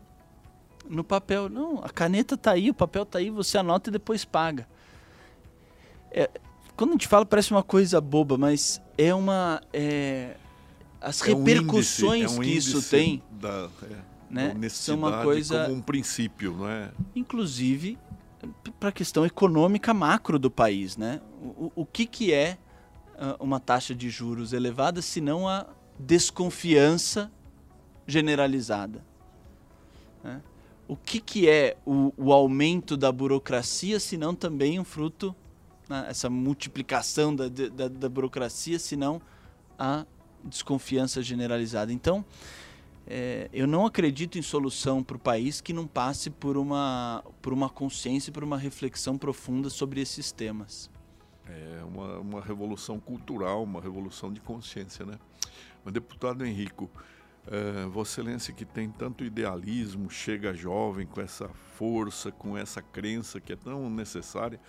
no 0.90 1.04
papel. 1.04 1.50
Não, 1.50 1.84
a 1.84 1.90
caneta 1.90 2.38
tá 2.38 2.52
aí, 2.52 2.70
o 2.70 2.74
papel 2.74 3.06
tá 3.06 3.20
aí, 3.20 3.30
você 3.30 3.58
anota 3.58 3.90
e 3.90 3.94
depois 3.94 4.24
paga. 4.24 4.66
É, 6.10 6.30
quando 6.76 6.92
a 6.92 6.94
gente 6.94 7.08
fala 7.08 7.26
parece 7.26 7.52
uma 7.52 7.64
coisa 7.64 8.00
boba, 8.00 8.38
mas 8.38 8.82
é 8.98 9.14
uma 9.14 9.62
é, 9.74 10.36
as 11.02 11.22
é 11.22 11.28
repercussões 11.28 12.38
um 12.38 12.44
índice, 12.44 12.70
é 12.70 12.72
que 12.72 12.78
isso 12.80 12.90
tem 12.90 13.22
da, 13.32 13.70
é. 13.84 14.11
Né? 14.32 14.70
São 14.70 14.96
uma 14.96 15.24
coisa 15.24 15.66
como 15.66 15.76
um 15.78 15.82
princípio, 15.82 16.56
não 16.58 16.70
é? 16.70 16.92
Inclusive 17.16 17.98
para 18.80 18.90
a 18.90 18.92
questão 18.92 19.26
econômica 19.26 19.94
macro 19.94 20.40
do 20.40 20.50
país, 20.50 20.98
né? 20.98 21.22
O, 21.40 21.72
o 21.76 21.86
que 21.86 22.06
que 22.06 22.34
é 22.34 22.58
uh, 23.16 23.44
uma 23.44 23.60
taxa 23.60 23.94
de 23.94 24.10
juros 24.10 24.54
elevada 24.54 25.02
se 25.02 25.22
não 25.22 25.48
a 25.48 25.68
desconfiança 26.00 27.32
generalizada? 28.08 29.06
Né? 30.24 30.42
O 30.88 30.96
que 30.96 31.20
que 31.20 31.48
é 31.48 31.78
o, 31.86 32.14
o, 32.18 32.34
aumento 32.34 32.98
da 32.98 33.12
burocracia 33.12 34.00
se 34.00 34.18
não 34.18 34.34
também 34.34 34.80
um 34.80 34.84
fruto 34.84 35.36
né? 35.88 36.06
essa 36.10 36.30
multiplicação 36.30 37.36
da, 37.36 37.48
da, 37.48 37.88
da 37.88 38.10
burocracia, 38.10 38.80
se 38.80 38.96
não 38.96 39.22
a 39.78 40.06
desconfiança 40.44 41.22
generalizada? 41.22 41.94
Então 41.94 42.26
é, 43.08 43.50
eu 43.52 43.68
não 43.68 43.86
acredito 43.86 44.38
em 44.38 44.42
solução 44.42 45.04
para 45.04 45.18
o 45.18 45.20
país 45.20 45.60
que 45.60 45.74
não 45.74 45.88
passe 45.88 46.30
por 46.30 46.58
uma, 46.58 47.24
por 47.42 47.52
uma 47.52 47.70
consciência, 47.70 48.32
por 48.32 48.44
uma 48.44 48.58
reflexão 48.58 49.18
profunda 49.18 49.70
sobre 49.70 50.00
esses 50.02 50.32
temas. 50.32 50.90
É 51.46 51.84
uma, 51.84 52.20
uma 52.20 52.42
revolução 52.42 53.00
cultural, 53.00 53.64
uma 53.64 53.82
revolução 53.82 54.32
de 54.32 54.40
consciência, 54.40 55.06
né? 55.06 55.18
Mas, 55.84 55.94
deputado 55.94 56.46
Henrico, 56.46 56.90
é, 57.48 57.86
Vossa 57.88 58.22
Excelência 58.22 58.54
que 58.54 58.66
tem 58.66 58.90
tanto 58.90 59.24
idealismo, 59.24 60.10
chega 60.10 60.54
jovem 60.54 61.08
com 61.08 61.20
essa 61.20 61.50
força, 61.50 62.32
com 62.32 62.58
essa 62.58 62.82
crença 62.82 63.42
que 63.42 63.54
é 63.54 63.56
tão 63.56 63.90
necessária, 63.90 64.60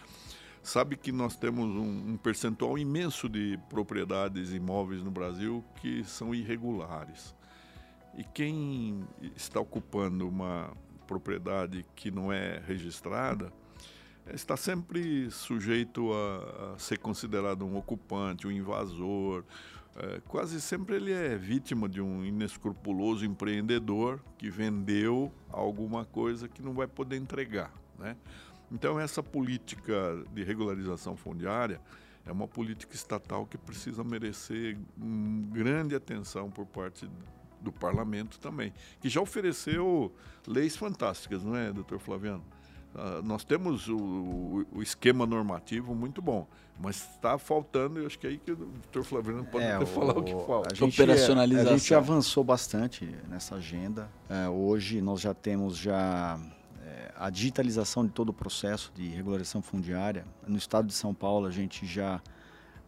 sabe 0.62 0.96
que 0.96 1.12
nós 1.12 1.36
temos 1.36 1.66
um, 1.66 2.12
um 2.12 2.16
percentual 2.16 2.78
imenso 2.78 3.28
de 3.28 3.58
propriedades 3.68 4.52
imóveis 4.52 5.02
no 5.02 5.10
Brasil 5.10 5.62
que 5.80 6.02
são 6.04 6.34
irregulares. 6.34 7.34
E 8.14 8.24
quem 8.24 9.06
está 9.34 9.60
ocupando 9.60 10.28
uma 10.28 10.76
propriedade 11.06 11.84
que 11.94 12.10
não 12.10 12.32
é 12.32 12.62
registrada 12.66 13.52
está 14.32 14.56
sempre 14.56 15.30
sujeito 15.30 16.12
a, 16.12 16.74
a 16.74 16.78
ser 16.78 16.98
considerado 16.98 17.64
um 17.64 17.76
ocupante, 17.76 18.46
um 18.46 18.50
invasor. 18.50 19.44
É, 19.96 20.20
quase 20.26 20.60
sempre 20.60 20.96
ele 20.96 21.12
é 21.12 21.36
vítima 21.36 21.88
de 21.88 22.00
um 22.00 22.24
inescrupuloso 22.24 23.24
empreendedor 23.24 24.20
que 24.38 24.48
vendeu 24.48 25.32
alguma 25.50 26.04
coisa 26.04 26.48
que 26.48 26.62
não 26.62 26.72
vai 26.72 26.86
poder 26.86 27.16
entregar. 27.16 27.72
Né? 27.98 28.16
Então, 28.70 28.98
essa 28.98 29.22
política 29.22 30.24
de 30.32 30.42
regularização 30.42 31.14
fundiária 31.14 31.80
é 32.24 32.32
uma 32.32 32.48
política 32.48 32.94
estatal 32.94 33.44
que 33.44 33.58
precisa 33.58 34.02
merecer 34.02 34.78
grande 35.50 35.94
atenção 35.94 36.50
por 36.50 36.64
parte 36.64 37.08
do 37.62 37.72
parlamento 37.72 38.38
também, 38.38 38.72
que 39.00 39.08
já 39.08 39.20
ofereceu 39.20 40.12
leis 40.46 40.76
fantásticas, 40.76 41.42
não 41.42 41.56
é, 41.56 41.72
doutor 41.72 41.98
Flaviano? 41.98 42.44
Uh, 42.94 43.22
nós 43.22 43.42
temos 43.42 43.88
o, 43.88 44.66
o, 44.70 44.82
esquema 44.82 45.24
normativo 45.24 45.94
muito 45.94 46.20
bom, 46.20 46.46
mas 46.78 46.96
está 47.14 47.38
faltando, 47.38 48.00
eu 48.00 48.06
acho 48.06 48.18
que 48.18 48.26
é 48.26 48.30
aí 48.30 48.36
que 48.36 48.52
o 48.52 48.56
doutor 48.56 49.02
Flaviano 49.02 49.46
pode 49.46 49.64
é, 49.64 49.80
falar 49.86 50.18
o 50.18 50.22
que 50.22 50.32
falta. 50.46 50.72
A 50.72 50.74
gente, 50.74 51.00
operacionalização. 51.00 51.72
A 51.72 51.78
gente 51.78 51.94
avançou 51.94 52.44
bastante 52.44 53.06
nessa 53.30 53.54
agenda. 53.54 54.10
É, 54.28 54.46
hoje 54.46 55.00
nós 55.00 55.22
já 55.22 55.32
temos 55.32 55.78
já 55.78 56.38
é, 56.84 57.12
a 57.16 57.30
digitalização 57.30 58.04
de 58.04 58.12
todo 58.12 58.28
o 58.28 58.32
processo 58.34 58.92
de 58.94 59.08
regularização 59.08 59.62
fundiária. 59.62 60.26
No 60.46 60.58
estado 60.58 60.86
de 60.86 60.92
São 60.92 61.14
Paulo, 61.14 61.46
a 61.46 61.50
gente 61.50 61.86
já 61.86 62.20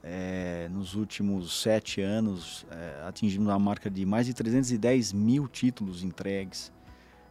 é, 0.06 0.68
nos 0.70 0.94
últimos 0.94 1.62
sete 1.62 2.02
anos, 2.02 2.66
é, 2.70 3.06
atingimos 3.08 3.48
a 3.48 3.58
marca 3.58 3.88
de 3.88 4.04
mais 4.04 4.26
de 4.26 4.34
310 4.34 5.14
mil 5.14 5.48
títulos 5.48 6.04
entregues 6.04 6.70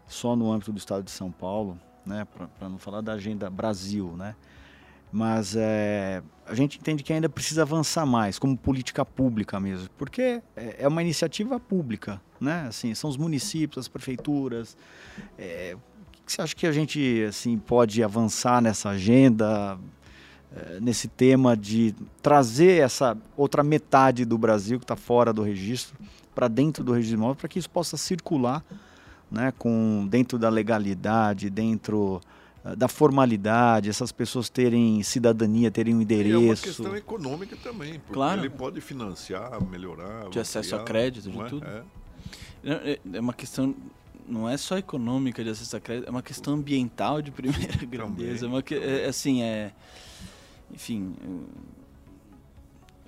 só 0.07 0.35
no 0.35 0.51
âmbito 0.51 0.71
do 0.71 0.79
estado 0.79 1.03
de 1.03 1.11
São 1.11 1.31
Paulo, 1.31 1.79
né, 2.03 2.25
para 2.57 2.67
não 2.67 2.79
falar 2.79 3.01
da 3.01 3.13
agenda 3.13 3.47
Brasil. 3.47 4.15
Né? 4.17 4.35
Mas 5.11 5.55
é, 5.55 6.23
a 6.47 6.55
gente 6.55 6.79
entende 6.79 7.03
que 7.03 7.13
ainda 7.13 7.29
precisa 7.29 7.61
avançar 7.61 8.07
mais, 8.07 8.39
como 8.39 8.57
política 8.57 9.05
pública 9.05 9.59
mesmo, 9.59 9.87
porque 9.95 10.41
é, 10.55 10.77
é 10.79 10.87
uma 10.87 11.03
iniciativa 11.03 11.59
pública. 11.59 12.19
Né? 12.41 12.65
Assim, 12.67 12.95
são 12.95 13.07
os 13.07 13.17
municípios, 13.17 13.85
as 13.85 13.87
prefeituras. 13.87 14.75
É, 15.37 15.75
o 15.77 16.25
que 16.25 16.33
você 16.33 16.41
acha 16.41 16.55
que 16.55 16.65
a 16.65 16.71
gente 16.71 17.23
assim, 17.29 17.59
pode 17.59 18.01
avançar 18.03 18.63
nessa 18.63 18.89
agenda? 18.89 19.77
Eh, 20.55 20.77
nesse 20.79 21.07
tema 21.07 21.57
de 21.57 21.95
trazer 22.21 22.83
essa 22.83 23.17
outra 23.35 23.63
metade 23.63 24.23
do 24.23 24.37
Brasil 24.37 24.77
que 24.77 24.83
está 24.83 24.95
fora 24.95 25.33
do 25.33 25.41
registro 25.41 25.97
para 26.35 26.47
dentro 26.47 26.83
do 26.83 26.91
registro 26.93 27.17
imóvel 27.17 27.35
para 27.35 27.47
que 27.47 27.57
isso 27.57 27.69
possa 27.69 27.97
circular 27.97 28.63
né, 29.31 29.51
com 29.57 30.05
dentro 30.07 30.37
da 30.37 30.49
legalidade, 30.49 31.49
dentro 31.49 32.21
uh, 32.63 32.75
da 32.75 32.87
formalidade, 32.87 33.89
essas 33.89 34.11
pessoas 34.11 34.47
terem 34.47 35.01
cidadania, 35.01 35.71
terem 35.71 35.95
um 35.95 36.01
endereço. 36.01 36.29
E 36.29 36.45
é 36.45 36.49
uma 36.49 36.55
questão 36.55 36.95
econômica 36.95 37.57
também, 37.57 37.93
porque 37.93 38.13
claro. 38.13 38.41
ele 38.41 38.49
pode 38.51 38.79
financiar, 38.79 39.59
melhorar. 39.63 40.29
De 40.29 40.39
acesso 40.39 40.75
a 40.75 40.83
crédito, 40.83 41.31
de 41.31 41.41
é? 41.41 41.45
tudo. 41.45 41.65
É. 41.65 41.83
é. 42.63 42.99
é 43.13 43.19
uma 43.19 43.33
questão 43.33 43.73
não 44.27 44.47
é 44.47 44.55
só 44.55 44.77
econômica 44.77 45.43
de 45.43 45.49
acesso 45.49 45.75
a 45.75 45.79
crédito, 45.79 46.07
é 46.07 46.11
uma 46.11 46.21
questão 46.21 46.53
ambiental 46.53 47.23
de 47.23 47.31
primeira 47.31 47.85
grandeza. 47.85 48.45
É 48.45 48.49
uma, 48.49 48.63
é, 48.71 49.07
assim, 49.07 49.41
é, 49.41 49.71
enfim, 50.73 51.15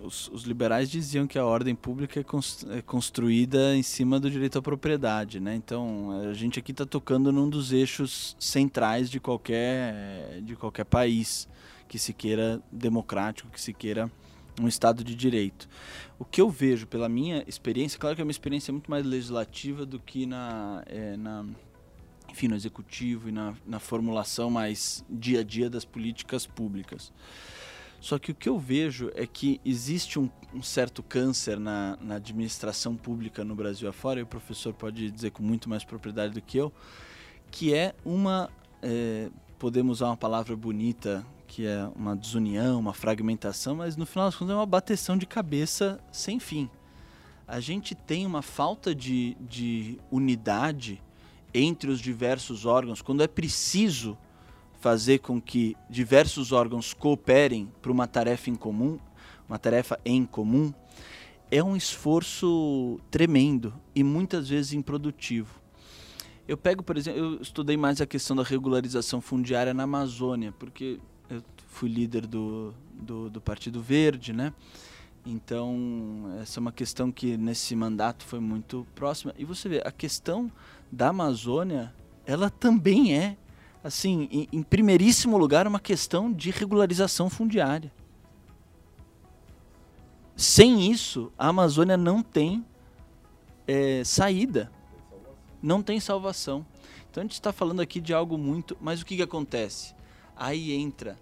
os, 0.02 0.28
os, 0.30 0.44
liberais 0.44 0.90
diziam 0.90 1.26
que 1.26 1.38
a 1.40 1.46
ordem 1.46 1.74
pública 1.74 2.20
é, 2.20 2.78
é 2.78 2.82
construída 2.82 3.76
em 3.76 3.84
cima 3.84 4.20
do 4.20 4.30
direito 4.30 4.60
à 4.60 4.62
propriedade, 4.62 5.40
né? 5.40 5.56
Então 5.56 6.12
a 6.30 6.34
gente 6.34 6.60
aqui 6.60 6.72
está 6.72 6.86
tocando 6.86 7.32
num 7.32 7.50
dos 7.50 7.72
eixos 7.72 8.36
centrais 8.40 9.10
de 9.10 9.20
qualquer 9.20 10.42
de 10.42 10.56
qualquer 10.56 10.86
país 10.86 11.48
que 11.88 11.98
se 11.98 12.14
queira 12.14 12.62
democrático, 12.72 13.50
que 13.50 13.62
se 13.62 13.74
queira 13.74 14.12
um 14.60 14.68
Estado 14.68 15.04
de 15.04 15.16
Direito. 15.16 15.68
O 16.18 16.26
que 16.26 16.40
eu 16.42 16.50
vejo 16.50 16.88
pela 16.88 17.10
minha 17.10 17.44
experiência, 17.48 18.00
claro 18.00 18.16
que 18.16 18.22
é 18.22 18.26
uma 18.26 18.32
experiência 18.32 18.72
muito 18.72 18.90
mais 18.90 19.06
legislativa 19.06 19.86
do 19.86 20.00
que 20.00 20.26
na, 20.26 20.84
é, 20.86 21.18
na 21.18 21.46
enfim, 22.30 22.48
no 22.48 22.56
executivo 22.56 23.30
e 23.30 23.32
na, 23.32 23.54
na 23.66 23.80
formulação 23.80 24.50
mais 24.50 25.06
dia 25.10 25.42
a 25.42 25.44
dia 25.44 25.70
das 25.70 25.86
políticas 25.86 26.46
públicas. 26.46 27.12
Só 28.06 28.20
que 28.20 28.32
o 28.32 28.36
que 28.36 28.48
eu 28.48 28.60
vejo 28.60 29.10
é 29.16 29.26
que 29.26 29.60
existe 29.66 30.20
um, 30.20 30.30
um 30.54 30.62
certo 30.62 31.02
câncer 31.02 31.60
na, 31.60 31.98
na, 32.00 32.18
administração 32.18 32.96
pública 32.96 33.44
no 33.44 33.56
Brasil 33.56 33.90
afora, 33.90 34.20
e 34.20 34.22
o 34.22 34.28
professor 34.28 34.76
pode 34.76 35.10
dizer 35.10 35.32
com 35.32 35.42
muito 35.42 35.68
mais 35.68 35.84
propriedade 35.84 36.36
do 36.36 36.40
que 36.40 36.56
eu, 36.56 36.72
que 37.50 37.74
é 37.74 37.96
uma, 38.06 38.48
é, 38.84 39.32
podemos 39.58 39.98
usar 39.98 40.06
uma 40.10 40.18
palavra 40.18 40.56
bonita, 40.56 41.26
que 41.48 41.66
é 41.66 41.90
uma 41.96 42.16
desunião, 42.16 42.80
uma 42.80 42.94
fragmentação, 42.94 43.78
mas 43.78 43.98
no 43.98 44.06
final 44.06 44.28
das 44.28 44.36
contas 44.36 44.54
é 44.54 44.60
uma 44.60 44.68
bateção 44.68 45.18
de 45.18 45.26
cabeça 45.26 46.00
sem 46.12 46.40
fim. 46.40 46.70
A 47.48 47.60
gente 47.60 47.96
tem 47.96 48.24
uma 48.24 48.44
falta 48.44 48.94
de, 48.94 49.36
de 49.40 50.00
unidade 50.12 51.02
entre 51.52 51.90
os 51.90 52.00
diversos 52.00 52.68
órgãos, 52.68 53.02
quando 53.02 53.24
é 53.24 53.28
preciso 53.28 54.16
fazer 54.86 55.18
com 55.18 55.42
que 55.42 55.76
diversos 55.90 56.52
órgãos 56.52 56.94
cooperem 56.94 57.72
para 57.82 57.92
uma 57.92 58.06
tarefa 58.06 58.52
em 58.52 58.56
comum, 58.56 59.00
uma 59.50 59.58
tarefa 59.58 60.00
em 60.06 60.24
comum, 60.28 60.72
é 61.50 61.64
um 61.64 61.76
esforço 61.76 63.00
tremendo 63.10 63.74
e 63.96 64.04
muitas 64.04 64.48
vezes 64.48 64.74
improdutivo. 64.74 65.60
Eu 66.48 66.56
pego, 66.56 66.84
por 66.84 66.98
exemplo, 66.98 67.20
eu 67.20 67.42
estudei 67.42 67.76
mais 67.76 68.00
a 68.00 68.06
questão 68.06 68.36
da 68.36 68.44
regularização 68.44 69.22
fundiária 69.22 69.74
na 69.74 69.82
Amazônia, 69.82 70.52
porque 70.52 71.00
eu 71.32 71.42
fui 71.68 71.90
líder 71.90 72.28
do, 72.28 72.72
do, 72.94 73.28
do 73.32 73.42
Partido 73.42 73.82
Verde, 73.82 74.34
né? 74.34 74.54
Então, 75.26 76.38
essa 76.40 76.60
é 76.60 76.62
uma 76.62 76.72
questão 76.72 77.12
que 77.12 77.36
nesse 77.38 77.76
mandato 77.76 78.24
foi 78.24 78.40
muito 78.40 78.86
próxima. 78.94 79.34
E 79.36 79.46
você 79.46 79.68
vê, 79.68 79.82
a 79.84 79.92
questão 79.92 80.52
da 80.92 81.08
Amazônia, 81.08 81.92
ela 82.24 82.52
também 82.52 83.18
é, 83.18 83.36
assim, 83.86 84.28
em, 84.32 84.48
em 84.52 84.64
primeiríssimo 84.64 85.38
lugar, 85.38 85.68
uma 85.68 85.80
questão 85.80 86.34
de 86.34 86.50
regularização 86.50 87.30
fundiária. 87.30 87.94
Sem 90.36 90.92
isso, 90.92 91.32
a 91.38 91.50
Amazônia 91.50 91.96
não 91.96 92.24
tem 92.24 92.66
é, 93.68 94.04
saída, 94.04 94.72
não 95.62 95.84
tem 95.84 96.00
salvação. 96.00 96.66
Então 97.12 97.22
a 97.22 97.26
gente 97.26 97.34
está 97.34 97.54
falando 97.54 97.80
aqui 97.80 98.02
de 98.02 98.12
algo 98.12 98.40
muito. 98.40 98.76
Mas 98.82 99.02
o 99.02 99.06
que, 99.06 99.18
que 99.18 99.22
acontece? 99.22 99.94
Aí 100.36 100.74
entra 100.74 101.16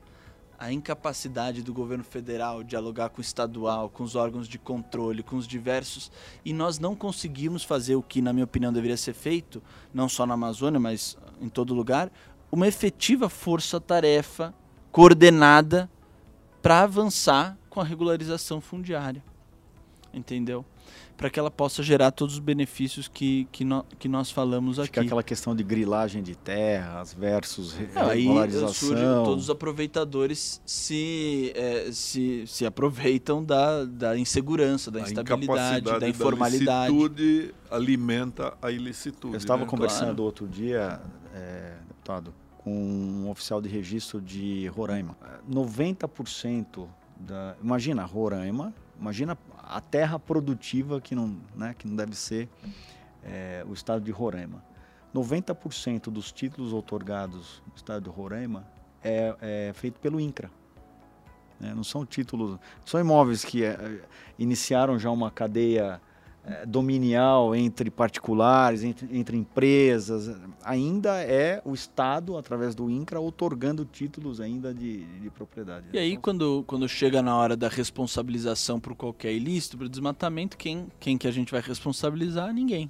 a 0.57 0.71
incapacidade 0.71 1.61
do 1.61 1.73
governo 1.73 2.05
federal 2.05 2.63
dialogar 2.63 3.09
com 3.09 3.17
o 3.17 3.21
estadual, 3.21 3.89
com 3.89 4.03
os 4.03 4.15
órgãos 4.15 4.47
de 4.47 4.57
controle, 4.57 5.21
com 5.21 5.35
os 5.35 5.45
diversos, 5.45 6.09
e 6.45 6.53
nós 6.53 6.79
não 6.79 6.95
conseguimos 6.95 7.65
fazer 7.65 7.95
o 7.95 8.01
que, 8.01 8.21
na 8.21 8.31
minha 8.31 8.45
opinião, 8.45 8.71
deveria 8.71 8.95
ser 8.95 9.13
feito, 9.13 9.61
não 9.93 10.07
só 10.07 10.25
na 10.25 10.35
Amazônia, 10.35 10.79
mas 10.79 11.17
em 11.41 11.49
todo 11.49 11.73
lugar, 11.73 12.09
uma 12.53 12.67
efetiva 12.67 13.29
força-tarefa 13.29 14.53
coordenada 14.91 15.89
para 16.61 16.81
avançar 16.81 17.57
com 17.67 17.81
a 17.81 17.83
regularização 17.83 18.61
fundiária. 18.61 19.23
entendeu? 20.13 20.63
para 21.15 21.29
que 21.29 21.39
ela 21.39 21.51
possa 21.51 21.83
gerar 21.83 22.11
todos 22.11 22.33
os 22.35 22.39
benefícios 22.39 23.07
que, 23.07 23.47
que, 23.51 23.63
no, 23.63 23.85
que 23.99 24.09
nós 24.09 24.31
falamos 24.31 24.79
aqui. 24.79 24.87
Fica 24.87 25.01
aquela 25.01 25.23
questão 25.23 25.55
de 25.55 25.63
grilagem 25.63 26.23
de 26.23 26.35
terras 26.35 27.13
versus 27.13 27.73
regularização. 27.73 28.97
Aí 28.97 29.23
todos 29.23 29.43
os 29.43 29.49
aproveitadores 29.49 30.59
se, 30.65 31.53
é, 31.55 31.91
se, 31.91 32.45
se 32.47 32.65
aproveitam 32.65 33.43
da, 33.43 33.85
da 33.85 34.17
insegurança, 34.17 34.89
da 34.89 35.01
instabilidade, 35.01 35.99
da 35.99 36.09
informalidade. 36.09 36.71
A 36.71 36.89
ilicitude 36.89 37.55
alimenta 37.69 38.57
a 38.61 38.71
ilicitude. 38.71 39.35
Eu 39.35 39.37
estava 39.37 39.61
né? 39.61 39.67
conversando 39.67 40.05
claro. 40.07 40.23
outro 40.23 40.47
dia, 40.47 40.99
é, 41.33 41.75
deputado, 41.87 42.33
com 42.63 42.71
um 42.71 43.29
oficial 43.29 43.61
de 43.61 43.67
registro 43.67 44.21
de 44.21 44.67
Roraima. 44.67 45.17
90% 45.49 46.87
da... 47.17 47.55
Imagina, 47.61 48.05
Roraima, 48.05 48.73
imagina 48.99 49.37
a 49.57 49.81
terra 49.81 50.17
produtiva 50.17 51.01
que 51.01 51.13
não, 51.13 51.37
né, 51.55 51.75
que 51.77 51.87
não 51.87 51.95
deve 51.95 52.15
ser 52.15 52.47
é, 53.23 53.65
o 53.67 53.73
estado 53.73 54.03
de 54.03 54.11
Roraima. 54.11 54.63
90% 55.13 56.09
dos 56.09 56.31
títulos 56.31 56.73
otorgados 56.73 57.61
no 57.67 57.75
estado 57.75 58.03
de 58.03 58.09
Roraima 58.09 58.65
é, 59.03 59.35
é 59.41 59.73
feito 59.73 59.99
pelo 59.99 60.19
INCRA. 60.19 60.49
Né? 61.59 61.73
Não 61.75 61.83
são 61.83 62.05
títulos, 62.05 62.59
são 62.85 62.99
imóveis 62.99 63.45
que 63.45 63.63
é, 63.63 64.01
iniciaram 64.39 64.97
já 64.97 65.11
uma 65.11 65.29
cadeia 65.29 66.01
dominial 66.67 67.55
entre 67.55 67.89
particulares, 67.89 68.83
entre, 68.83 69.17
entre, 69.17 69.37
empresas, 69.37 70.35
ainda 70.63 71.21
é 71.21 71.61
o 71.63 71.73
Estado, 71.73 72.37
através 72.37 72.75
do 72.75 72.89
INCRA, 72.89 73.19
otorgando 73.19 73.85
títulos 73.85 74.41
ainda 74.41 74.73
de, 74.73 75.05
de 75.19 75.29
propriedade. 75.29 75.87
E 75.93 75.97
aí, 75.97 76.17
quando, 76.17 76.63
quando 76.67 76.87
chega 76.87 77.21
na 77.21 77.35
hora 77.35 77.55
da 77.55 77.69
responsabilização 77.69 78.79
por 78.79 78.95
qualquer 78.95 79.31
ilícito, 79.31 79.77
por 79.77 79.87
desmatamento, 79.87 80.57
quem, 80.57 80.87
quem 80.99 81.17
que 81.17 81.27
a 81.27 81.31
gente 81.31 81.51
vai 81.51 81.61
responsabilizar? 81.61 82.53
Ninguém. 82.53 82.89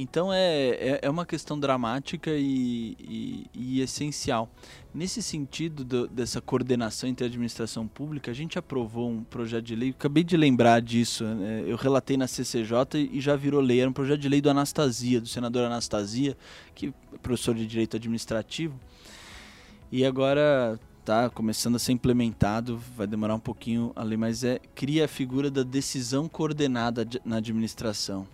Então 0.00 0.32
é, 0.32 0.68
é, 0.68 0.98
é, 1.02 1.10
uma 1.10 1.26
questão 1.26 1.58
dramática 1.58 2.30
e, 2.30 2.96
e, 3.00 3.46
e 3.52 3.80
essencial. 3.80 4.48
Nesse 4.94 5.20
sentido 5.20 5.84
do, 5.84 6.06
dessa 6.06 6.40
coordenação 6.40 7.10
entre 7.10 7.24
a 7.24 7.26
administração 7.26 7.88
pública, 7.88 8.30
a 8.30 8.34
gente 8.34 8.56
aprovou 8.56 9.10
um 9.10 9.24
projeto 9.24 9.64
de 9.64 9.74
lei, 9.74 9.90
acabei 9.90 10.22
de 10.22 10.36
lembrar 10.36 10.80
disso, 10.80 11.24
né? 11.24 11.64
eu 11.66 11.74
relatei 11.74 12.16
na 12.16 12.28
CCJ 12.28 13.10
e 13.10 13.20
já 13.20 13.34
virou 13.34 13.60
lei, 13.60 13.80
era 13.80 13.90
um 13.90 13.92
projeto 13.92 14.20
de 14.20 14.28
lei 14.28 14.40
do 14.40 14.48
Anastasia, 14.48 15.20
do 15.20 15.26
senador 15.26 15.64
Anastasia, 15.64 16.36
que 16.76 16.94
é 17.14 17.18
professor 17.18 17.56
de 17.56 17.66
Direito 17.66 17.96
Administrativo, 17.96 18.78
e 19.90 20.04
agora 20.04 20.78
está 21.00 21.28
começando 21.28 21.74
a 21.74 21.78
ser 21.80 21.90
implementado, 21.90 22.80
vai 22.96 23.08
demorar 23.08 23.34
um 23.34 23.40
pouquinho 23.40 23.90
a 23.96 24.04
lei, 24.04 24.16
mas 24.16 24.44
é 24.44 24.60
cria 24.76 25.06
a 25.06 25.08
figura 25.08 25.50
da 25.50 25.64
decisão 25.64 26.28
coordenada 26.28 27.04
na 27.24 27.38
administração 27.38 28.28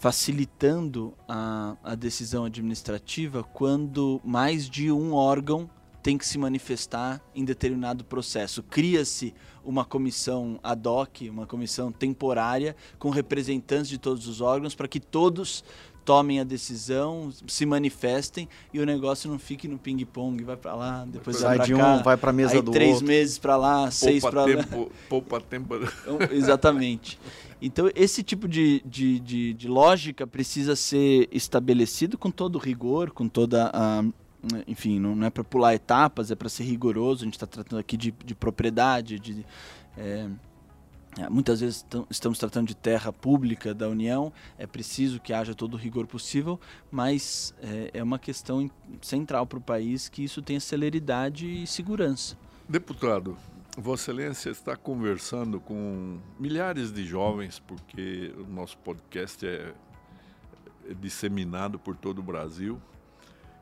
facilitando 0.00 1.12
a, 1.28 1.76
a 1.84 1.94
decisão 1.94 2.46
administrativa 2.46 3.44
quando 3.44 4.18
mais 4.24 4.68
de 4.68 4.90
um 4.90 5.12
órgão 5.12 5.68
tem 6.02 6.16
que 6.16 6.26
se 6.26 6.38
manifestar 6.38 7.20
em 7.34 7.44
determinado 7.44 8.02
processo. 8.02 8.62
Cria-se 8.62 9.34
uma 9.62 9.84
comissão 9.84 10.58
ad 10.62 10.88
hoc, 10.88 11.28
uma 11.28 11.46
comissão 11.46 11.92
temporária, 11.92 12.74
com 12.98 13.10
representantes 13.10 13.90
de 13.90 13.98
todos 13.98 14.26
os 14.26 14.40
órgãos, 14.40 14.74
para 14.74 14.88
que 14.88 14.98
todos 14.98 15.62
tomem 16.02 16.40
a 16.40 16.44
decisão, 16.44 17.30
se 17.46 17.66
manifestem 17.66 18.48
e 18.72 18.80
o 18.80 18.86
negócio 18.86 19.30
não 19.30 19.38
fique 19.38 19.68
no 19.68 19.78
ping-pong, 19.78 20.42
vai 20.42 20.56
para 20.56 20.74
lá, 20.74 21.04
depois 21.06 21.36
Sai 21.36 21.58
vai 21.58 21.66
de 21.66 21.74
cá, 21.74 21.96
um, 21.96 22.02
vai 22.02 22.16
para 22.16 22.30
a 22.30 22.32
mesa 22.32 22.54
aí 22.54 22.62
do 22.62 22.72
três 22.72 22.94
outro. 22.94 23.06
meses 23.06 23.38
para 23.38 23.56
lá, 23.58 23.90
seis 23.90 24.22
para 24.22 24.46
lá. 24.46 24.66
Poupa 25.10 25.42
tempo. 25.42 25.76
Então, 25.76 26.18
exatamente. 26.30 27.20
Então, 27.60 27.90
esse 27.94 28.22
tipo 28.22 28.48
de, 28.48 28.82
de, 28.86 29.20
de, 29.20 29.52
de, 29.52 29.68
lógica 29.68 30.26
precisa 30.26 30.74
ser 30.74 31.28
estabelecido 31.30 32.16
com 32.16 32.30
todo 32.30 32.58
rigor, 32.58 33.10
com 33.10 33.28
toda 33.28 33.70
a. 33.74 34.02
Enfim, 34.66 34.98
não, 34.98 35.26
é 35.26 35.28
para 35.28 35.44
pular 35.44 35.74
etapas, 35.74 36.30
é 36.30 36.34
para 36.34 36.48
ser 36.48 36.64
rigoroso. 36.64 37.22
A 37.22 37.26
gente 37.26 37.34
está 37.34 37.46
tratando 37.46 37.78
aqui 37.78 37.96
de, 37.96 38.10
de 38.24 38.34
propriedade, 38.34 39.18
de. 39.18 39.44
É, 39.98 40.26
é 41.18 41.28
muitas 41.28 41.60
vezes 41.60 41.84
estamos 42.08 42.38
tratando 42.38 42.68
de 42.68 42.74
terra 42.74 43.12
pública 43.12 43.74
da 43.74 43.86
União, 43.86 44.32
é 44.56 44.66
preciso 44.66 45.20
que 45.20 45.34
haja 45.34 45.54
todo 45.54 45.74
o 45.74 45.76
rigor 45.76 46.06
possível, 46.06 46.58
mas 46.90 47.54
é, 47.60 47.90
é 47.94 48.02
uma 48.02 48.18
questão 48.18 48.70
central 49.02 49.46
para 49.46 49.58
o 49.58 49.62
país 49.62 50.08
que 50.08 50.24
isso 50.24 50.40
tenha 50.40 50.60
celeridade 50.60 51.46
e 51.46 51.66
segurança. 51.66 52.38
Deputado, 52.66 53.36
Vossa 53.78 54.10
Excelência 54.10 54.50
está 54.50 54.76
conversando 54.76 55.60
com 55.60 56.18
milhares 56.38 56.92
de 56.92 57.06
jovens, 57.06 57.60
porque 57.60 58.34
o 58.36 58.52
nosso 58.52 58.76
podcast 58.78 59.46
é, 59.46 59.72
é 60.88 60.94
disseminado 60.94 61.78
por 61.78 61.96
todo 61.96 62.18
o 62.18 62.22
Brasil. 62.22 62.82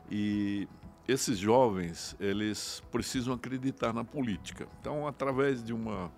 E 0.09 0.67
esses 1.07 1.37
jovens, 1.37 2.15
eles 2.19 2.81
precisam 2.91 3.35
acreditar 3.35 3.93
na 3.93 4.03
política. 4.03 4.67
Então, 4.81 5.07
através 5.07 5.63
de 5.63 5.73
uma 5.73 6.11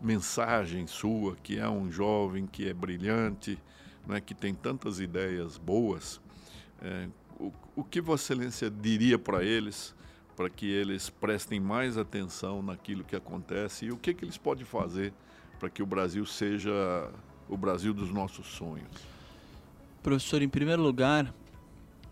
mensagem 0.00 0.88
sua, 0.88 1.36
que 1.36 1.56
é 1.56 1.68
um 1.68 1.90
jovem 1.90 2.48
que 2.48 2.68
é 2.68 2.74
brilhante, 2.74 3.56
né, 4.08 4.20
que 4.20 4.34
tem 4.34 4.52
tantas 4.52 4.98
ideias 4.98 5.56
boas, 5.56 6.20
é, 6.82 7.08
o, 7.38 7.52
o 7.76 7.84
que 7.84 8.00
Vossa 8.00 8.32
Excelência 8.32 8.68
diria 8.68 9.18
para 9.18 9.44
eles 9.44 9.94
para 10.40 10.48
que 10.48 10.64
eles 10.64 11.10
prestem 11.10 11.60
mais 11.60 11.98
atenção 11.98 12.62
naquilo 12.62 13.04
que 13.04 13.14
acontece 13.14 13.84
e 13.84 13.90
o 13.90 13.96
que, 13.98 14.14
que 14.14 14.24
eles 14.24 14.38
podem 14.38 14.64
fazer 14.64 15.12
para 15.58 15.68
que 15.68 15.82
o 15.82 15.86
Brasil 15.86 16.24
seja 16.24 17.12
o 17.46 17.58
Brasil 17.58 17.92
dos 17.92 18.10
nossos 18.10 18.46
sonhos? 18.46 18.88
Professor, 20.02 20.40
em 20.40 20.48
primeiro 20.48 20.80
lugar, 20.80 21.30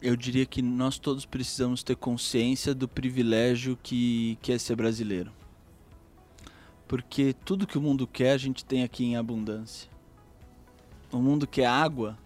eu 0.02 0.14
diria 0.14 0.44
que 0.44 0.60
nós 0.60 0.98
todos 0.98 1.24
precisamos 1.24 1.82
ter 1.82 1.96
consciência 1.96 2.74
do 2.74 2.86
privilégio 2.86 3.78
que, 3.82 4.36
que 4.42 4.52
é 4.52 4.58
ser 4.58 4.76
brasileiro. 4.76 5.32
Porque 6.86 7.34
tudo 7.46 7.66
que 7.66 7.78
o 7.78 7.80
mundo 7.80 8.06
quer, 8.06 8.32
a 8.32 8.38
gente 8.38 8.62
tem 8.62 8.82
aqui 8.82 9.06
em 9.06 9.16
abundância. 9.16 9.88
O 11.10 11.16
mundo 11.16 11.46
quer 11.46 11.64
água, 11.64 12.18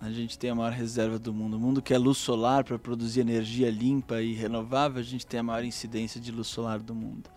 a 0.00 0.10
gente 0.10 0.38
tem 0.38 0.50
a 0.50 0.54
maior 0.54 0.72
reserva 0.72 1.18
do 1.18 1.34
mundo. 1.34 1.56
O 1.56 1.60
mundo 1.60 1.82
quer 1.82 1.98
luz 1.98 2.18
solar 2.18 2.62
para 2.64 2.78
produzir 2.78 3.20
energia 3.20 3.70
limpa 3.70 4.22
e 4.22 4.32
renovável, 4.32 5.00
a 5.00 5.04
gente 5.04 5.26
tem 5.26 5.40
a 5.40 5.42
maior 5.42 5.64
incidência 5.64 6.20
de 6.20 6.30
luz 6.30 6.46
solar 6.46 6.78
do 6.78 6.94
mundo. 6.94 7.28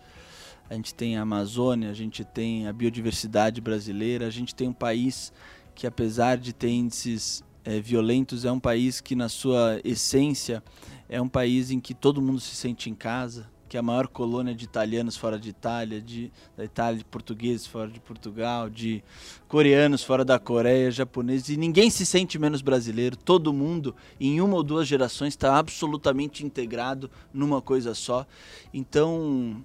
A 0.70 0.74
gente 0.74 0.94
tem 0.94 1.16
a 1.18 1.22
Amazônia, 1.22 1.90
a 1.90 1.94
gente 1.94 2.24
tem 2.24 2.66
a 2.68 2.72
biodiversidade 2.72 3.60
brasileira, 3.60 4.26
a 4.26 4.30
gente 4.30 4.54
tem 4.54 4.68
um 4.68 4.72
país 4.72 5.32
que, 5.74 5.86
apesar 5.86 6.38
de 6.38 6.52
ter 6.52 6.70
índices 6.70 7.44
é, 7.64 7.80
violentos, 7.80 8.44
é 8.44 8.52
um 8.52 8.60
país 8.60 9.00
que, 9.00 9.16
na 9.16 9.28
sua 9.28 9.80
essência, 9.84 10.62
é 11.08 11.20
um 11.20 11.28
país 11.28 11.70
em 11.70 11.80
que 11.80 11.92
todo 11.92 12.22
mundo 12.22 12.40
se 12.40 12.54
sente 12.54 12.88
em 12.88 12.94
casa 12.94 13.51
que 13.72 13.76
é 13.78 13.80
a 13.80 13.82
maior 13.82 14.06
colônia 14.06 14.54
de 14.54 14.66
italianos 14.66 15.16
fora 15.16 15.38
de 15.38 15.48
Itália, 15.48 15.98
de, 15.98 16.30
da 16.54 16.62
Itália, 16.62 16.98
de 16.98 17.06
portugueses 17.06 17.66
fora 17.66 17.88
de 17.88 17.98
Portugal, 17.98 18.68
de 18.68 19.02
coreanos 19.48 20.04
fora 20.04 20.26
da 20.26 20.38
Coreia, 20.38 20.90
japoneses, 20.90 21.48
e 21.48 21.56
ninguém 21.56 21.88
se 21.88 22.04
sente 22.04 22.38
menos 22.38 22.60
brasileiro. 22.60 23.16
Todo 23.16 23.50
mundo, 23.50 23.96
em 24.20 24.42
uma 24.42 24.56
ou 24.56 24.62
duas 24.62 24.86
gerações, 24.86 25.32
está 25.32 25.56
absolutamente 25.56 26.44
integrado 26.44 27.10
numa 27.32 27.62
coisa 27.62 27.94
só. 27.94 28.26
Então, 28.74 29.64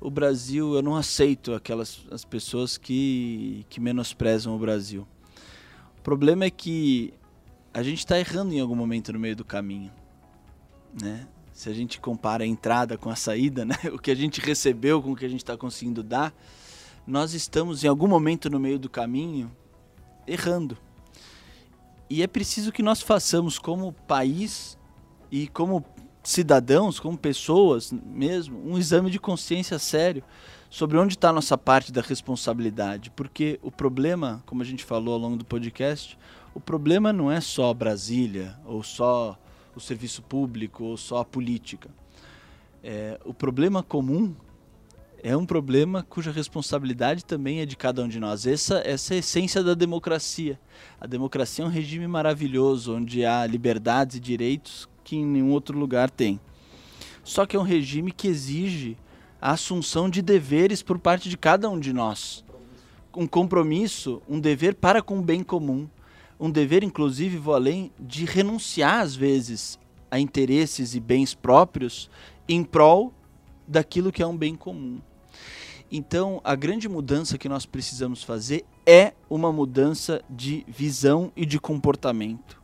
o 0.00 0.10
Brasil, 0.10 0.74
eu 0.74 0.82
não 0.82 0.96
aceito 0.96 1.54
aquelas 1.54 2.04
as 2.10 2.24
pessoas 2.24 2.76
que, 2.76 3.64
que 3.68 3.78
menosprezam 3.78 4.56
o 4.56 4.58
Brasil. 4.58 5.06
O 5.96 6.02
problema 6.02 6.44
é 6.44 6.50
que 6.50 7.14
a 7.72 7.84
gente 7.84 8.00
está 8.00 8.18
errando 8.18 8.52
em 8.52 8.58
algum 8.58 8.74
momento 8.74 9.12
no 9.12 9.20
meio 9.20 9.36
do 9.36 9.44
caminho. 9.44 9.92
Né? 11.00 11.28
Se 11.54 11.70
a 11.70 11.72
gente 11.72 12.00
compara 12.00 12.42
a 12.42 12.46
entrada 12.46 12.98
com 12.98 13.08
a 13.08 13.14
saída, 13.14 13.64
né? 13.64 13.76
o 13.94 13.98
que 13.98 14.10
a 14.10 14.14
gente 14.14 14.40
recebeu 14.40 15.00
com 15.00 15.12
o 15.12 15.16
que 15.16 15.24
a 15.24 15.28
gente 15.28 15.42
está 15.42 15.56
conseguindo 15.56 16.02
dar, 16.02 16.34
nós 17.06 17.32
estamos 17.32 17.84
em 17.84 17.88
algum 17.88 18.08
momento 18.08 18.50
no 18.50 18.58
meio 18.58 18.78
do 18.78 18.90
caminho 18.90 19.50
errando. 20.26 20.76
E 22.10 22.22
é 22.22 22.26
preciso 22.26 22.72
que 22.72 22.82
nós 22.82 23.00
façamos 23.00 23.58
como 23.58 23.92
país 23.92 24.76
e 25.30 25.46
como 25.46 25.84
cidadãos, 26.24 26.98
como 26.98 27.16
pessoas 27.16 27.92
mesmo, 27.92 28.60
um 28.68 28.76
exame 28.76 29.10
de 29.10 29.20
consciência 29.20 29.78
sério 29.78 30.24
sobre 30.68 30.98
onde 30.98 31.14
está 31.14 31.28
a 31.28 31.32
nossa 31.32 31.56
parte 31.56 31.92
da 31.92 32.00
responsabilidade. 32.00 33.10
Porque 33.10 33.60
o 33.62 33.70
problema, 33.70 34.42
como 34.44 34.60
a 34.60 34.64
gente 34.64 34.82
falou 34.82 35.14
ao 35.14 35.20
longo 35.20 35.36
do 35.36 35.44
podcast, 35.44 36.18
o 36.52 36.58
problema 36.58 37.12
não 37.12 37.30
é 37.30 37.40
só 37.40 37.72
Brasília 37.72 38.58
ou 38.64 38.82
só 38.82 39.38
o 39.76 39.80
serviço 39.80 40.22
público 40.22 40.84
ou 40.84 40.96
só 40.96 41.18
a 41.18 41.24
política. 41.24 41.90
É, 42.82 43.18
o 43.24 43.32
problema 43.32 43.82
comum 43.82 44.34
é 45.22 45.34
um 45.34 45.46
problema 45.46 46.02
cuja 46.02 46.30
responsabilidade 46.30 47.24
também 47.24 47.60
é 47.60 47.66
de 47.66 47.76
cada 47.76 48.02
um 48.02 48.08
de 48.08 48.20
nós. 48.20 48.46
Essa, 48.46 48.82
essa 48.84 49.14
é 49.14 49.16
a 49.16 49.18
essência 49.20 49.62
da 49.62 49.72
democracia. 49.72 50.60
A 51.00 51.06
democracia 51.06 51.64
é 51.64 51.66
um 51.66 51.70
regime 51.70 52.06
maravilhoso, 52.06 52.94
onde 52.94 53.24
há 53.24 53.46
liberdades 53.46 54.16
e 54.16 54.20
direitos 54.20 54.86
que 55.02 55.16
em 55.16 55.24
nenhum 55.24 55.50
outro 55.50 55.78
lugar 55.78 56.10
tem. 56.10 56.38
Só 57.22 57.46
que 57.46 57.56
é 57.56 57.58
um 57.58 57.62
regime 57.62 58.12
que 58.12 58.28
exige 58.28 58.98
a 59.40 59.52
assunção 59.52 60.10
de 60.10 60.20
deveres 60.20 60.82
por 60.82 60.98
parte 60.98 61.30
de 61.30 61.38
cada 61.38 61.70
um 61.70 61.80
de 61.80 61.92
nós. 61.92 62.44
um 63.16 63.26
compromisso, 63.26 64.20
um 64.28 64.40
dever 64.40 64.74
para 64.74 65.00
com 65.00 65.18
o 65.18 65.22
bem 65.22 65.42
comum. 65.42 65.88
Um 66.38 66.50
dever, 66.50 66.82
inclusive, 66.82 67.36
vou 67.36 67.54
além, 67.54 67.92
de 67.98 68.24
renunciar, 68.24 69.00
às 69.00 69.14
vezes, 69.14 69.78
a 70.10 70.18
interesses 70.18 70.94
e 70.94 71.00
bens 71.00 71.34
próprios 71.34 72.10
em 72.48 72.62
prol 72.62 73.12
daquilo 73.66 74.12
que 74.12 74.22
é 74.22 74.26
um 74.26 74.36
bem 74.36 74.54
comum. 74.54 75.00
Então, 75.90 76.40
a 76.42 76.54
grande 76.54 76.88
mudança 76.88 77.38
que 77.38 77.48
nós 77.48 77.64
precisamos 77.66 78.22
fazer 78.22 78.64
é 78.86 79.12
uma 79.30 79.52
mudança 79.52 80.22
de 80.28 80.64
visão 80.66 81.32
e 81.36 81.46
de 81.46 81.58
comportamento. 81.60 82.60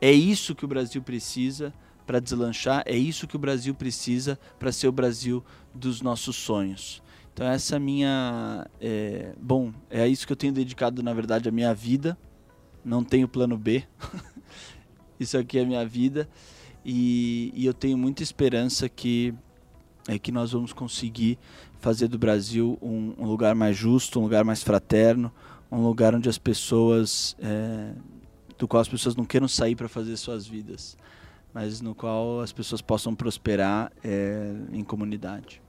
É 0.00 0.12
isso 0.12 0.54
que 0.54 0.64
o 0.64 0.68
Brasil 0.68 1.02
precisa 1.02 1.74
para 2.06 2.20
deslanchar, 2.20 2.82
é 2.86 2.96
isso 2.96 3.26
que 3.26 3.36
o 3.36 3.38
Brasil 3.38 3.74
precisa 3.74 4.38
para 4.58 4.72
ser 4.72 4.88
o 4.88 4.92
Brasil 4.92 5.44
dos 5.74 6.00
nossos 6.00 6.36
sonhos. 6.36 7.02
Então 7.32 7.46
essa 7.46 7.78
minha, 7.78 8.66
é, 8.80 9.32
bom, 9.40 9.72
é 9.88 10.02
a 10.02 10.08
isso 10.08 10.26
que 10.26 10.32
eu 10.32 10.36
tenho 10.36 10.52
dedicado 10.52 11.02
na 11.02 11.12
verdade 11.12 11.48
a 11.48 11.52
minha 11.52 11.72
vida. 11.72 12.18
Não 12.84 13.04
tenho 13.04 13.28
plano 13.28 13.56
B. 13.58 13.84
isso 15.20 15.36
aqui 15.36 15.58
é 15.58 15.62
a 15.62 15.66
minha 15.66 15.84
vida 15.84 16.28
e, 16.84 17.52
e 17.54 17.66
eu 17.66 17.74
tenho 17.74 17.96
muita 17.98 18.22
esperança 18.22 18.88
que 18.88 19.34
é 20.08 20.18
que 20.18 20.32
nós 20.32 20.52
vamos 20.52 20.72
conseguir 20.72 21.38
fazer 21.78 22.08
do 22.08 22.18
Brasil 22.18 22.78
um, 22.80 23.14
um, 23.18 23.26
lugar 23.26 23.54
mais 23.54 23.76
justo, 23.76 24.18
um 24.18 24.22
lugar 24.22 24.44
mais 24.44 24.62
fraterno, 24.62 25.30
um 25.70 25.82
lugar 25.82 26.14
onde 26.14 26.28
as 26.28 26.38
pessoas, 26.38 27.36
é, 27.38 27.92
do 28.58 28.66
qual 28.66 28.80
as 28.80 28.88
pessoas 28.88 29.14
não 29.14 29.24
queiram 29.24 29.46
sair 29.46 29.76
para 29.76 29.88
fazer 29.88 30.16
suas 30.16 30.46
vidas, 30.46 30.96
mas 31.52 31.80
no 31.80 31.94
qual 31.94 32.40
as 32.40 32.52
pessoas 32.52 32.80
possam 32.80 33.14
prosperar 33.14 33.92
é, 34.02 34.54
em 34.72 34.82
comunidade. 34.82 35.62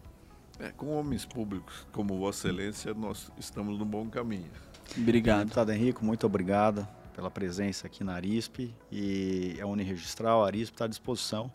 É, 0.59 0.69
com 0.71 0.87
homens 0.97 1.25
públicos 1.25 1.85
como 1.91 2.17
Vossa 2.17 2.47
Excelência, 2.47 2.93
nós 2.93 3.31
estamos 3.37 3.77
no 3.77 3.85
bom 3.85 4.07
caminho. 4.09 4.49
Obrigado. 4.97 5.45
Deputado 5.45 5.71
Henrico, 5.71 6.05
muito 6.05 6.25
obrigado 6.25 6.87
pela 7.13 7.29
presença 7.29 7.87
aqui 7.87 8.03
na 8.03 8.13
Arisp 8.13 8.73
e 8.91 9.57
a 9.61 9.65
Uniregistral, 9.65 10.43
a 10.43 10.47
Arisp 10.47 10.73
está 10.73 10.85
à 10.85 10.87
disposição 10.87 11.51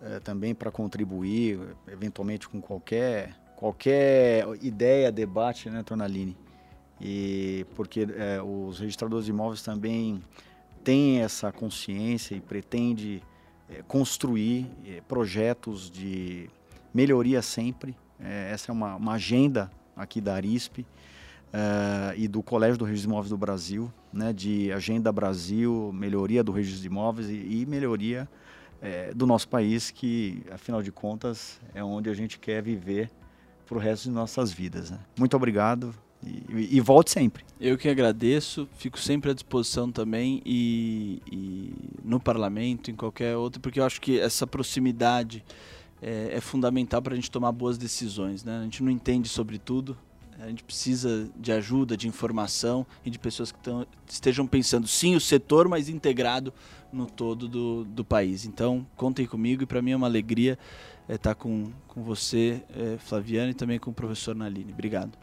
é, 0.00 0.20
também 0.20 0.54
para 0.54 0.70
contribuir, 0.70 1.58
eventualmente 1.86 2.48
com 2.48 2.60
qualquer, 2.60 3.34
qualquer 3.56 4.46
ideia, 4.62 5.10
debate, 5.10 5.68
né, 5.68 5.82
Tornaline? 5.82 6.36
E 7.00 7.66
porque 7.74 8.06
é, 8.16 8.40
os 8.42 8.78
registradores 8.80 9.24
de 9.26 9.30
imóveis 9.30 9.62
também 9.62 10.22
têm 10.82 11.20
essa 11.20 11.52
consciência 11.52 12.34
e 12.34 12.40
pretende 12.40 13.22
é, 13.68 13.82
construir 13.82 14.66
é, 14.86 15.00
projetos 15.02 15.90
de 15.90 16.48
melhoria 16.92 17.42
sempre 17.42 17.96
é, 18.20 18.50
essa 18.52 18.70
é 18.70 18.72
uma, 18.72 18.96
uma, 18.96 19.12
agenda 19.12 19.70
aqui 19.96 20.20
da 20.20 20.34
Arisp 20.34 20.84
uh, 21.48 22.14
e 22.16 22.28
do 22.28 22.42
Colégio 22.42 22.78
do 22.78 22.84
Registro 22.84 23.08
de 23.08 23.12
Imóveis 23.12 23.30
do 23.30 23.38
Brasil, 23.38 23.92
né, 24.12 24.32
de 24.32 24.72
Agenda 24.72 25.12
Brasil, 25.12 25.90
melhoria 25.94 26.42
do 26.42 26.52
registro 26.52 26.82
de 26.82 26.86
imóveis 26.86 27.28
e, 27.28 27.62
e 27.62 27.66
melhoria 27.66 28.28
é, 28.80 29.12
do 29.14 29.26
nosso 29.26 29.48
país, 29.48 29.90
que, 29.90 30.42
afinal 30.50 30.82
de 30.82 30.92
contas, 30.92 31.60
é 31.74 31.82
onde 31.82 32.08
a 32.08 32.14
gente 32.14 32.38
quer 32.38 32.62
viver 32.62 33.10
para 33.66 33.76
o 33.76 33.80
resto 33.80 34.04
de 34.04 34.10
nossas 34.10 34.52
vidas. 34.52 34.90
Né? 34.90 34.98
Muito 35.18 35.36
obrigado 35.36 35.94
e, 36.24 36.76
e, 36.76 36.80
volte 36.80 37.10
sempre. 37.10 37.44
Eu 37.60 37.76
que 37.76 37.88
agradeço, 37.88 38.68
fico 38.76 38.98
sempre 38.98 39.30
à 39.30 39.34
disposição 39.34 39.90
também 39.90 40.42
e, 40.44 41.22
e 41.30 41.72
no 42.04 42.18
parlamento, 42.18 42.90
em 42.90 42.94
qualquer 42.94 43.36
outro, 43.36 43.60
porque 43.60 43.78
eu 43.78 43.84
acho 43.84 44.00
que 44.00 44.18
essa 44.18 44.46
proximidade 44.46 45.44
é, 46.02 46.30
é 46.32 46.40
fundamental 46.40 47.00
para 47.02 47.12
a 47.12 47.16
gente 47.16 47.30
tomar 47.30 47.52
boas 47.52 47.78
decisões. 47.78 48.42
Né? 48.42 48.58
A 48.58 48.62
gente 48.62 48.82
não 48.82 48.90
entende 48.90 49.28
sobre 49.28 49.58
tudo, 49.58 49.96
a 50.40 50.48
gente 50.48 50.62
precisa 50.62 51.28
de 51.36 51.52
ajuda, 51.52 51.96
de 51.96 52.06
informação 52.06 52.86
e 53.04 53.10
de 53.10 53.18
pessoas 53.18 53.50
que 53.50 53.58
tão, 53.58 53.86
estejam 54.06 54.46
pensando, 54.46 54.86
sim, 54.86 55.16
o 55.16 55.20
setor, 55.20 55.68
mas 55.68 55.88
integrado 55.88 56.52
no 56.92 57.06
todo 57.06 57.48
do, 57.48 57.84
do 57.84 58.04
país. 58.04 58.44
Então, 58.44 58.86
contem 58.96 59.26
comigo 59.26 59.62
e 59.62 59.66
para 59.66 59.82
mim 59.82 59.92
é 59.92 59.96
uma 59.96 60.06
alegria 60.06 60.58
estar 61.08 61.14
é, 61.14 61.18
tá 61.18 61.34
com, 61.34 61.72
com 61.86 62.02
você, 62.02 62.62
é, 62.70 62.98
Flaviano, 62.98 63.50
e 63.50 63.54
também 63.54 63.78
com 63.78 63.90
o 63.90 63.94
professor 63.94 64.34
Naline. 64.34 64.72
Obrigado. 64.72 65.18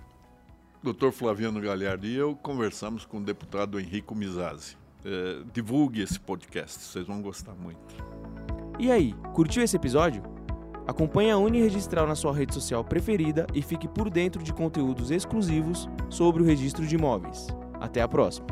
Doutor 0.83 1.11
Flaviano 1.11 1.59
Galhardo 1.59 2.05
e 2.05 2.15
eu 2.15 2.35
conversamos 2.35 3.05
com 3.05 3.17
o 3.17 3.23
deputado 3.23 3.79
Henrico 3.79 4.13
Mizazzi. 4.13 4.77
É, 5.03 5.43
divulgue 5.53 6.01
esse 6.01 6.19
podcast, 6.19 6.79
vocês 6.79 7.07
vão 7.07 7.21
gostar 7.21 7.53
muito. 7.53 7.95
E 8.77 8.91
aí, 8.91 9.13
curtiu 9.33 9.63
esse 9.63 9.75
episódio? 9.75 10.44
Acompanhe 10.87 11.31
a 11.31 11.37
Uniregistral 11.37 12.05
na 12.05 12.15
sua 12.15 12.33
rede 12.33 12.53
social 12.53 12.83
preferida 12.83 13.47
e 13.53 13.61
fique 13.61 13.87
por 13.87 14.09
dentro 14.09 14.43
de 14.43 14.53
conteúdos 14.53 15.09
exclusivos 15.09 15.89
sobre 16.09 16.43
o 16.43 16.45
registro 16.45 16.85
de 16.85 16.95
imóveis. 16.95 17.47
Até 17.79 18.01
a 18.01 18.07
próxima! 18.07 18.47